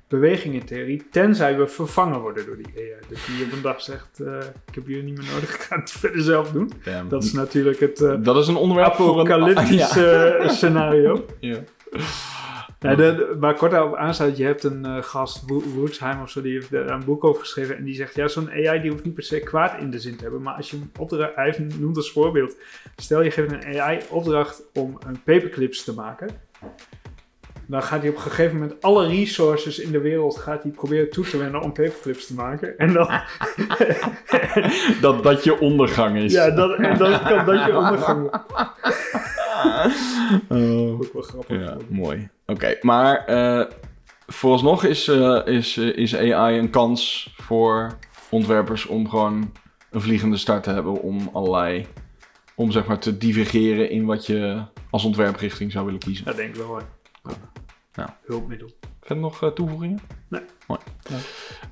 beweging 0.07 0.53
in 0.53 0.65
theorie, 0.65 1.07
tenzij 1.11 1.57
we 1.57 1.67
vervangen 1.67 2.19
worden 2.19 2.45
door 2.45 2.57
die 2.57 2.73
AI. 2.75 2.93
Dus 3.07 3.25
die 3.25 3.45
op 3.45 3.51
een 3.51 3.61
dag 3.61 3.81
zegt, 3.81 4.19
eh, 4.19 4.37
ik 4.67 4.75
heb 4.75 4.87
jullie 4.87 5.03
niet 5.03 5.17
meer 5.17 5.27
nodig, 5.33 5.55
ik 5.55 5.61
ga 5.61 5.79
het 5.79 5.91
verder 5.91 6.21
zelf 6.21 6.51
doen. 6.51 6.71
Dat 7.09 7.23
is 7.23 7.33
natuurlijk 7.33 7.79
het 7.79 8.01
eh, 8.01 8.15
dat 8.19 8.37
is 8.37 8.47
een 8.47 8.55
onderwerp 8.55 8.93
voor 8.93 9.19
een... 9.19 9.31
apocalyptische 9.31 10.39
scenario. 10.47 11.25
Ja. 11.39 11.57
Nee, 12.79 12.95
de, 12.95 13.35
waar 13.39 13.53
kort 13.55 13.71
daarop 13.71 13.95
aansluit, 13.95 14.37
je 14.37 14.43
hebt 14.45 14.63
een 14.63 14.85
eh, 14.85 14.97
gast, 15.03 15.43
Wo- 15.47 15.63
Woodsheim 15.75 16.21
of 16.21 16.29
zo, 16.29 16.41
die 16.41 16.53
heeft 16.53 16.71
daar 16.71 16.89
een 16.89 17.05
boek 17.05 17.23
over 17.23 17.41
geschreven. 17.41 17.77
En 17.77 17.83
die 17.83 17.95
zegt, 17.95 18.15
ja, 18.15 18.27
zo'n 18.27 18.49
AI 18.51 18.81
die 18.81 18.91
hoeft 18.91 19.03
niet 19.03 19.13
per 19.13 19.23
se 19.23 19.39
kwaad 19.39 19.79
in 19.79 19.91
de 19.91 19.99
zin 19.99 20.15
te 20.15 20.21
hebben. 20.23 20.41
Maar 20.41 20.53
als 20.53 20.69
je 20.71 20.77
hem 20.77 20.91
opdracht, 20.99 21.35
hij 21.35 21.45
heeft- 21.45 21.79
noemt 21.79 21.97
als 21.97 22.11
voorbeeld, 22.11 22.55
stel 22.95 23.21
je 23.21 23.31
geeft 23.31 23.51
een 23.51 23.79
AI 23.81 23.99
opdracht 24.09 24.61
om 24.73 24.97
een 25.07 25.21
paperclips 25.23 25.83
te 25.83 25.93
maken. 25.93 26.29
Dan 27.65 27.83
gaat 27.83 27.99
hij 28.01 28.09
op 28.09 28.15
een 28.15 28.21
gegeven 28.21 28.57
moment 28.57 28.81
alle 28.81 29.07
resources 29.07 29.79
in 29.79 29.91
de 29.91 29.99
wereld 30.01 30.37
gaat 30.37 30.63
hij 30.63 30.71
proberen 30.71 31.09
toe 31.09 31.25
te 31.25 31.37
wenden 31.37 31.61
om 31.61 31.71
paperclips 31.73 32.27
te 32.27 32.33
maken. 32.33 32.77
En 32.77 32.93
dan, 32.93 33.09
Dat, 35.01 35.23
dat 35.23 35.43
je 35.43 35.59
ondergang 35.59 36.17
is. 36.17 36.33
ja, 36.33 36.49
dat, 36.49 36.77
en 36.79 36.97
dan 36.97 37.23
kan 37.23 37.45
dat 37.45 37.65
je 37.65 37.77
ondergang. 37.77 38.29
Oh. 40.49 40.99
Ook 40.99 41.13
wel 41.13 41.21
grappig. 41.21 41.61
Ja, 41.61 41.77
mooi. 41.89 42.29
Oké, 42.45 42.77
maar 42.81 43.25
eh, 43.25 43.65
vooralsnog 44.27 44.83
is, 44.83 45.07
eh, 45.07 45.41
is, 45.45 45.77
eh, 45.77 45.97
is 45.97 46.15
AI 46.15 46.59
een 46.59 46.69
kans 46.69 47.33
voor 47.37 47.97
ontwerpers 48.29 48.85
om 48.85 49.09
gewoon 49.09 49.51
een 49.91 50.01
vliegende 50.01 50.37
start 50.37 50.63
te 50.63 50.69
hebben 50.69 51.01
om 51.01 51.29
allerlei, 51.33 51.87
om 52.55 52.71
zeg 52.71 52.85
maar 52.85 52.99
te 52.99 53.17
divergeren 53.17 53.89
in 53.89 54.05
wat 54.05 54.25
je 54.25 54.63
als 54.89 55.03
ontwerprichting 55.03 55.71
zou 55.71 55.85
willen 55.85 55.99
kiezen. 55.99 56.25
Dat 56.25 56.35
denk 56.35 56.49
ik 56.49 56.55
wel, 56.55 56.67
hoor. 56.67 56.83
Nou. 57.93 58.09
Hulpmiddel. 58.25 58.69
Verder 59.01 59.23
nog 59.23 59.51
toevoegingen? 59.53 59.99
Nee. 60.27 60.41
Mooi. 60.67 60.79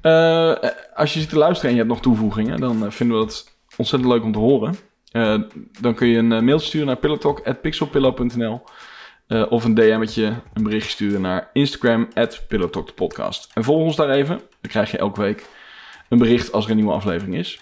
Eh, 0.01 0.69
als 0.93 1.13
je 1.13 1.19
zit 1.19 1.29
te 1.29 1.37
luisteren 1.37 1.69
en 1.69 1.75
je 1.75 1.81
hebt 1.81 1.93
nog 1.93 2.01
toevoegingen, 2.01 2.59
dan 2.59 2.91
vinden 2.91 3.19
we 3.19 3.25
dat 3.25 3.57
ontzettend 3.77 4.11
leuk 4.11 4.23
om 4.23 4.31
te 4.31 4.39
horen. 4.39 4.75
Eh, 5.11 5.41
dan 5.81 5.93
kun 5.95 6.07
je 6.07 6.17
een 6.17 6.31
eh, 6.31 6.41
mailtje 6.41 6.67
sturen 6.67 6.87
naar 6.87 6.97
pillowtalk.pixelpillow.nl 6.97 8.61
eh, 9.27 9.45
of 9.49 9.63
een 9.63 9.73
DM'tje, 9.73 10.33
een 10.53 10.63
berichtje 10.63 10.91
sturen 10.91 11.21
naar 11.21 11.49
Instagram, 11.53 12.07
at 12.13 12.43
pillowtalkpodcast. 12.47 13.51
En 13.53 13.63
volg 13.63 13.83
ons 13.83 13.95
daar 13.95 14.09
even, 14.09 14.37
dan 14.37 14.71
krijg 14.71 14.91
je 14.91 14.97
elke 14.97 15.21
week 15.21 15.45
een 16.09 16.17
bericht 16.17 16.51
als 16.51 16.65
er 16.65 16.71
een 16.71 16.77
nieuwe 16.77 16.91
aflevering 16.91 17.35
is. 17.35 17.59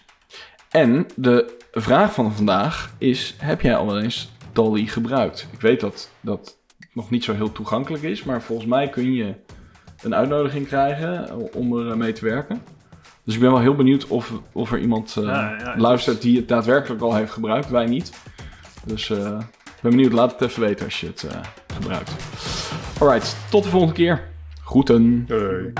En 0.69 1.07
de 1.15 1.57
vraag 1.71 2.13
van 2.13 2.33
vandaag 2.33 2.93
is, 2.97 3.35
heb 3.37 3.61
jij 3.61 3.75
al 3.75 3.99
eens 3.99 4.29
DALL-E 4.53 4.85
gebruikt? 4.85 5.47
Ik 5.51 5.61
weet 5.61 5.79
dat 5.79 6.11
dat 6.21 6.57
nog 6.93 7.09
niet 7.09 7.23
zo 7.23 7.33
heel 7.33 7.51
toegankelijk 7.51 8.03
is, 8.03 8.23
maar 8.23 8.41
volgens 8.41 8.67
mij 8.67 8.89
kun 8.89 9.13
je 9.13 9.33
een 10.01 10.15
uitnodiging 10.15 10.67
krijgen 10.67 11.29
om 11.53 11.77
er 11.77 11.97
mee 11.97 12.13
te 12.13 12.25
werken. 12.25 12.74
Dus 13.25 13.33
ik 13.33 13.39
ben 13.39 13.51
wel 13.51 13.59
heel 13.59 13.75
benieuwd 13.75 14.07
of, 14.07 14.31
of 14.51 14.71
er 14.71 14.79
iemand 14.79 15.15
eh, 15.17 15.23
Ja, 15.23 15.55
ja, 15.59 15.69
het 15.71 15.79
luistert 15.81 16.21
die 16.21 16.37
het 16.37 16.47
daadwerkelijk 16.47 17.01
al 17.01 17.15
heeft 17.15 17.31
gebruikt. 17.31 17.69
Wij 17.69 17.85
niet. 17.85 18.11
Dus 18.83 19.09
eh, 19.09 19.39
ik 19.65 19.81
ben 19.81 19.91
benieuwd. 19.91 20.11
Laat 20.11 20.31
het 20.31 20.41
even 20.41 20.61
weten 20.61 20.85
als 20.85 20.99
je 20.99 21.07
het 21.07 21.23
eh, 21.23 21.39
gebruikt. 21.73 22.11
Alright, 22.99 23.37
tot 23.49 23.63
de 23.63 23.69
volgende 23.69 23.95
keer. 23.95 24.23
Groeten. 24.63 25.25
Doei. 25.25 25.73